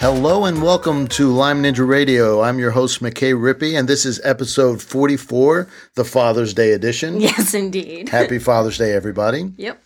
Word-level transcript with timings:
Hello 0.00 0.44
and 0.44 0.62
welcome 0.62 1.06
to 1.08 1.32
Lyme 1.32 1.62
Ninja 1.62 1.86
Radio. 1.86 2.40
I'm 2.40 2.58
your 2.58 2.72
host, 2.72 3.02
McKay 3.02 3.32
Rippey, 3.32 3.78
and 3.78 3.88
this 3.88 4.04
is 4.04 4.20
episode 4.24 4.82
44, 4.82 5.68
the 5.94 6.04
Father's 6.04 6.52
Day 6.52 6.72
edition. 6.72 7.20
Yes, 7.20 7.54
indeed. 7.54 8.08
Happy 8.10 8.38
Father's 8.38 8.76
Day, 8.76 8.92
everybody. 8.92 9.52
Yep. 9.56 9.80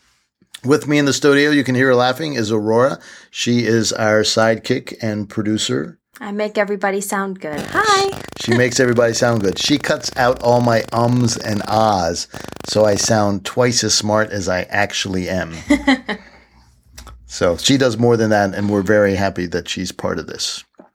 With 0.64 0.88
me 0.88 0.98
in 0.98 1.04
the 1.04 1.12
studio, 1.12 1.50
you 1.50 1.62
can 1.62 1.74
hear 1.74 1.88
her 1.88 1.94
laughing, 1.94 2.34
is 2.34 2.50
Aurora. 2.50 2.98
She 3.30 3.66
is 3.66 3.92
our 3.92 4.22
sidekick 4.22 4.94
and 5.02 5.28
producer. 5.28 5.98
I 6.20 6.30
make 6.30 6.58
everybody 6.58 7.00
sound 7.00 7.40
good. 7.40 7.60
Hi. 7.70 8.22
She 8.40 8.56
makes 8.56 8.78
everybody 8.78 9.14
sound 9.14 9.42
good. 9.42 9.58
She 9.58 9.78
cuts 9.78 10.10
out 10.16 10.42
all 10.42 10.60
my 10.60 10.84
ums 10.92 11.36
and 11.36 11.62
ahs, 11.66 12.28
so 12.68 12.84
I 12.84 12.94
sound 12.94 13.44
twice 13.44 13.82
as 13.82 13.94
smart 13.94 14.30
as 14.30 14.48
I 14.48 14.62
actually 14.62 15.28
am. 15.28 15.54
so 17.26 17.56
she 17.56 17.76
does 17.76 17.98
more 17.98 18.16
than 18.16 18.30
that, 18.30 18.54
and 18.54 18.70
we're 18.70 18.82
very 18.82 19.16
happy 19.16 19.46
that 19.46 19.68
she's 19.68 19.92
part 19.92 20.18
of 20.18 20.26
this. 20.26 20.62
Oh, 20.80 20.86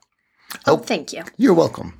oh 0.66 0.76
thank 0.78 1.12
you. 1.12 1.24
You're 1.36 1.54
welcome. 1.54 1.94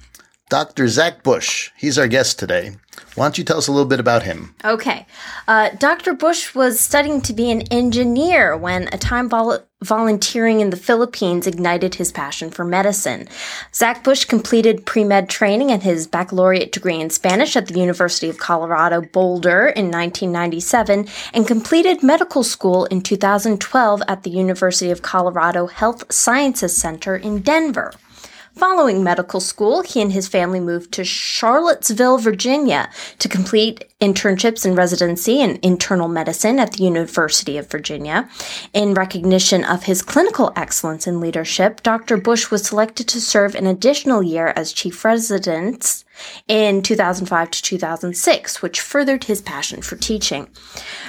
Dr. 0.51 0.89
Zach 0.89 1.23
Bush, 1.23 1.71
he's 1.77 1.97
our 1.97 2.09
guest 2.09 2.41
today. 2.41 2.73
Why 3.15 3.25
don't 3.25 3.39
you 3.39 3.45
tell 3.45 3.59
us 3.59 3.69
a 3.69 3.73
little 3.73 3.87
bit 3.89 4.01
about 4.01 4.25
him? 4.25 4.53
Okay. 4.65 5.07
Uh, 5.47 5.71
Dr. 5.79 6.13
Bush 6.13 6.57
was 6.57 6.81
studying 6.81 7.21
to 7.23 7.33
be 7.33 7.53
an 7.53 7.63
engineer 7.71 8.57
when 8.57 8.89
a 8.93 8.99
time 8.99 9.29
vol- 9.29 9.61
volunteering 9.81 10.61
in 10.61 10.71
the 10.71 10.77
Philippines 10.77 11.47
ignited 11.47 11.95
his 11.95 12.11
passion 12.11 12.51
for 12.51 12.65
medicine. 12.65 13.29
Zach 13.73 14.03
Bush 14.03 14.25
completed 14.25 14.87
pre 14.87 15.05
med 15.05 15.29
training 15.29 15.71
and 15.71 15.85
his 15.85 16.09
baccalaureate 16.09 16.73
degree 16.73 17.01
in 17.01 17.11
Spanish 17.11 17.55
at 17.55 17.69
the 17.69 17.79
University 17.79 18.29
of 18.29 18.39
Colorado 18.39 19.03
Boulder 19.03 19.69
in 19.69 19.85
1997 19.87 21.07
and 21.33 21.47
completed 21.47 22.03
medical 22.03 22.43
school 22.43 22.87
in 22.87 23.03
2012 23.03 24.03
at 24.09 24.25
the 24.25 24.31
University 24.31 24.91
of 24.91 25.01
Colorado 25.01 25.69
Health 25.69 26.13
Sciences 26.13 26.77
Center 26.77 27.15
in 27.15 27.41
Denver. 27.41 27.93
Following 28.55 29.05
medical 29.05 29.39
school, 29.39 29.83
he 29.83 30.03
and 30.03 30.13
his 30.13 30.27
family 30.27 30.59
moved 30.59 30.91
to 30.93 31.05
Charlottesville, 31.05 32.19
Virginia 32.19 32.91
to 33.21 33.29
complete 33.29 33.85
internships 34.01 34.65
and 34.65 34.77
residency 34.77 35.41
in 35.41 35.61
internal 35.63 36.09
medicine 36.09 36.59
at 36.59 36.73
the 36.73 36.83
University 36.83 37.57
of 37.57 37.71
Virginia. 37.71 38.29
In 38.75 38.95
recognition 38.95 39.65
of 39.65 39.85
his 39.85 40.03
clinical 40.03 40.53
excellence 40.57 41.07
and 41.07 41.21
leadership, 41.21 41.83
Dr. 41.83 42.17
Bush 42.17 42.51
was 42.51 42.67
selected 42.67 43.07
to 43.09 43.21
serve 43.21 43.55
an 43.55 43.67
additional 43.67 44.23
year 44.23 44.53
as 44.57 44.73
chief 44.73 45.05
resident 45.05 46.05
in 46.49 46.83
2005 46.83 47.51
to 47.51 47.63
2006, 47.63 48.63
which 48.63 48.81
furthered 48.81 49.25
his 49.25 49.41
passion 49.41 49.83
for 49.83 49.97
teaching. 49.97 50.49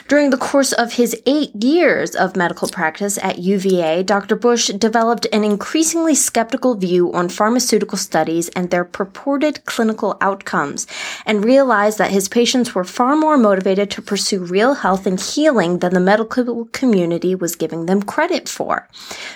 During 0.07 0.29
the 0.29 0.37
course 0.37 0.71
of 0.71 0.93
his 0.93 1.19
eight 1.25 1.55
years 1.55 2.15
of 2.15 2.35
medical 2.35 2.67
practice 2.67 3.17
at 3.23 3.39
UVA, 3.39 4.03
Dr. 4.03 4.35
Bush 4.35 4.67
developed 4.67 5.25
an 5.31 5.43
increasingly 5.43 6.15
skeptical 6.15 6.75
view 6.75 7.11
on 7.13 7.29
pharmaceutical 7.29 7.97
studies 7.97 8.49
and 8.49 8.69
their 8.69 8.85
purported 8.85 9.65
clinical 9.65 10.17
outcomes, 10.21 10.87
and 11.25 11.43
realized 11.43 11.97
that 11.97 12.11
his 12.11 12.29
patients 12.29 12.75
were 12.75 12.83
far 12.83 13.15
more 13.15 13.37
motivated 13.37 13.89
to 13.91 14.01
pursue 14.01 14.43
real 14.43 14.75
health 14.75 15.05
and 15.05 15.19
healing 15.19 15.79
than 15.79 15.93
the 15.93 15.99
medical 15.99 16.65
community 16.65 17.33
was 17.33 17.55
giving 17.55 17.85
them 17.85 18.01
credit 18.03 18.47
for. 18.47 18.87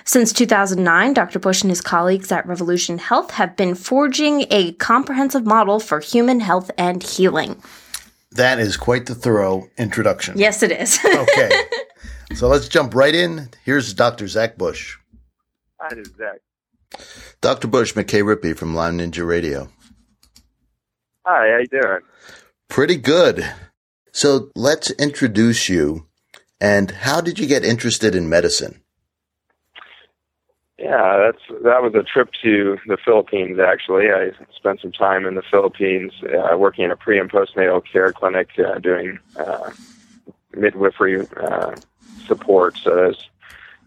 Since 0.03 0.33
2009, 0.33 1.13
Dr. 1.13 1.39
Bush 1.39 1.61
and 1.61 1.71
his 1.71 1.81
colleagues 1.81 2.31
at 2.31 2.45
Revolution 2.45 2.97
Health 2.97 3.31
have 3.31 3.55
been 3.55 3.75
forging 3.75 4.45
a 4.51 4.73
comprehensive 4.73 5.45
model 5.45 5.64
for 5.79 5.99
human 5.99 6.39
health 6.39 6.71
and 6.77 7.01
healing. 7.03 7.61
That 8.31 8.59
is 8.59 8.75
quite 8.77 9.05
the 9.05 9.15
thorough 9.15 9.69
introduction. 9.77 10.37
Yes, 10.37 10.61
it 10.63 10.71
is. 10.71 10.99
Okay. 11.05 11.51
so 12.35 12.47
let's 12.47 12.67
jump 12.67 12.93
right 12.93 13.13
in. 13.15 13.49
Here's 13.63 13.93
Dr. 13.93 14.27
Zach 14.27 14.57
Bush. 14.57 14.97
Hi, 15.79 15.95
this 15.95 16.07
is 16.07 16.13
Zach. 16.15 16.39
Dr. 17.41 17.67
Bush, 17.67 17.93
McKay 17.93 18.23
Rippey 18.23 18.55
from 18.57 18.73
Lyme 18.75 18.97
Ninja 18.99 19.25
Radio. 19.25 19.69
Hi, 21.25 21.49
how 21.49 21.57
you 21.57 21.67
doing? 21.67 21.99
Pretty 22.69 22.97
good. 22.97 23.45
So 24.11 24.49
let's 24.55 24.91
introduce 24.91 25.69
you. 25.69 26.07
And 26.61 26.91
how 26.91 27.21
did 27.21 27.37
you 27.39 27.47
get 27.47 27.65
interested 27.65 28.15
in 28.15 28.29
medicine? 28.29 28.81
Yeah, 30.77 31.17
that's 31.17 31.63
that 31.63 31.81
was 31.81 31.93
a 31.95 32.03
trip 32.03 32.31
to 32.43 32.77
the 32.85 32.97
Philippines. 32.97 33.59
Actually, 33.59 34.11
I 34.11 34.31
spent 34.53 34.81
some 34.81 34.91
time 34.91 35.25
in 35.25 35.35
the 35.35 35.41
Philippines 35.41 36.11
uh, 36.23 36.57
working 36.57 36.83
in 36.83 36.91
a 36.91 36.97
pre 36.97 37.17
and 37.17 37.31
postnatal 37.31 37.81
care 37.89 38.11
clinic, 38.11 38.49
uh, 38.59 38.79
doing 38.79 39.17
uh, 39.37 39.71
midwifery 40.53 41.25
uh, 41.37 41.75
support. 42.27 42.77
So 42.83 42.91
I 42.91 43.07
was 43.07 43.29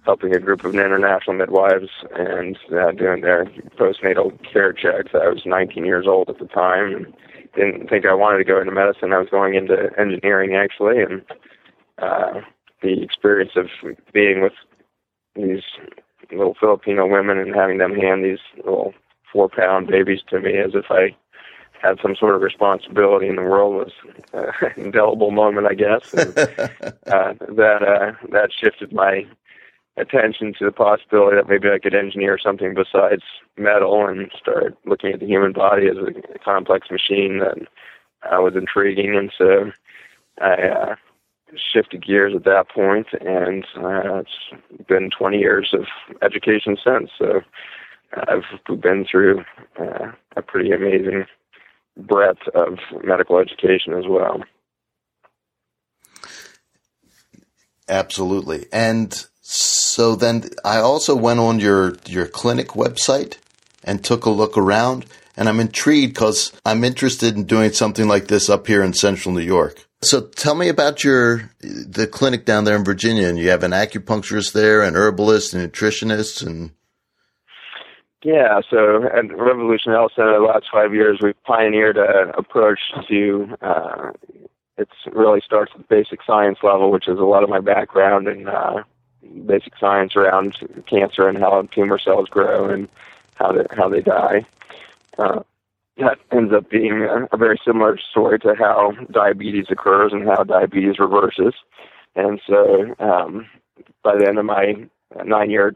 helping 0.06 0.34
a 0.34 0.38
group 0.38 0.64
of 0.64 0.74
international 0.74 1.36
midwives 1.36 1.90
and 2.16 2.58
uh, 2.72 2.92
doing 2.92 3.20
their 3.20 3.44
postnatal 3.76 4.32
care 4.50 4.72
checks. 4.72 5.10
I 5.12 5.28
was 5.28 5.42
19 5.44 5.84
years 5.84 6.06
old 6.06 6.30
at 6.30 6.38
the 6.38 6.46
time 6.46 6.94
and 6.94 7.14
didn't 7.54 7.90
think 7.90 8.06
I 8.06 8.14
wanted 8.14 8.38
to 8.38 8.44
go 8.44 8.58
into 8.58 8.72
medicine. 8.72 9.12
I 9.12 9.18
was 9.18 9.28
going 9.28 9.54
into 9.54 9.90
engineering 9.98 10.54
actually, 10.54 11.02
and 11.02 11.22
uh, 11.98 12.40
the 12.80 13.02
experience 13.02 13.52
of 13.56 13.66
being 14.14 14.40
with 14.40 14.54
these 15.34 15.62
little 16.32 16.56
Filipino 16.58 17.06
women 17.06 17.38
and 17.38 17.54
having 17.54 17.78
them 17.78 17.94
hand 17.94 18.24
these 18.24 18.38
little 18.56 18.94
four 19.32 19.48
pound 19.48 19.88
babies 19.88 20.20
to 20.28 20.40
me 20.40 20.56
as 20.58 20.72
if 20.74 20.86
I 20.90 21.14
had 21.80 21.98
some 22.02 22.16
sort 22.16 22.34
of 22.34 22.42
responsibility 22.42 23.28
in 23.28 23.36
the 23.36 23.42
world 23.42 23.74
was 23.74 23.92
uh, 24.34 24.66
an 24.66 24.84
indelible 24.84 25.30
moment, 25.30 25.66
I 25.66 25.74
guess. 25.74 26.12
And, 26.12 26.38
uh, 27.06 27.34
that 27.56 27.82
uh, 27.82 28.26
that 28.30 28.50
shifted 28.58 28.92
my 28.92 29.26
attention 29.96 30.54
to 30.58 30.64
the 30.64 30.72
possibility 30.72 31.36
that 31.36 31.48
maybe 31.48 31.68
I 31.68 31.78
could 31.78 31.94
engineer 31.94 32.38
something 32.38 32.74
besides 32.74 33.22
metal 33.56 34.06
and 34.06 34.30
start 34.38 34.76
looking 34.86 35.12
at 35.12 35.20
the 35.20 35.26
human 35.26 35.52
body 35.52 35.88
as 35.88 35.96
a 35.96 36.38
complex 36.38 36.88
machine 36.90 37.40
that 37.40 37.58
uh, 38.22 38.40
was 38.40 38.54
intriguing. 38.54 39.16
And 39.16 39.32
so 39.36 39.72
I 40.40 40.52
uh, 40.52 40.94
shifted 41.72 42.04
gears 42.04 42.34
at 42.34 42.44
that 42.44 42.68
point, 42.68 43.06
and 43.20 43.64
uh, 43.76 44.20
it's 44.20 44.86
been 44.86 45.10
20 45.10 45.38
years 45.38 45.72
of 45.72 45.86
education 46.22 46.76
since. 46.84 47.10
So 47.18 47.40
I've 48.14 48.80
been 48.80 49.06
through 49.10 49.44
uh, 49.78 50.12
a 50.36 50.42
pretty 50.42 50.70
amazing 50.70 51.26
breadth 51.96 52.46
of 52.54 52.78
medical 53.04 53.38
education 53.38 53.92
as 53.94 54.04
well. 54.08 54.42
Absolutely. 57.88 58.66
And 58.72 59.26
so 59.40 60.14
then 60.14 60.50
I 60.64 60.78
also 60.78 61.16
went 61.16 61.40
on 61.40 61.58
your, 61.58 61.96
your 62.06 62.26
clinic 62.26 62.68
website 62.68 63.38
and 63.82 64.04
took 64.04 64.26
a 64.26 64.30
look 64.30 64.58
around. 64.58 65.06
And 65.36 65.48
I'm 65.48 65.60
intrigued 65.60 66.14
because 66.14 66.52
I'm 66.64 66.84
interested 66.84 67.36
in 67.36 67.44
doing 67.44 67.72
something 67.72 68.08
like 68.08 68.26
this 68.26 68.50
up 68.50 68.66
here 68.66 68.82
in 68.82 68.92
central 68.92 69.34
New 69.34 69.40
York. 69.40 69.87
So 70.00 70.20
tell 70.20 70.54
me 70.54 70.68
about 70.68 71.02
your 71.02 71.50
the 71.60 72.06
clinic 72.06 72.44
down 72.44 72.64
there 72.64 72.76
in 72.76 72.84
Virginia, 72.84 73.26
and 73.26 73.38
you 73.38 73.50
have 73.50 73.64
an 73.64 73.72
acupuncturist 73.72 74.52
there, 74.52 74.82
an 74.82 74.94
herbalist, 74.94 75.54
and 75.54 75.72
nutritionist, 75.72 76.46
and 76.46 76.70
yeah. 78.22 78.60
So 78.70 79.04
at 79.04 79.36
Revolution 79.36 79.92
Health 79.92 80.12
Center, 80.14 80.38
the 80.38 80.46
last 80.46 80.66
five 80.72 80.94
years, 80.94 81.18
we've 81.20 81.42
pioneered 81.42 81.96
an 81.96 82.30
approach 82.36 82.80
to. 83.08 83.56
Uh, 83.60 84.12
it 84.76 84.88
really 85.10 85.40
starts 85.44 85.72
at 85.74 85.78
the 85.78 85.86
basic 85.88 86.20
science 86.24 86.58
level, 86.62 86.92
which 86.92 87.08
is 87.08 87.18
a 87.18 87.24
lot 87.24 87.42
of 87.42 87.48
my 87.48 87.58
background 87.58 88.28
in 88.28 88.46
uh, 88.46 88.84
basic 89.46 89.72
science 89.80 90.14
around 90.14 90.56
cancer 90.86 91.26
and 91.26 91.38
how 91.38 91.62
tumor 91.74 91.98
cells 91.98 92.28
grow 92.28 92.70
and 92.70 92.88
how 93.34 93.50
they 93.50 93.64
how 93.76 93.88
they 93.88 94.00
die. 94.00 94.46
Uh, 95.18 95.42
that 95.98 96.18
ends 96.32 96.52
up 96.52 96.70
being 96.70 97.02
a, 97.02 97.26
a 97.32 97.36
very 97.36 97.60
similar 97.64 97.98
story 98.10 98.38
to 98.40 98.54
how 98.58 98.92
diabetes 99.10 99.66
occurs 99.70 100.12
and 100.12 100.24
how 100.24 100.44
diabetes 100.44 100.98
reverses. 100.98 101.54
And 102.14 102.40
so, 102.46 102.94
um, 102.98 103.46
by 104.02 104.16
the 104.16 104.26
end 104.26 104.38
of 104.38 104.44
my 104.44 104.74
nine-year 105.24 105.74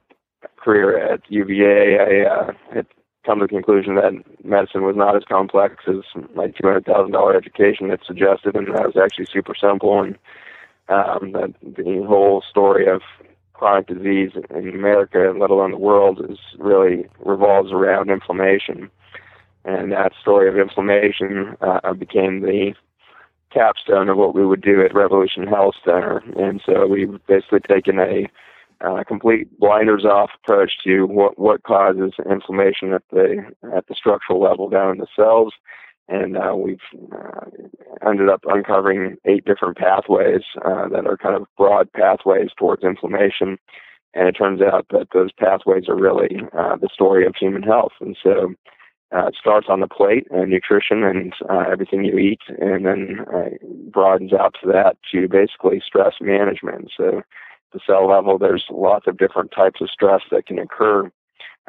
career 0.57 0.99
at 0.99 1.21
UVA, 1.29 1.99
I 1.99 2.29
uh, 2.29 2.53
had 2.73 2.87
come 3.25 3.39
to 3.39 3.45
the 3.45 3.49
conclusion 3.49 3.95
that 3.97 4.13
medicine 4.45 4.83
was 4.83 4.97
not 4.97 5.17
as 5.17 5.23
complex 5.29 5.85
as 5.87 6.03
my 6.35 6.49
two 6.49 6.67
hundred 6.67 6.85
thousand 6.87 7.13
dollar 7.13 7.37
education 7.37 7.91
had 7.91 8.01
suggested, 8.07 8.57
and 8.57 8.67
that 8.69 8.87
was 8.87 8.97
actually 9.01 9.27
super 9.33 9.55
simple. 9.55 10.01
And 10.01 10.19
um, 10.89 11.33
that 11.33 11.55
the 11.63 12.05
whole 12.07 12.43
story 12.49 12.87
of 12.89 13.03
chronic 13.53 13.87
disease 13.87 14.31
in 14.51 14.69
America, 14.71 15.33
let 15.39 15.51
alone 15.51 15.71
the 15.71 15.77
world, 15.77 16.21
is 16.29 16.39
really 16.59 17.07
revolves 17.25 17.71
around 17.71 18.11
inflammation 18.11 18.91
and 19.65 19.93
that 19.93 20.13
story 20.21 20.49
of 20.49 20.57
inflammation 20.59 21.57
uh, 21.61 21.93
became 21.93 22.41
the 22.41 22.75
capstone 23.53 24.09
of 24.09 24.17
what 24.17 24.35
we 24.35 24.47
would 24.47 24.63
do 24.63 24.85
at 24.85 24.95
Revolution 24.95 25.47
Health 25.47 25.75
Center. 25.85 26.23
And 26.37 26.61
so 26.65 26.87
we've 26.87 27.25
basically 27.27 27.61
taken 27.61 27.99
a 27.99 28.29
uh, 28.81 29.05
complete 29.05 29.59
blinders 29.61 30.05
off 30.05 30.31
approach 30.43 30.73
to 30.85 31.05
what 31.05 31.39
what 31.39 31.63
causes 31.63 32.13
inflammation 32.29 32.93
at 32.93 33.03
the 33.13 33.45
at 33.77 33.87
the 33.87 33.95
structural 33.95 34.41
level 34.41 34.69
down 34.69 34.91
in 34.93 34.99
the 34.99 35.07
cells, 35.15 35.53
and 36.09 36.37
uh, 36.37 36.55
we've 36.57 36.81
uh, 37.13 37.47
ended 38.05 38.29
up 38.29 38.41
uncovering 38.49 39.17
eight 39.25 39.45
different 39.45 39.77
pathways 39.77 40.43
uh, 40.65 40.89
that 40.89 41.07
are 41.07 41.17
kind 41.17 41.37
of 41.37 41.47
broad 41.57 41.93
pathways 41.93 42.51
towards 42.59 42.83
inflammation. 42.83 43.57
And 44.15 44.29
it 44.29 44.33
turns 44.33 44.61
out 44.61 44.87
that 44.91 45.09
those 45.15 45.33
pathways 45.33 45.89
are 45.89 45.97
really 45.97 46.41
uh, 46.59 46.77
the 46.77 46.91
story 46.93 47.25
of 47.25 47.35
human 47.35 47.63
health. 47.63 47.93
And 48.01 48.17
so 48.23 48.53
uh, 49.15 49.27
it 49.27 49.37
starts 49.39 49.67
on 49.69 49.81
the 49.81 49.89
plate 49.89 50.27
and 50.31 50.51
nutrition 50.51 51.03
and 51.05 51.35
uh, 51.51 51.65
everything 51.71 52.05
you 52.05 52.19
eat, 52.19 52.41
and 52.59 52.87
then 52.87 53.19
uh, 53.35 53.51
broadens 53.91 54.33
out 54.33 54.57
to 54.63 54.67
that 54.71 54.97
to 55.11 55.29
basically 55.29 55.83
stress 55.85 56.15
management. 56.21 56.91
So, 56.97 57.23
the 57.73 57.81
cell 57.87 58.07
level, 58.07 58.39
there's 58.39 58.65
lots 58.71 59.07
of 59.07 59.17
different 59.17 59.51
types 59.51 59.81
of 59.81 59.89
stress 59.91 60.21
that 60.31 60.47
can 60.47 60.59
occur. 60.59 61.11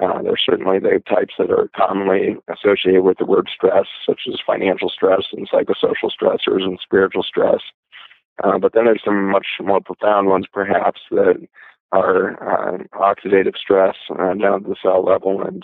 Uh, 0.02 0.22
there's 0.22 0.42
certainly 0.46 0.80
the 0.80 1.02
types 1.08 1.36
that 1.38 1.52
are 1.52 1.70
commonly 1.76 2.36
associated 2.50 3.04
with 3.04 3.18
the 3.20 3.26
word 3.26 3.48
stress, 3.54 3.86
such 4.06 4.22
as 4.28 4.40
financial 4.46 4.90
stress 4.90 5.24
and 5.32 5.50
psychosocial 5.50 6.10
stressors 6.12 6.64
and 6.64 6.80
spiritual 6.82 7.24
stress. 7.24 7.62
Uh, 8.44 8.58
but 8.58 8.74
then 8.74 8.86
there's 8.86 9.04
some 9.06 9.30
much 9.30 9.48
more 9.62 9.80
profound 9.80 10.28
ones, 10.28 10.46
perhaps, 10.52 11.02
that 11.12 11.48
are 11.92 12.32
uh, 12.42 12.78
oxidative 12.96 13.56
stress 13.56 13.96
uh, 14.20 14.34
down 14.34 14.64
to 14.64 14.70
the 14.70 14.76
cell 14.82 15.04
level 15.06 15.42
and 15.46 15.64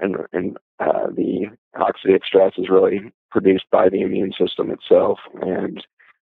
and, 0.00 0.16
and 0.32 0.56
uh, 0.80 1.06
the 1.14 1.46
oxidative 1.76 2.24
stress 2.24 2.52
is 2.58 2.68
really 2.68 3.12
produced 3.30 3.64
by 3.70 3.88
the 3.88 4.00
immune 4.00 4.32
system 4.38 4.70
itself. 4.70 5.18
And 5.42 5.84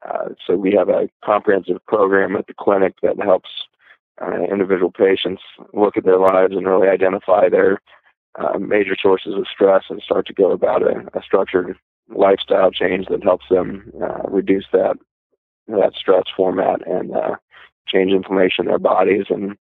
uh, 0.09 0.31
so 0.47 0.56
we 0.56 0.73
have 0.73 0.88
a 0.88 1.09
comprehensive 1.25 1.85
program 1.87 2.37
at 2.37 2.47
the 2.47 2.55
clinic 2.59 2.94
that 3.03 3.23
helps 3.23 3.50
uh, 4.20 4.43
individual 4.50 4.91
patients 4.91 5.43
look 5.73 5.97
at 5.97 6.05
their 6.05 6.19
lives 6.19 6.55
and 6.55 6.67
really 6.67 6.88
identify 6.88 7.49
their 7.49 7.81
uh, 8.38 8.59
major 8.59 8.97
sources 9.00 9.35
of 9.37 9.47
stress 9.53 9.85
and 9.88 10.03
start 10.03 10.26
to 10.26 10.32
go 10.32 10.53
about 10.53 10.82
a, 10.82 11.05
a 11.14 11.23
structured 11.23 11.76
lifestyle 12.14 12.70
change 12.70 13.06
that 13.09 13.23
helps 13.23 13.47
them 13.50 13.93
uh, 14.03 14.29
reduce 14.29 14.67
that 14.73 14.97
that 15.69 15.93
stress 15.94 16.25
format 16.37 16.87
and 16.87 17.14
uh, 17.14 17.37
change 17.87 18.12
inflammation 18.12 18.64
in 18.64 18.67
their 18.67 18.79
bodies 18.79 19.26
and 19.31 19.56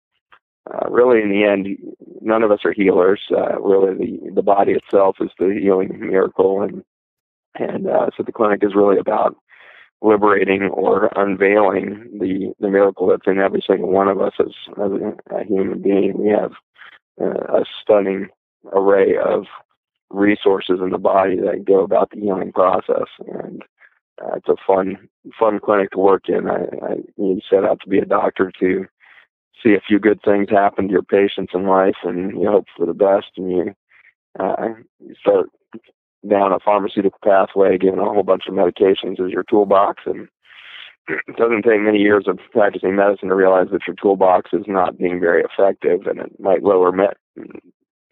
uh, 0.66 0.88
really, 0.90 1.22
in 1.22 1.30
the 1.30 1.44
end, 1.44 1.68
none 2.20 2.42
of 2.42 2.50
us 2.50 2.60
are 2.64 2.72
healers. 2.72 3.20
Uh, 3.30 3.60
really, 3.60 3.94
the 3.94 4.30
the 4.34 4.42
body 4.42 4.72
itself 4.72 5.16
is 5.20 5.30
the 5.38 5.58
healing 5.60 5.98
miracle, 6.00 6.62
and 6.62 6.84
and 7.54 7.88
uh, 7.88 8.10
so 8.16 8.22
the 8.22 8.32
clinic 8.32 8.62
is 8.62 8.74
really 8.74 8.98
about 8.98 9.36
liberating 10.02 10.64
or 10.64 11.10
unveiling 11.16 12.08
the 12.20 12.52
the 12.60 12.68
miracle 12.68 13.06
that's 13.06 13.26
in 13.26 13.38
every 13.38 13.62
single 13.66 13.90
one 13.90 14.08
of 14.08 14.20
us 14.20 14.32
as, 14.38 14.52
as 14.82 14.90
a, 15.30 15.44
human 15.44 15.80
being. 15.80 16.18
We 16.18 16.30
have 16.30 16.52
uh, 17.20 17.60
a 17.60 17.64
stunning 17.82 18.28
array 18.72 19.16
of 19.16 19.46
resources 20.10 20.80
in 20.82 20.90
the 20.90 20.98
body 20.98 21.36
that 21.36 21.64
go 21.64 21.82
about 21.82 22.10
the 22.10 22.20
healing 22.20 22.52
process, 22.52 23.08
and 23.26 23.62
uh, 24.22 24.36
it's 24.36 24.48
a 24.48 24.56
fun 24.66 25.08
fun 25.38 25.58
clinic 25.58 25.90
to 25.92 25.98
work 25.98 26.28
in. 26.28 26.48
I, 26.48 26.64
I 26.84 26.94
you 27.16 27.40
set 27.48 27.64
out 27.64 27.80
to 27.80 27.88
be 27.88 27.98
a 27.98 28.04
doctor 28.04 28.52
to 28.60 28.86
see 29.62 29.74
a 29.74 29.80
few 29.80 29.98
good 29.98 30.20
things 30.22 30.48
happen 30.50 30.86
to 30.86 30.92
your 30.92 31.02
patients 31.02 31.52
in 31.54 31.66
life, 31.66 31.96
and 32.04 32.40
you 32.40 32.48
hope 32.48 32.66
for 32.76 32.86
the 32.86 32.94
best, 32.94 33.26
and 33.36 33.50
you, 33.50 33.74
uh, 34.38 34.68
start 35.18 35.50
down 36.28 36.52
a 36.52 36.60
pharmaceutical 36.60 37.18
pathway, 37.24 37.78
given 37.78 37.98
a 37.98 38.04
whole 38.04 38.22
bunch 38.22 38.44
of 38.46 38.54
medications 38.54 39.20
as 39.24 39.32
your 39.32 39.44
toolbox, 39.44 40.02
and 40.06 40.28
it 41.08 41.36
doesn't 41.36 41.62
take 41.62 41.80
many 41.80 41.98
years 41.98 42.24
of 42.26 42.38
practicing 42.52 42.94
medicine 42.94 43.28
to 43.28 43.34
realize 43.34 43.68
that 43.72 43.86
your 43.86 43.96
toolbox 43.96 44.50
is 44.52 44.64
not 44.66 44.98
being 44.98 45.18
very 45.18 45.42
effective, 45.42 46.06
and 46.06 46.20
it 46.20 46.38
might 46.38 46.62
lower 46.62 46.92
met 46.92 47.16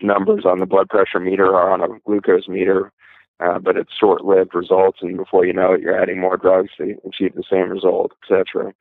numbers 0.01 0.45
on 0.45 0.59
the 0.59 0.67
blood 0.67 0.89
pressure 0.89 1.21
meter 1.21 1.47
or 1.47 1.71
on 1.71 1.83
a 1.83 1.89
glucose 2.07 2.49
meter. 2.49 2.93
Uh, 3.41 3.57
but 3.57 3.77
it's 3.77 3.93
short-lived 3.95 4.53
results, 4.53 4.99
and 5.01 5.17
before 5.17 5.47
you 5.47 5.53
know 5.53 5.73
it, 5.73 5.81
you're 5.81 6.01
adding 6.01 6.19
more 6.19 6.37
drugs 6.37 6.71
to 6.77 6.97
achieve 7.07 7.37
the 7.37 7.45
same 7.49 7.69
result, 7.69 8.11
etc. 8.25 8.75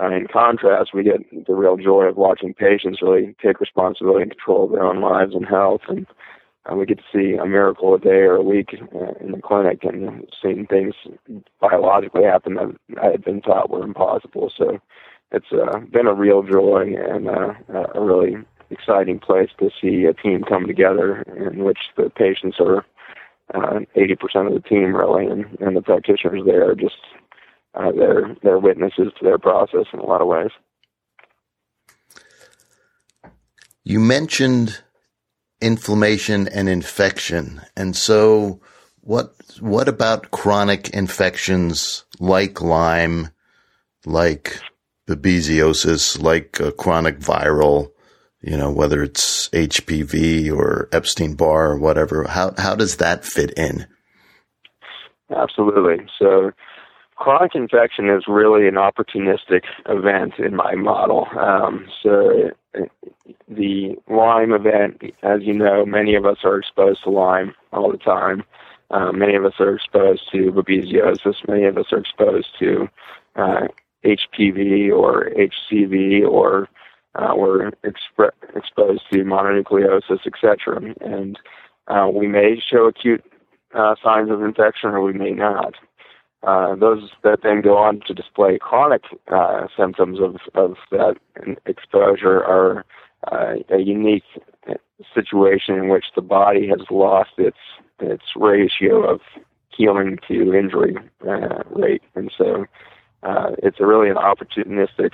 Uh, 0.00 0.10
in 0.12 0.26
contrast, 0.32 0.94
we 0.94 1.02
get 1.02 1.20
the 1.46 1.54
real 1.54 1.76
joy 1.76 2.04
of 2.04 2.16
watching 2.16 2.54
patients 2.54 3.02
really 3.02 3.34
take 3.42 3.60
responsibility 3.60 4.22
and 4.22 4.30
control 4.30 4.64
of 4.64 4.70
their 4.70 4.84
own 4.84 5.00
lives 5.00 5.34
and 5.34 5.46
health, 5.46 5.80
and 5.88 6.06
uh, 6.70 6.74
we 6.76 6.86
get 6.86 6.98
to 6.98 7.04
see 7.12 7.36
a 7.36 7.46
miracle 7.46 7.94
a 7.94 7.98
day 7.98 8.22
or 8.22 8.36
a 8.36 8.42
week 8.42 8.74
uh, 8.94 9.12
in 9.20 9.32
the 9.32 9.40
clinic 9.42 9.84
and 9.84 10.28
seeing 10.40 10.66
things 10.66 10.94
biologically 11.60 12.24
happen 12.24 12.54
that 12.54 12.76
I 13.02 13.06
had 13.10 13.24
been 13.24 13.40
taught 13.40 13.70
were 13.70 13.82
impossible. 13.82 14.52
So 14.56 14.78
it's 15.32 15.52
uh, 15.52 15.78
been 15.90 16.06
a 16.06 16.14
real 16.14 16.42
joy 16.42 16.94
and 16.96 17.28
uh, 17.28 17.54
a 17.94 18.00
really 18.00 18.36
exciting 18.70 19.18
place 19.18 19.50
to 19.58 19.70
see 19.80 20.04
a 20.04 20.14
team 20.14 20.42
come 20.42 20.66
together 20.66 21.22
in 21.36 21.64
which 21.64 21.78
the 21.96 22.10
patients 22.10 22.58
are 22.60 22.84
uh, 23.54 23.80
80% 23.96 24.46
of 24.46 24.52
the 24.52 24.68
team 24.68 24.94
really, 24.94 25.26
and, 25.26 25.46
and 25.60 25.76
the 25.76 25.82
practitioners 25.82 26.42
there 26.44 26.68
are 26.68 26.74
just 26.74 26.96
uh, 27.78 27.92
they're 27.92 28.36
they're 28.42 28.58
witnesses 28.58 29.12
to 29.18 29.24
their 29.24 29.38
process 29.38 29.86
in 29.92 30.00
a 30.00 30.04
lot 30.04 30.20
of 30.20 30.26
ways. 30.26 30.50
You 33.84 34.00
mentioned 34.00 34.82
inflammation 35.60 36.48
and 36.48 36.68
infection, 36.68 37.62
and 37.76 37.96
so 37.96 38.60
what 39.00 39.32
what 39.60 39.88
about 39.88 40.32
chronic 40.32 40.90
infections 40.90 42.04
like 42.18 42.60
Lyme, 42.60 43.30
like 44.04 44.60
babesiosis, 45.06 46.20
like 46.20 46.58
a 46.60 46.72
chronic 46.72 47.20
viral? 47.20 47.92
You 48.40 48.56
know, 48.56 48.70
whether 48.70 49.02
it's 49.02 49.48
HPV 49.50 50.52
or 50.52 50.88
Epstein 50.92 51.34
Barr 51.34 51.72
or 51.72 51.78
whatever. 51.78 52.24
How 52.24 52.54
how 52.58 52.74
does 52.74 52.96
that 52.96 53.24
fit 53.24 53.52
in? 53.56 53.86
Absolutely. 55.30 56.06
So 56.18 56.52
chronic 57.18 57.54
infection 57.54 58.08
is 58.08 58.24
really 58.28 58.68
an 58.68 58.76
opportunistic 58.76 59.64
event 59.88 60.34
in 60.38 60.54
my 60.54 60.74
model. 60.76 61.26
Um, 61.36 61.86
so 62.02 62.50
the 63.48 63.96
Lyme 64.08 64.52
event, 64.52 65.02
as 65.22 65.42
you 65.42 65.52
know, 65.52 65.84
many 65.84 66.14
of 66.14 66.24
us 66.24 66.38
are 66.44 66.58
exposed 66.58 67.02
to 67.02 67.10
Lyme 67.10 67.54
all 67.72 67.90
the 67.90 67.98
time. 67.98 68.44
Uh, 68.90 69.12
many 69.12 69.34
of 69.34 69.44
us 69.44 69.54
are 69.58 69.74
exposed 69.74 70.30
to 70.32 70.52
babesiosis. 70.52 71.46
Many 71.46 71.64
of 71.64 71.76
us 71.76 71.86
are 71.92 71.98
exposed 71.98 72.48
to 72.60 72.88
uh, 73.34 73.66
HPV 74.04 74.90
or 74.92 75.30
HCV 75.36 76.24
or 76.26 76.68
uh, 77.16 77.34
we're 77.36 77.72
exp- 77.84 78.30
exposed 78.54 79.02
to 79.12 79.24
mononucleosis, 79.24 80.24
etc. 80.24 80.94
And 81.00 81.36
uh, 81.88 82.08
we 82.12 82.28
may 82.28 82.62
show 82.70 82.86
acute 82.86 83.24
uh, 83.74 83.96
signs 84.02 84.30
of 84.30 84.42
infection 84.42 84.90
or 84.90 85.02
we 85.02 85.12
may 85.12 85.32
not. 85.32 85.74
Uh, 86.44 86.76
those 86.76 87.10
that 87.24 87.40
then 87.42 87.60
go 87.60 87.76
on 87.76 88.00
to 88.06 88.14
display 88.14 88.58
chronic 88.58 89.02
uh, 89.26 89.66
symptoms 89.76 90.20
of, 90.20 90.36
of 90.54 90.76
that 90.90 91.16
exposure 91.66 92.44
are 92.44 92.84
uh, 93.32 93.54
a 93.70 93.78
unique 93.78 94.22
situation 95.12 95.74
in 95.74 95.88
which 95.88 96.06
the 96.14 96.22
body 96.22 96.68
has 96.68 96.80
lost 96.90 97.30
its 97.38 97.58
its 98.00 98.24
ratio 98.36 99.02
of 99.02 99.20
healing 99.76 100.18
to 100.28 100.54
injury 100.54 100.96
uh, 101.28 101.62
rate, 101.70 102.02
and 102.14 102.30
so 102.38 102.66
uh, 103.24 103.50
it's 103.58 103.80
a 103.80 103.86
really 103.86 104.08
an 104.08 104.16
opportunistic 104.16 105.10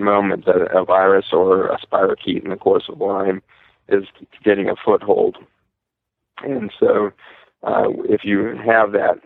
moment 0.00 0.46
that 0.46 0.74
a 0.74 0.84
virus 0.84 1.26
or 1.32 1.66
a 1.66 1.78
spirochete 1.78 2.44
in 2.44 2.50
the 2.50 2.56
course 2.56 2.84
of 2.88 2.98
Lyme 2.98 3.42
is 3.90 4.04
getting 4.42 4.70
a 4.70 4.74
foothold, 4.82 5.36
and 6.42 6.72
so 6.80 7.12
if 8.08 8.24
you 8.24 8.56
have 8.64 8.92
that 8.92 9.20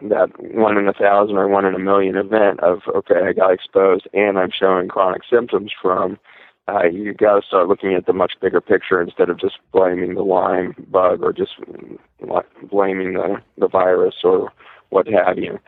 that 0.00 0.28
one 0.54 0.76
in 0.76 0.88
a 0.88 0.92
thousand 0.92 1.36
or 1.36 1.48
one 1.48 1.64
in 1.64 1.74
a 1.74 1.78
million 1.78 2.16
event 2.16 2.60
of 2.60 2.80
okay, 2.94 3.22
I 3.26 3.32
got 3.32 3.52
exposed 3.52 4.06
and 4.12 4.38
I'm 4.38 4.50
showing 4.50 4.88
chronic 4.88 5.22
symptoms 5.28 5.72
from. 5.80 6.18
Uh, 6.68 6.84
you 6.84 7.14
got 7.14 7.40
to 7.40 7.46
start 7.46 7.66
looking 7.66 7.94
at 7.94 8.04
the 8.04 8.12
much 8.12 8.34
bigger 8.42 8.60
picture 8.60 9.00
instead 9.00 9.30
of 9.30 9.40
just 9.40 9.58
blaming 9.72 10.14
the 10.14 10.22
Lyme 10.22 10.74
bug 10.90 11.22
or 11.22 11.32
just 11.32 11.52
blaming 12.70 13.14
the 13.14 13.36
the 13.56 13.68
virus 13.68 14.16
or 14.22 14.52
what 14.90 15.08
have 15.08 15.38
you. 15.38 15.58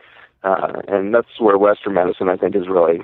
Uh, 0.43 0.81
and 0.87 1.13
that's 1.13 1.39
where 1.39 1.57
Western 1.57 1.93
medicine, 1.93 2.29
I 2.29 2.35
think, 2.35 2.55
has 2.55 2.67
really 2.67 3.01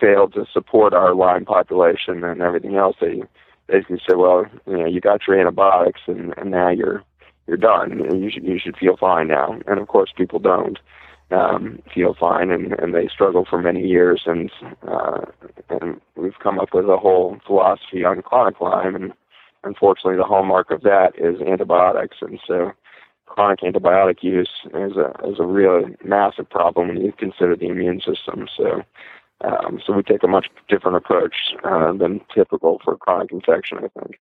failed 0.00 0.34
to 0.34 0.46
support 0.52 0.92
our 0.92 1.14
Lyme 1.14 1.44
population 1.44 2.24
and 2.24 2.42
everything 2.42 2.76
else. 2.76 2.96
They 3.00 3.22
basically 3.66 4.00
say, 4.08 4.14
well, 4.14 4.46
you 4.66 4.76
know, 4.76 4.86
you 4.86 5.00
got 5.00 5.26
your 5.26 5.38
antibiotics 5.38 6.02
and, 6.06 6.34
and 6.36 6.50
now 6.50 6.68
you're 6.68 7.02
you're 7.46 7.56
done. 7.56 8.20
You 8.20 8.30
should 8.30 8.44
you 8.44 8.58
should 8.58 8.76
feel 8.76 8.96
fine 8.96 9.28
now. 9.28 9.58
And 9.66 9.78
of 9.78 9.88
course, 9.88 10.12
people 10.16 10.38
don't 10.38 10.78
um, 11.30 11.80
feel 11.92 12.14
fine, 12.18 12.50
and, 12.50 12.72
and 12.74 12.94
they 12.94 13.08
struggle 13.08 13.44
for 13.48 13.60
many 13.60 13.86
years. 13.86 14.22
And 14.26 14.50
uh, 14.86 15.20
and 15.68 16.00
we've 16.16 16.38
come 16.42 16.58
up 16.58 16.72
with 16.72 16.86
a 16.88 16.96
whole 16.96 17.38
philosophy 17.46 18.04
on 18.04 18.22
chronic 18.22 18.60
Lyme, 18.60 18.94
and 18.94 19.12
unfortunately, 19.62 20.16
the 20.16 20.24
hallmark 20.24 20.70
of 20.70 20.82
that 20.82 21.12
is 21.18 21.40
antibiotics. 21.40 22.18
And 22.20 22.40
so, 22.46 22.72
chronic 23.26 23.60
antibiotic 23.60 24.22
use 24.22 24.50
is 24.66 24.96
a 24.96 25.12
is 25.28 25.38
a 25.38 25.46
real 25.46 25.84
massive 26.04 26.48
problem 26.48 26.88
when 26.88 27.00
you 27.00 27.12
consider 27.12 27.56
the 27.56 27.68
immune 27.68 28.00
system. 28.00 28.48
So. 28.56 28.82
Um, 29.40 29.80
so 29.84 29.92
we 29.92 30.02
take 30.02 30.22
a 30.22 30.28
much 30.28 30.46
different 30.68 30.96
approach 30.96 31.34
uh, 31.64 31.92
than 31.92 32.20
typical 32.34 32.80
for 32.82 32.96
chronic 32.96 33.30
infection, 33.30 33.78
I 33.78 33.88
think. 34.00 34.18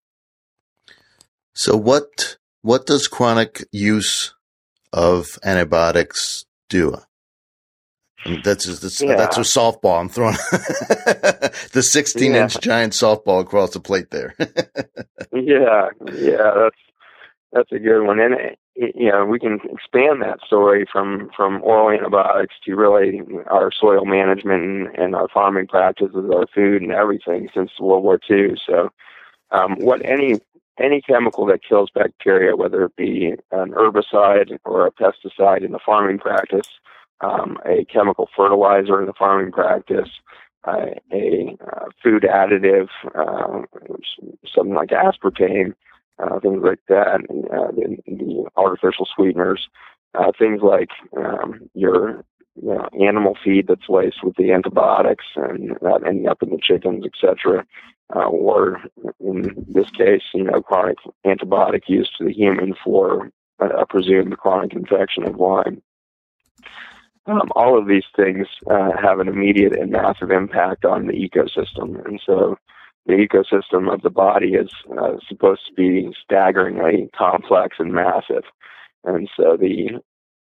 So 1.53 1.77
what 1.77 2.37
what 2.63 2.87
does 2.87 3.07
chronic 3.07 3.63
use 3.71 4.33
of 4.91 5.37
antibiotics 5.43 6.45
do? 6.69 6.95
that's 8.43 8.79
that's, 8.79 9.01
yeah. 9.01 9.15
that's 9.15 9.37
a 9.37 9.41
softball 9.41 9.99
I'm 9.99 10.09
throwing. 10.09 10.33
the 11.73 11.83
16 11.83 12.33
yeah. 12.33 12.43
inch 12.43 12.59
giant 12.59 12.93
softball 12.93 13.41
across 13.41 13.71
the 13.71 13.79
plate 13.79 14.11
there. 14.11 14.33
yeah, 15.33 15.89
yeah, 16.13 16.51
that's 16.55 16.77
that's 17.51 17.71
a 17.71 17.79
good 17.79 18.05
one, 18.05 18.19
and 18.19 18.35
you 18.75 19.11
know 19.11 19.25
we 19.25 19.39
can 19.39 19.59
expand 19.69 20.21
that 20.21 20.39
story 20.45 20.85
from 20.91 21.29
from 21.35 21.61
oral 21.63 21.89
antibiotics 21.89 22.55
to 22.65 22.75
really 22.75 23.21
our 23.47 23.71
soil 23.71 24.05
management 24.05 24.63
and, 24.63 24.97
and 24.97 25.15
our 25.15 25.27
farming 25.27 25.67
practices, 25.67 26.15
our 26.15 26.47
food 26.55 26.81
and 26.81 26.91
everything 26.91 27.49
since 27.53 27.71
World 27.79 28.03
War 28.03 28.19
II. 28.29 28.55
So, 28.65 28.89
um, 29.51 29.75
what 29.79 30.03
any 30.05 30.39
any 30.79 31.01
chemical 31.01 31.45
that 31.47 31.63
kills 31.67 31.89
bacteria, 31.93 32.55
whether 32.55 32.85
it 32.85 32.95
be 32.95 33.33
an 33.51 33.71
herbicide 33.71 34.57
or 34.65 34.87
a 34.87 34.91
pesticide 34.91 35.63
in 35.63 35.71
the 35.71 35.79
farming 35.85 36.19
practice, 36.19 36.67
um, 37.21 37.57
a 37.65 37.85
chemical 37.85 38.29
fertilizer 38.35 38.99
in 38.99 39.07
the 39.07 39.13
farming 39.13 39.51
practice, 39.51 40.09
uh, 40.65 40.87
a 41.11 41.55
uh, 41.65 41.85
food 42.01 42.23
additive, 42.23 42.87
uh, 43.15 43.61
something 44.53 44.73
like 44.73 44.89
aspartame, 44.89 45.73
uh, 46.19 46.39
things 46.39 46.61
like 46.63 46.79
that, 46.87 47.21
uh, 47.51 47.71
the, 47.71 47.97
the, 48.07 48.49
artificial 48.55 49.07
sweeteners, 49.15 49.67
uh, 50.15 50.31
things 50.37 50.61
like 50.61 50.89
um, 51.17 51.69
your 51.73 52.23
you 52.61 52.69
know, 52.69 52.87
animal 53.05 53.37
feed 53.43 53.67
that's 53.67 53.89
laced 53.89 54.23
with 54.23 54.35
the 54.35 54.51
antibiotics 54.51 55.25
and 55.35 55.71
that 55.81 56.01
ending 56.05 56.27
up 56.27 56.43
in 56.43 56.49
the 56.49 56.59
chickens, 56.61 57.05
etc. 57.05 57.65
Uh, 58.15 58.25
or 58.25 58.81
in 59.19 59.65
this 59.67 59.89
case, 59.91 60.21
you 60.33 60.43
know, 60.43 60.61
chronic 60.61 60.97
antibiotic 61.25 61.83
use 61.87 62.11
to 62.17 62.25
the 62.25 62.33
human 62.33 62.75
for 62.83 63.31
a 63.59 63.85
presumed 63.85 64.37
chronic 64.37 64.73
infection 64.73 65.23
of 65.23 65.37
Lyme. 65.37 65.81
Um, 67.25 67.49
all 67.55 67.77
of 67.77 67.87
these 67.87 68.03
things 68.15 68.47
uh, 68.69 68.91
have 69.01 69.19
an 69.19 69.29
immediate 69.29 69.73
and 69.73 69.91
massive 69.91 70.29
impact 70.29 70.83
on 70.83 71.07
the 71.07 71.13
ecosystem. 71.13 72.05
And 72.05 72.21
so 72.25 72.57
the 73.05 73.13
ecosystem 73.13 73.91
of 73.91 74.01
the 74.01 74.09
body 74.09 74.53
is 74.55 74.69
uh, 74.99 75.13
supposed 75.27 75.61
to 75.67 75.73
be 75.73 76.13
staggeringly 76.21 77.09
complex 77.17 77.77
and 77.79 77.93
massive. 77.93 78.43
And 79.05 79.29
so 79.37 79.57
the 79.57 80.01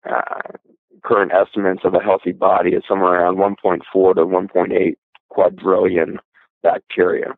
uh, 0.08 0.58
current 1.04 1.32
estimates 1.32 1.82
of 1.84 1.94
a 1.94 2.02
healthy 2.02 2.32
body 2.32 2.70
is 2.70 2.82
somewhere 2.88 3.20
around 3.20 3.36
1.4 3.36 4.14
to 4.14 4.20
1.8 4.22 4.94
quadrillion 5.28 6.18
bacteria. 6.62 7.34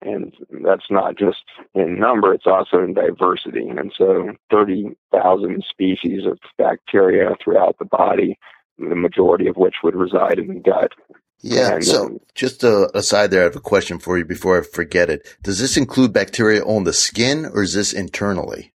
And 0.00 0.32
that's 0.64 0.90
not 0.90 1.18
just 1.18 1.38
in 1.74 1.98
number, 1.98 2.32
it's 2.32 2.46
also 2.46 2.78
in 2.78 2.94
diversity. 2.94 3.68
And 3.68 3.92
so 3.96 4.30
30,000 4.50 5.64
species 5.68 6.24
of 6.24 6.38
bacteria 6.56 7.30
throughout 7.42 7.76
the 7.78 7.84
body 7.84 8.38
the 8.78 8.94
majority 8.94 9.48
of 9.48 9.56
which 9.56 9.76
would 9.82 9.94
reside 9.94 10.38
in 10.38 10.48
the 10.48 10.60
gut. 10.60 10.92
Yeah. 11.40 11.74
And, 11.74 11.84
so 11.84 12.06
um, 12.06 12.20
just 12.34 12.64
a, 12.64 12.90
aside 12.96 13.30
there, 13.30 13.42
I 13.42 13.44
have 13.44 13.56
a 13.56 13.60
question 13.60 13.98
for 13.98 14.18
you 14.18 14.24
before 14.24 14.58
I 14.60 14.62
forget 14.62 15.10
it. 15.10 15.36
Does 15.42 15.58
this 15.58 15.76
include 15.76 16.12
bacteria 16.12 16.62
on 16.62 16.84
the 16.84 16.92
skin 16.92 17.46
or 17.46 17.62
is 17.62 17.74
this 17.74 17.92
internally? 17.92 18.72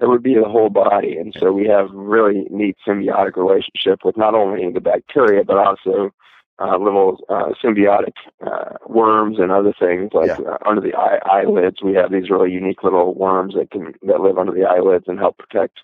It 0.00 0.08
would 0.08 0.22
be 0.22 0.34
the 0.34 0.48
whole 0.48 0.68
body. 0.68 1.16
And 1.16 1.34
so 1.38 1.52
we 1.52 1.66
have 1.68 1.88
really 1.90 2.46
neat 2.50 2.76
symbiotic 2.86 3.36
relationship 3.36 4.04
with 4.04 4.16
not 4.16 4.34
only 4.34 4.70
the 4.70 4.80
bacteria, 4.80 5.42
but 5.42 5.56
also 5.56 6.12
uh, 6.58 6.76
little 6.78 7.18
uh, 7.28 7.52
symbiotic 7.62 8.14
uh, 8.46 8.76
worms 8.86 9.38
and 9.38 9.50
other 9.50 9.74
things 9.78 10.10
like 10.12 10.28
yeah. 10.28 10.40
uh, 10.40 10.58
under 10.66 10.80
the 10.80 10.94
eye, 10.94 11.18
eyelids. 11.24 11.82
We 11.82 11.94
have 11.94 12.10
these 12.10 12.30
really 12.30 12.50
unique 12.50 12.82
little 12.82 13.14
worms 13.14 13.54
that 13.54 13.70
can 13.70 13.94
that 14.02 14.20
live 14.20 14.38
under 14.38 14.52
the 14.52 14.64
eyelids 14.64 15.04
and 15.06 15.18
help 15.18 15.38
protect 15.38 15.80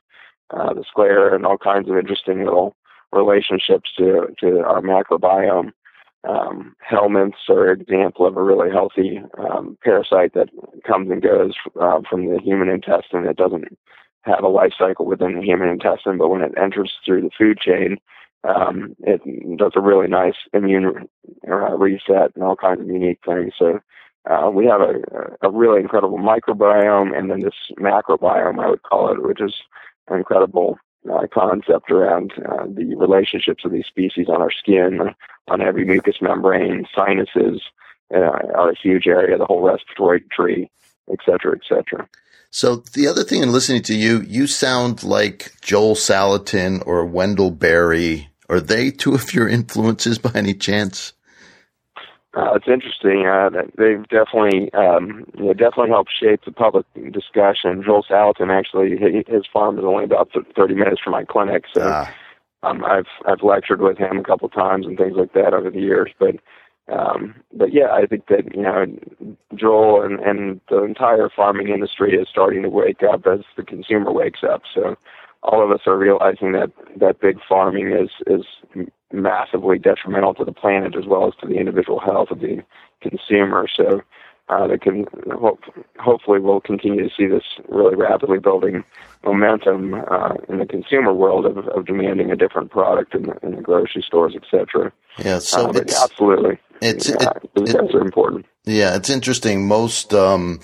uh, 0.50 0.73
the 0.75 0.85
sclera 0.88 1.35
and 1.35 1.45
all 1.45 1.59
kinds 1.59 1.88
of 1.88 1.97
interesting 1.97 2.45
little 2.45 2.75
relationships 3.12 3.90
to, 3.99 4.28
to 4.40 4.61
our 4.61 4.81
macrobiome. 4.81 5.73
Um, 6.29 6.76
helminths 6.88 7.49
are 7.49 7.73
an 7.73 7.81
example 7.81 8.26
of 8.26 8.37
a 8.37 8.43
really 8.43 8.71
healthy 8.71 9.21
um, 9.38 9.76
parasite 9.83 10.35
that 10.35 10.50
comes 10.87 11.11
and 11.11 11.21
goes 11.21 11.55
uh, 11.81 12.00
from 12.09 12.26
the 12.26 12.38
human 12.41 12.69
intestine. 12.69 13.26
It 13.26 13.37
doesn't 13.37 13.76
have 14.23 14.45
a 14.45 14.49
life 14.49 14.73
cycle 14.79 15.05
within 15.05 15.35
the 15.35 15.43
human 15.43 15.69
intestine, 15.69 16.19
but 16.19 16.29
when 16.29 16.43
it 16.43 16.52
enters 16.57 16.93
through 17.05 17.23
the 17.23 17.31
food 17.37 17.59
chain, 17.59 17.97
um, 18.45 18.95
it 19.00 19.21
does 19.59 19.73
a 19.75 19.81
really 19.81 20.09
nice 20.09 20.35
immune 20.52 21.09
uh, 21.49 21.76
reset 21.76 22.31
and 22.35 22.45
all 22.45 22.57
kinds 22.57 22.81
of 22.81 22.87
unique 22.87 23.19
things. 23.26 23.52
So 23.59 23.81
uh, 24.31 24.50
we 24.50 24.67
have 24.67 24.81
a, 24.81 24.95
a 25.43 25.50
really 25.50 25.81
incredible 25.81 26.19
microbiome, 26.19 27.17
and 27.17 27.31
then 27.31 27.41
this 27.41 27.55
macrobiome, 27.79 28.62
I 28.62 28.71
would 28.71 28.83
call 28.83 29.12
it, 29.12 29.23
which 29.23 29.41
is 29.41 29.55
incredible 30.11 30.79
uh, 31.11 31.26
concept 31.32 31.90
around 31.90 32.32
uh, 32.38 32.64
the 32.66 32.94
relationships 32.97 33.64
of 33.64 33.73
these 33.73 33.87
species 33.87 34.28
on 34.28 34.40
our 34.42 34.50
skin, 34.50 35.00
on 35.49 35.61
every 35.61 35.85
mucous 35.85 36.16
membrane, 36.21 36.87
sinuses 36.94 37.62
uh, 38.14 38.18
are 38.18 38.71
a 38.71 38.78
huge 38.80 39.06
area, 39.06 39.38
the 39.38 39.47
whole 39.47 39.62
respiratory 39.62 40.23
tree, 40.30 40.71
et 41.11 41.18
cetera, 41.25 41.56
et 41.56 41.62
cetera. 41.68 42.09
So 42.50 42.76
the 42.92 43.06
other 43.09 43.25
thing 43.25 43.42
in 43.42 43.50
listening 43.50 43.82
to 43.85 43.94
you, 43.94 44.21
you 44.21 44.47
sound 44.47 45.02
like 45.02 45.52
Joel 45.62 45.94
Salatin 45.94 46.82
or 46.87 47.06
Wendell 47.06 47.50
Berry. 47.50 48.28
Are 48.49 48.61
they 48.61 48.90
two 48.90 49.14
of 49.14 49.32
your 49.32 49.49
influences 49.49 50.18
by 50.18 50.32
any 50.35 50.52
chance? 50.52 51.14
Uh, 52.35 52.55
it's 52.55 52.67
interesting. 52.67 53.27
Uh, 53.27 53.51
they've 53.77 54.09
definitely, 54.09 54.73
um, 54.73 55.27
you 55.37 55.45
know, 55.45 55.53
definitely 55.53 55.91
helped 55.91 56.11
shape 56.19 56.41
the 56.47 56.53
public 56.53 56.87
discussion. 57.12 57.83
Joel 57.85 58.05
Salatin 58.09 58.51
actually, 58.51 58.97
his 59.29 59.47
farm 59.53 59.79
is 59.79 59.85
only 59.85 60.05
about 60.05 60.31
30 60.57 60.75
minutes 60.75 61.03
from 61.03 61.12
my 61.12 61.25
clinic, 61.25 61.65
so 61.75 61.83
ah. 61.85 62.15
um, 62.62 62.85
I've 62.85 63.09
I've 63.27 63.43
lectured 63.43 63.83
with 63.83 63.99
him 63.99 64.19
a 64.19 64.25
couple 64.25 64.49
times 64.49 64.87
and 64.87 64.97
things 64.97 65.15
like 65.15 65.35
that 65.35 65.53
over 65.53 65.71
the 65.71 65.81
years. 65.81 66.11
But 66.19 66.37
um, 66.91 67.35
but 67.53 67.75
yeah, 67.75 67.93
I 67.93 68.07
think 68.07 68.27
that 68.29 68.55
you 68.55 68.62
know 68.62 68.87
Joel 69.55 70.01
and 70.01 70.19
and 70.21 70.61
the 70.71 70.83
entire 70.85 71.29
farming 71.29 71.69
industry 71.69 72.15
is 72.15 72.29
starting 72.31 72.62
to 72.62 72.71
wake 72.71 73.03
up 73.03 73.27
as 73.27 73.41
the 73.57 73.62
consumer 73.62 74.11
wakes 74.11 74.41
up. 74.43 74.62
So 74.75 74.97
all 75.43 75.63
of 75.63 75.71
us 75.71 75.81
are 75.87 75.99
realizing 75.99 76.53
that 76.53 76.71
that 76.97 77.21
big 77.21 77.39
farming 77.49 77.93
is 77.93 78.11
is 78.27 78.45
massively 79.13 79.79
detrimental 79.79 80.35
to 80.35 80.45
the 80.45 80.53
planet 80.53 80.95
as 80.97 81.07
well 81.07 81.27
as 81.27 81.35
to 81.41 81.47
the 81.47 81.55
individual 81.55 82.01
health 82.01 82.31
of 82.31 82.41
the 82.41 82.65
consumer. 83.03 83.67
So 83.77 84.03
uh, 84.49 84.67
that 84.67 84.83
can 84.83 85.07
hope, 85.39 85.61
hopefully 85.99 86.41
we'll 86.41 86.61
continue 86.61 87.03
to 87.03 87.15
see 87.17 87.27
this 87.27 87.45
really 87.69 87.95
rapidly 87.95 88.39
building 88.39 88.85
momentum 89.25 89.95
uh, 89.95 90.35
in 90.49 90.59
the 90.59 90.67
consumer 90.67 91.13
world 91.13 91.47
of, 91.47 91.59
of 91.69 91.87
demanding 91.87 92.31
a 92.31 92.37
different 92.37 92.71
product 92.71 93.15
in 93.15 93.23
the, 93.25 93.39
in 93.43 93.57
the 93.57 93.63
grocery 93.63 94.03
stores, 94.07 94.35
etc. 94.35 94.93
Yeah, 95.19 95.39
so 95.39 95.69
uh, 95.69 95.73
it's, 95.75 96.03
absolutely, 96.03 96.59
it's 96.81 97.09
yeah, 97.09 97.33
it, 97.55 97.69
it, 97.69 97.95
are 97.95 98.01
important. 98.01 98.47
Yeah, 98.65 98.97
it's 98.97 99.11
interesting. 99.11 99.69
Most 99.69 100.13
um, 100.13 100.61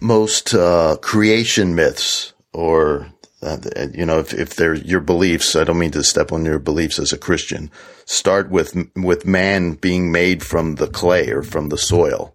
most 0.00 0.54
uh, 0.54 0.96
creation 1.02 1.74
myths 1.74 2.32
or 2.52 3.12
uh, 3.44 3.86
you 3.92 4.06
know, 4.06 4.18
if, 4.18 4.32
if 4.32 4.56
they're 4.56 4.74
your 4.74 5.00
beliefs, 5.00 5.54
I 5.54 5.64
don't 5.64 5.78
mean 5.78 5.90
to 5.92 6.02
step 6.02 6.32
on 6.32 6.44
your 6.44 6.58
beliefs 6.58 6.98
as 6.98 7.12
a 7.12 7.18
Christian. 7.18 7.70
Start 8.06 8.50
with, 8.50 8.76
with 8.96 9.26
man 9.26 9.74
being 9.74 10.10
made 10.10 10.42
from 10.42 10.76
the 10.76 10.86
clay 10.86 11.30
or 11.30 11.42
from 11.42 11.68
the 11.68 11.78
soil. 11.78 12.34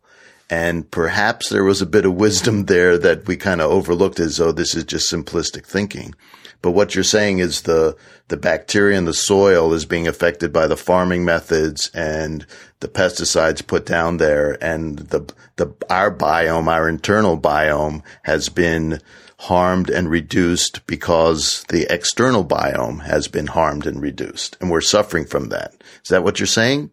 And 0.50 0.90
perhaps 0.90 1.50
there 1.50 1.64
was 1.64 1.82
a 1.82 1.86
bit 1.86 2.06
of 2.06 2.16
wisdom 2.16 2.66
there 2.66 2.98
that 2.98 3.28
we 3.28 3.38
kind 3.38 3.62
of 3.62 3.70
overlooked 3.70 4.20
as 4.20 4.38
though 4.38 4.52
this 4.52 4.76
is 4.76 4.84
just 4.84 5.12
simplistic 5.12 5.66
thinking. 5.66 6.16
But 6.62 6.72
what 6.72 6.94
you're 6.94 7.04
saying 7.04 7.40
is 7.40 7.62
the, 7.62 7.96
the 8.28 8.36
bacteria 8.36 8.98
in 8.98 9.06
the 9.06 9.14
soil 9.14 9.74
is 9.74 9.86
being 9.86 10.08
affected 10.08 10.52
by 10.52 10.68
the 10.68 10.76
farming 10.76 11.24
methods 11.24 11.90
and 11.94 12.46
the 12.82 12.88
pesticides 12.88 13.66
put 13.66 13.86
down 13.86 14.18
there. 14.18 14.58
And 14.62 15.00
the, 15.00 15.32
the, 15.56 15.74
our 15.90 16.14
biome, 16.14 16.68
our 16.68 16.90
internal 16.90 17.40
biome 17.40 18.04
has 18.24 18.50
been 18.50 19.00
harmed 19.40 19.90
and 19.90 20.10
reduced 20.10 20.86
because 20.86 21.64
the 21.70 21.88
external 21.92 22.44
biome 22.44 23.02
has 23.04 23.30
been 23.30 23.48
harmed 23.48 23.86
and 23.86 24.02
reduced. 24.02 24.58
And 24.60 24.70
we're 24.70 24.82
suffering 24.82 25.26
from 25.26 25.48
that. 25.48 25.72
Is 26.04 26.10
that 26.10 26.26
what 26.26 26.40
you're 26.40 26.48
saying? 26.48 26.92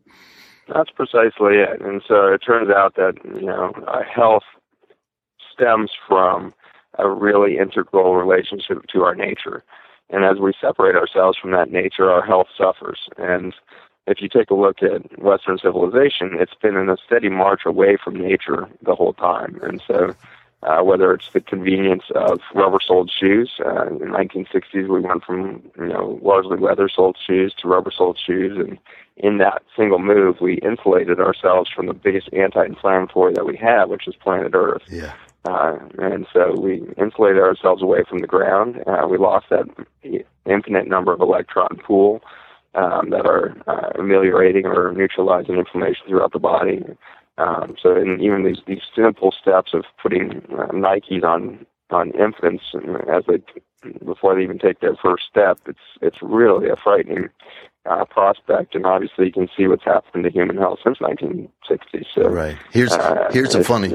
That's 0.72 0.90
precisely 0.90 1.56
it. 1.56 1.80
And 1.80 2.02
so 2.06 2.32
it 2.32 2.38
turns 2.38 2.70
out 2.70 2.94
that, 2.94 3.14
you 3.24 3.46
know, 3.46 3.72
uh, 3.88 4.02
health 4.02 4.44
stems 5.52 5.90
from 6.06 6.54
a 6.98 7.08
really 7.08 7.58
integral 7.58 8.14
relationship 8.14 8.86
to 8.92 9.02
our 9.02 9.16
nature. 9.16 9.64
And 10.10 10.24
as 10.24 10.38
we 10.38 10.52
separate 10.60 10.94
ourselves 10.94 11.36
from 11.36 11.50
that 11.50 11.72
nature, 11.72 12.10
our 12.10 12.24
health 12.24 12.46
suffers. 12.56 13.08
And 13.16 13.54
if 14.06 14.18
you 14.20 14.28
take 14.28 14.50
a 14.50 14.54
look 14.54 14.84
at 14.84 15.20
Western 15.20 15.58
civilization, 15.58 16.36
it's 16.38 16.54
been 16.62 16.76
in 16.76 16.88
a 16.88 16.96
steady 17.04 17.28
march 17.28 17.62
away 17.66 17.96
from 18.02 18.14
nature 18.14 18.68
the 18.82 18.94
whole 18.94 19.14
time. 19.14 19.58
And 19.62 19.82
so 19.84 20.14
uh, 20.66 20.82
whether 20.82 21.12
it's 21.12 21.30
the 21.32 21.40
convenience 21.40 22.04
of 22.14 22.40
rubber-soled 22.54 23.10
shoes. 23.10 23.52
Uh, 23.64 23.86
in 23.86 23.98
the 23.98 24.06
1960s, 24.06 24.88
we 24.88 25.00
went 25.00 25.24
from 25.24 25.62
you 25.78 25.86
know 25.86 26.18
largely 26.22 26.58
leather-soled 26.58 27.16
shoes 27.24 27.54
to 27.58 27.68
rubber-soled 27.68 28.18
shoes, 28.18 28.58
and 28.58 28.78
in 29.16 29.38
that 29.38 29.62
single 29.76 29.98
move, 29.98 30.40
we 30.40 30.54
insulated 30.58 31.20
ourselves 31.20 31.70
from 31.74 31.86
the 31.86 31.94
biggest 31.94 32.28
anti-inflammatory 32.32 33.32
that 33.34 33.46
we 33.46 33.56
have, 33.56 33.88
which 33.88 34.06
is 34.06 34.14
planet 34.16 34.52
Earth. 34.54 34.82
Yeah. 34.90 35.14
Uh, 35.46 35.78
and 35.98 36.26
so 36.32 36.58
we 36.58 36.82
insulated 36.98 37.40
ourselves 37.40 37.80
away 37.80 38.02
from 38.08 38.18
the 38.18 38.26
ground. 38.26 38.82
Uh, 38.86 39.06
we 39.08 39.16
lost 39.16 39.46
that 39.50 39.66
infinite 40.44 40.88
number 40.88 41.12
of 41.12 41.20
electron 41.20 41.78
pool 41.84 42.20
um, 42.74 43.10
that 43.10 43.26
are 43.26 43.56
uh, 43.68 43.90
ameliorating 43.98 44.66
or 44.66 44.92
neutralizing 44.92 45.54
inflammation 45.56 46.04
throughout 46.08 46.32
the 46.32 46.38
body. 46.38 46.82
Um, 47.38 47.76
so, 47.80 47.96
in 47.96 48.20
even 48.20 48.44
these 48.44 48.62
these 48.66 48.82
simple 48.94 49.32
steps 49.32 49.74
of 49.74 49.84
putting 50.02 50.42
uh, 50.52 50.68
Nikes 50.72 51.22
on 51.22 51.66
on 51.90 52.10
infants 52.12 52.64
as 53.12 53.24
they 53.28 53.42
before 54.04 54.34
they 54.34 54.42
even 54.42 54.58
take 54.58 54.80
their 54.80 54.96
first 54.96 55.24
step, 55.28 55.58
it's 55.66 55.78
it's 56.00 56.22
really 56.22 56.68
a 56.68 56.76
frightening 56.76 57.28
uh, 57.88 58.04
prospect, 58.04 58.74
and 58.74 58.86
obviously 58.86 59.26
you 59.26 59.32
can 59.32 59.48
see 59.56 59.66
what's 59.66 59.84
happened 59.84 60.24
to 60.24 60.30
human 60.30 60.56
health 60.56 60.78
since 60.84 61.00
1960. 61.00 62.06
So, 62.14 62.28
right 62.28 62.56
here's 62.70 62.92
uh, 62.92 63.28
here's 63.30 63.54
a 63.54 63.64
funny 63.64 63.94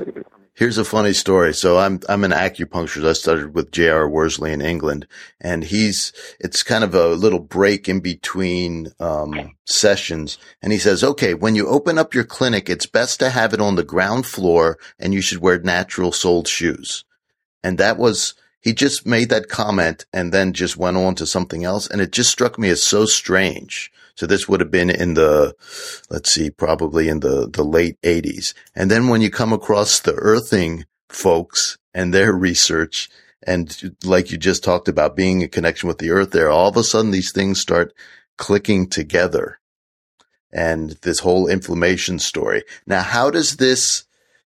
Here's 0.54 0.78
a 0.78 0.86
funny 0.86 1.14
story. 1.14 1.54
So 1.54 1.78
I'm, 1.78 2.02
I'm 2.10 2.26
an 2.26 2.32
acupuncturist. 2.32 3.08
I 3.08 3.14
studied 3.14 3.56
with 3.56 3.72
J.R. 3.72 4.08
Worsley 4.08 4.52
in 4.52 4.62
England 4.62 5.08
and 5.40 5.64
he's, 5.64 6.12
it's 6.40 6.62
kind 6.62 6.84
of 6.84 6.94
a 6.94 7.08
little 7.08 7.40
break 7.40 7.88
in 7.88 8.02
between, 8.02 8.90
um, 9.00 9.56
sessions. 9.66 10.38
And 10.62 10.74
he 10.74 10.78
says, 10.78 11.04
okay, 11.04 11.34
when 11.34 11.56
you 11.56 11.68
open 11.68 11.98
up 11.98 12.14
your 12.14 12.26
clinic, 12.26 12.70
it's 12.70 12.86
best 12.86 13.20
to 13.22 13.30
have 13.30 13.54
it 13.54 13.62
on 13.62 13.76
the 13.76 13.84
ground 13.84 14.26
floor 14.26 14.78
and 15.00 15.14
you 15.14 15.22
should 15.22 15.40
wear 15.40 15.58
natural 15.58 16.12
soled 16.12 16.50
shoes. 16.50 17.06
And 17.64 17.78
that 17.78 17.98
was, 17.98 18.34
he 18.62 18.74
just 18.74 19.06
made 19.06 19.30
that 19.30 19.50
comment 19.50 20.06
and 20.14 20.32
then 20.32 20.54
just 20.54 20.78
went 20.78 20.98
on 20.98 21.16
to 21.16 21.26
something 21.26 21.66
else. 21.66 21.88
And 21.88 22.00
it 22.00 22.12
just 22.12 22.30
struck 22.30 22.60
me 22.60 22.70
as 22.70 22.84
so 22.84 23.06
strange 23.06 23.92
so 24.16 24.28
this 24.28 24.48
would 24.48 24.60
have 24.60 24.72
been 24.72 24.90
in 24.90 25.16
the, 25.16 25.56
let's 26.10 26.32
see, 26.32 26.50
probably 26.52 27.08
in 27.08 27.22
the, 27.22 27.50
the 27.50 27.64
late 27.64 27.98
eighties. 28.04 28.54
And 28.76 28.92
then 28.92 29.08
when 29.08 29.22
you 29.22 29.32
come 29.32 29.52
across 29.52 30.00
the 30.00 30.14
earthing 30.14 30.86
folks 31.10 31.78
and 31.94 32.14
their 32.14 32.34
research 32.34 33.10
and 33.44 33.96
like 34.04 34.32
you 34.32 34.38
just 34.38 34.64
talked 34.64 34.88
about 34.88 35.16
being 35.16 35.42
in 35.42 35.50
connection 35.50 35.88
with 35.88 35.98
the 35.98 36.12
earth 36.12 36.32
there, 36.32 36.52
all 36.52 36.70
of 36.70 36.78
a 36.78 36.84
sudden 36.84 37.12
these 37.12 37.32
things 37.32 37.60
start 37.60 37.94
clicking 38.38 38.88
together 38.88 39.60
and 40.52 40.92
this 41.02 41.20
whole 41.20 41.48
inflammation 41.48 42.20
story. 42.20 42.64
Now, 42.86 43.02
how 43.02 43.32
does 43.32 43.58
this, 43.58 44.04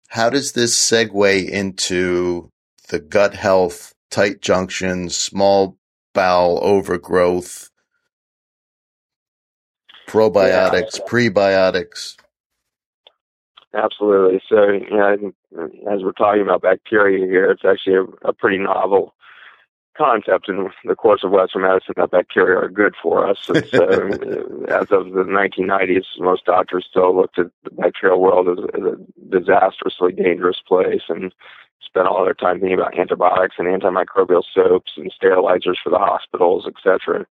how 0.10 0.30
does 0.30 0.54
this 0.54 0.76
segue 0.76 1.50
into 1.50 2.52
the 2.90 3.00
gut 3.00 3.34
health, 3.34 3.94
tight 4.10 4.42
junctions, 4.42 5.16
small 5.16 5.78
bowel 6.14 6.60
overgrowth, 6.62 7.70
probiotics, 10.08 11.00
yeah. 11.00 11.06
prebiotics. 11.08 12.18
Absolutely. 13.74 14.42
So, 14.50 14.72
you 14.72 14.90
know, 14.90 15.32
as 15.92 16.02
we're 16.02 16.14
talking 16.14 16.42
about 16.42 16.62
bacteria 16.62 17.26
here, 17.26 17.52
it's 17.52 17.66
actually 17.66 17.96
a, 17.96 18.30
a 18.30 18.34
pretty 18.34 18.58
novel 18.58 19.14
concept 19.98 20.48
in 20.48 20.70
the 20.86 20.96
course 20.96 21.22
of 21.24 21.32
Western 21.32 21.64
medicine 21.64 21.96
that 21.98 22.12
bacteria 22.12 22.58
are 22.58 22.70
good 22.70 22.94
for 23.02 23.28
us. 23.28 23.38
And 23.50 23.66
so, 23.68 23.84
as 24.70 24.92
of 24.92 25.12
the 25.12 25.26
1990s, 25.28 26.04
most 26.20 26.46
doctors 26.46 26.88
still 26.90 27.16
looked 27.16 27.40
at 27.40 27.48
the 27.64 27.72
bacterial 27.72 28.22
world 28.22 28.48
as, 28.48 28.66
as 28.76 28.82
a 28.82 29.40
disastrously 29.40 30.14
dangerous 30.14 30.62
place 30.66 31.02
and 31.10 31.34
spent 31.84 32.08
all 32.08 32.24
their 32.24 32.34
time 32.34 32.60
thinking 32.60 32.78
about 32.78 32.98
antibiotics 32.98 33.56
and 33.58 33.68
antimicrobial 33.68 34.44
soaps 34.54 34.94
and 34.98 35.14
sterilizers 35.14 35.78
for 35.84 35.90
the 35.90 36.00
hospitals, 36.00 36.68
etc 36.68 37.26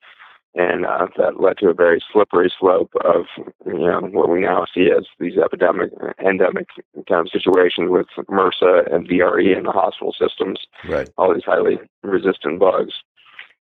and 0.55 0.87
uh, 0.87 1.07
that 1.17 1.41
led 1.41 1.59
to 1.59 1.69
a 1.69 1.75
very 1.75 2.03
slippery 2.13 2.53
slope 2.59 2.93
of 3.05 3.25
you 3.67 3.87
know 3.87 4.01
what 4.13 4.31
we 4.31 4.41
now 4.41 4.65
see 4.73 4.89
as 4.97 5.05
these 5.19 5.37
epidemic, 5.37 5.91
endemic 6.25 6.69
kind 7.09 7.27
of 7.27 7.31
situations 7.31 7.91
with 7.91 8.07
MRSA 8.17 8.93
and 8.93 9.09
VRE 9.09 9.57
in 9.57 9.65
the 9.65 9.73
hospital 9.73 10.15
systems. 10.17 10.61
Right. 10.89 11.09
All 11.19 11.35
these 11.35 11.45
highly 11.45 11.78
resistant 12.02 12.61
bugs, 12.61 12.95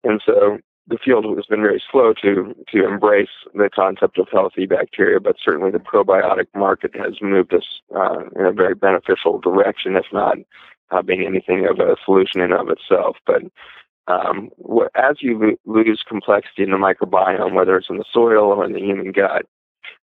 and 0.04 0.22
so 0.24 0.58
the 0.88 0.98
field 1.04 1.24
has 1.36 1.46
been 1.46 1.62
very 1.62 1.82
slow 1.90 2.12
to 2.22 2.54
to 2.68 2.86
embrace 2.86 3.28
the 3.54 3.68
concept 3.74 4.18
of 4.18 4.28
healthy 4.30 4.66
bacteria, 4.66 5.20
but 5.20 5.36
certainly 5.42 5.70
the 5.70 5.78
probiotic 5.78 6.46
market 6.54 6.94
has 6.94 7.14
moved 7.20 7.52
us 7.54 7.80
uh, 7.94 8.20
in 8.38 8.46
a 8.46 8.52
very 8.52 8.74
beneficial 8.74 9.38
direction, 9.40 9.96
if 9.96 10.06
not 10.12 10.36
uh, 10.90 11.02
being 11.02 11.26
anything 11.26 11.66
of 11.66 11.80
a 11.80 11.96
solution 12.04 12.40
in 12.40 12.52
of 12.52 12.68
itself. 12.68 13.16
But 13.26 13.42
um, 14.06 14.50
as 14.94 15.16
you 15.20 15.58
lose 15.64 16.04
complexity 16.06 16.62
in 16.62 16.70
the 16.70 16.76
microbiome, 16.76 17.54
whether 17.54 17.76
it's 17.76 17.90
in 17.90 17.98
the 17.98 18.04
soil 18.12 18.52
or 18.52 18.64
in 18.64 18.72
the 18.72 18.80
human 18.80 19.10
gut, 19.10 19.46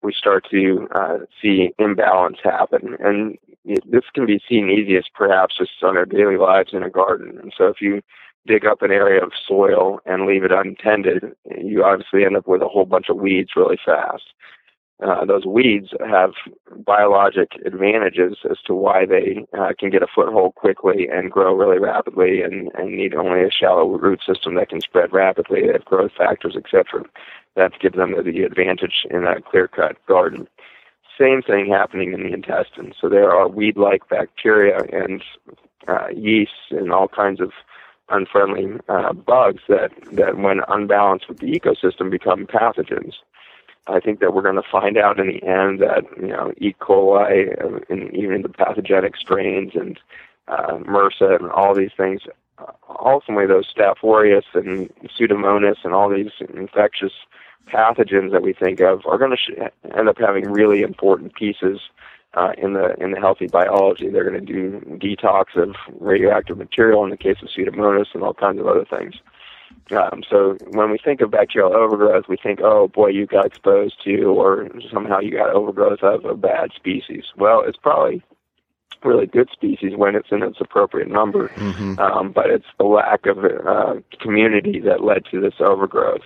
we 0.02 0.12
start 0.12 0.46
to 0.50 0.88
uh, 0.94 1.18
see 1.42 1.70
imbalance 1.78 2.38
happen. 2.42 2.96
And 3.00 3.36
this 3.64 4.04
can 4.14 4.26
be 4.26 4.40
seen 4.48 4.70
easiest 4.70 5.12
perhaps 5.14 5.58
just 5.58 5.70
on 5.82 5.96
our 5.96 6.04
daily 6.04 6.36
lives 6.36 6.70
in 6.72 6.84
a 6.84 6.90
garden. 6.90 7.38
And 7.42 7.52
so 7.56 7.66
if 7.66 7.80
you 7.80 8.00
dig 8.46 8.64
up 8.64 8.82
an 8.82 8.90
area 8.90 9.22
of 9.22 9.32
soil 9.46 10.00
and 10.06 10.26
leave 10.26 10.44
it 10.44 10.52
untended, 10.52 11.24
you 11.58 11.84
obviously 11.84 12.24
end 12.24 12.36
up 12.36 12.46
with 12.46 12.62
a 12.62 12.68
whole 12.68 12.86
bunch 12.86 13.08
of 13.08 13.16
weeds 13.16 13.50
really 13.56 13.78
fast. 13.84 14.24
Uh, 15.00 15.24
those 15.24 15.46
weeds 15.46 15.90
have 16.04 16.32
biologic 16.84 17.52
advantages 17.64 18.38
as 18.50 18.56
to 18.66 18.74
why 18.74 19.06
they 19.06 19.46
uh, 19.56 19.68
can 19.78 19.90
get 19.90 20.02
a 20.02 20.08
foothold 20.12 20.56
quickly 20.56 21.06
and 21.08 21.30
grow 21.30 21.54
really 21.54 21.78
rapidly 21.78 22.42
and, 22.42 22.68
and 22.74 22.96
need 22.96 23.14
only 23.14 23.44
a 23.44 23.50
shallow 23.50 23.86
root 23.86 24.20
system 24.26 24.56
that 24.56 24.70
can 24.70 24.80
spread 24.80 25.12
rapidly. 25.12 25.60
They 25.66 25.72
have 25.72 25.84
growth 25.84 26.10
factors, 26.18 26.56
etc. 26.56 27.04
That 27.54 27.78
gives 27.80 27.96
them 27.96 28.12
the 28.24 28.42
advantage 28.42 29.06
in 29.08 29.22
that 29.22 29.44
clear-cut 29.44 30.04
garden. 30.06 30.48
Same 31.16 31.42
thing 31.42 31.70
happening 31.70 32.12
in 32.12 32.24
the 32.24 32.32
intestine. 32.32 32.92
So 33.00 33.08
there 33.08 33.30
are 33.30 33.48
weed-like 33.48 34.08
bacteria 34.08 34.80
and 34.92 35.22
uh, 35.86 36.08
yeasts 36.08 36.70
and 36.70 36.92
all 36.92 37.08
kinds 37.08 37.40
of 37.40 37.52
unfriendly 38.10 38.78
uh, 38.88 39.12
bugs 39.12 39.62
that, 39.68 39.90
that, 40.12 40.38
when 40.38 40.60
unbalanced 40.68 41.28
with 41.28 41.38
the 41.38 41.46
ecosystem, 41.46 42.10
become 42.10 42.46
pathogens. 42.46 43.14
I 43.86 44.00
think 44.00 44.20
that 44.20 44.34
we're 44.34 44.42
going 44.42 44.56
to 44.56 44.70
find 44.70 44.98
out 44.98 45.18
in 45.18 45.28
the 45.28 45.42
end 45.42 45.80
that 45.80 46.04
you 46.20 46.28
know 46.28 46.52
E. 46.58 46.74
coli 46.78 47.54
and 47.88 48.14
even 48.14 48.42
the 48.42 48.48
pathogenic 48.48 49.16
strains 49.16 49.72
and 49.74 49.98
uh, 50.46 50.78
MRSA 50.78 51.40
and 51.40 51.50
all 51.50 51.74
these 51.74 51.92
things, 51.96 52.22
uh, 52.58 52.72
ultimately 53.02 53.46
those 53.46 53.72
Staph 53.74 54.04
aureus 54.04 54.44
and 54.54 54.90
Pseudomonas 55.04 55.76
and 55.84 55.94
all 55.94 56.10
these 56.10 56.32
infectious 56.54 57.12
pathogens 57.66 58.32
that 58.32 58.42
we 58.42 58.52
think 58.52 58.80
of 58.80 59.02
are 59.06 59.18
going 59.18 59.30
to 59.30 59.36
sh- 59.36 59.96
end 59.96 60.08
up 60.08 60.18
having 60.18 60.50
really 60.50 60.82
important 60.82 61.34
pieces 61.34 61.80
uh, 62.34 62.52
in 62.58 62.74
the 62.74 62.94
in 63.02 63.12
the 63.12 63.20
healthy 63.20 63.46
biology. 63.46 64.08
They're 64.08 64.28
going 64.28 64.44
to 64.44 64.52
do 64.52 64.80
detox 64.98 65.56
of 65.56 65.74
radioactive 66.00 66.58
material 66.58 67.04
in 67.04 67.10
the 67.10 67.16
case 67.16 67.36
of 67.42 67.48
Pseudomonas 67.48 68.14
and 68.14 68.22
all 68.22 68.34
kinds 68.34 68.60
of 68.60 68.66
other 68.66 68.84
things. 68.84 69.14
Um, 69.90 70.22
so 70.28 70.56
when 70.70 70.90
we 70.90 70.98
think 70.98 71.20
of 71.20 71.30
bacterial 71.30 71.74
overgrowth, 71.74 72.26
we 72.28 72.36
think, 72.36 72.60
oh 72.62 72.88
boy, 72.88 73.08
you 73.08 73.26
got 73.26 73.46
exposed 73.46 74.02
to, 74.04 74.24
or 74.24 74.68
somehow 74.92 75.20
you 75.20 75.32
got 75.32 75.50
overgrowth 75.50 76.02
of 76.02 76.24
a 76.24 76.34
bad 76.34 76.72
species. 76.74 77.24
Well, 77.36 77.62
it's 77.66 77.78
probably 77.78 78.22
really 79.04 79.26
good 79.26 79.48
species 79.50 79.92
when 79.96 80.14
it's 80.14 80.28
in 80.30 80.42
its 80.42 80.58
appropriate 80.60 81.08
number, 81.08 81.48
mm-hmm. 81.48 81.98
um, 81.98 82.32
but 82.32 82.50
it's 82.50 82.66
the 82.78 82.84
lack 82.84 83.26
of 83.26 83.38
uh, 83.44 83.94
community 84.20 84.80
that 84.80 85.02
led 85.02 85.24
to 85.30 85.40
this 85.40 85.54
overgrowth. 85.60 86.22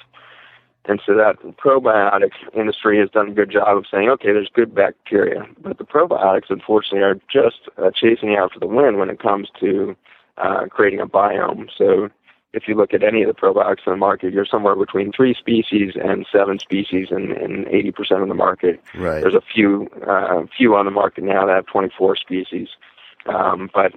And 0.86 1.00
so 1.06 1.14
that 1.14 1.36
probiotics 1.58 2.36
industry 2.54 2.98
has 2.98 3.08
done 3.10 3.28
a 3.28 3.34
good 3.34 3.50
job 3.50 3.76
of 3.76 3.84
saying, 3.90 4.08
okay, 4.10 4.32
there's 4.32 4.50
good 4.52 4.74
bacteria, 4.74 5.46
but 5.60 5.78
the 5.78 5.84
probiotics, 5.84 6.50
unfortunately, 6.50 7.02
are 7.02 7.20
just 7.32 7.68
uh, 7.78 7.90
chasing 7.94 8.34
after 8.34 8.58
the 8.58 8.66
wind 8.66 8.98
when 8.98 9.08
it 9.08 9.20
comes 9.20 9.48
to 9.60 9.96
uh, 10.38 10.66
creating 10.68 10.98
a 11.00 11.06
biome. 11.06 11.68
So 11.76 12.08
if 12.52 12.64
you 12.66 12.74
look 12.74 12.92
at 12.92 13.02
any 13.02 13.22
of 13.22 13.28
the 13.28 13.40
probiotics 13.40 13.86
in 13.86 13.92
the 13.92 13.96
market, 13.96 14.32
you're 14.32 14.44
somewhere 14.44 14.74
between 14.74 15.12
three 15.12 15.34
species 15.34 15.94
and 16.02 16.26
seven 16.30 16.58
species 16.58 17.08
in, 17.10 17.32
in 17.32 17.64
80% 17.64 18.22
of 18.22 18.28
the 18.28 18.34
market. 18.34 18.82
Right. 18.94 19.20
There's 19.20 19.34
a 19.34 19.42
few 19.54 19.88
uh, 20.06 20.42
few 20.56 20.74
on 20.74 20.84
the 20.84 20.90
market 20.90 21.24
now 21.24 21.46
that 21.46 21.54
have 21.54 21.66
24 21.66 22.16
species, 22.16 22.68
um, 23.26 23.70
but 23.72 23.92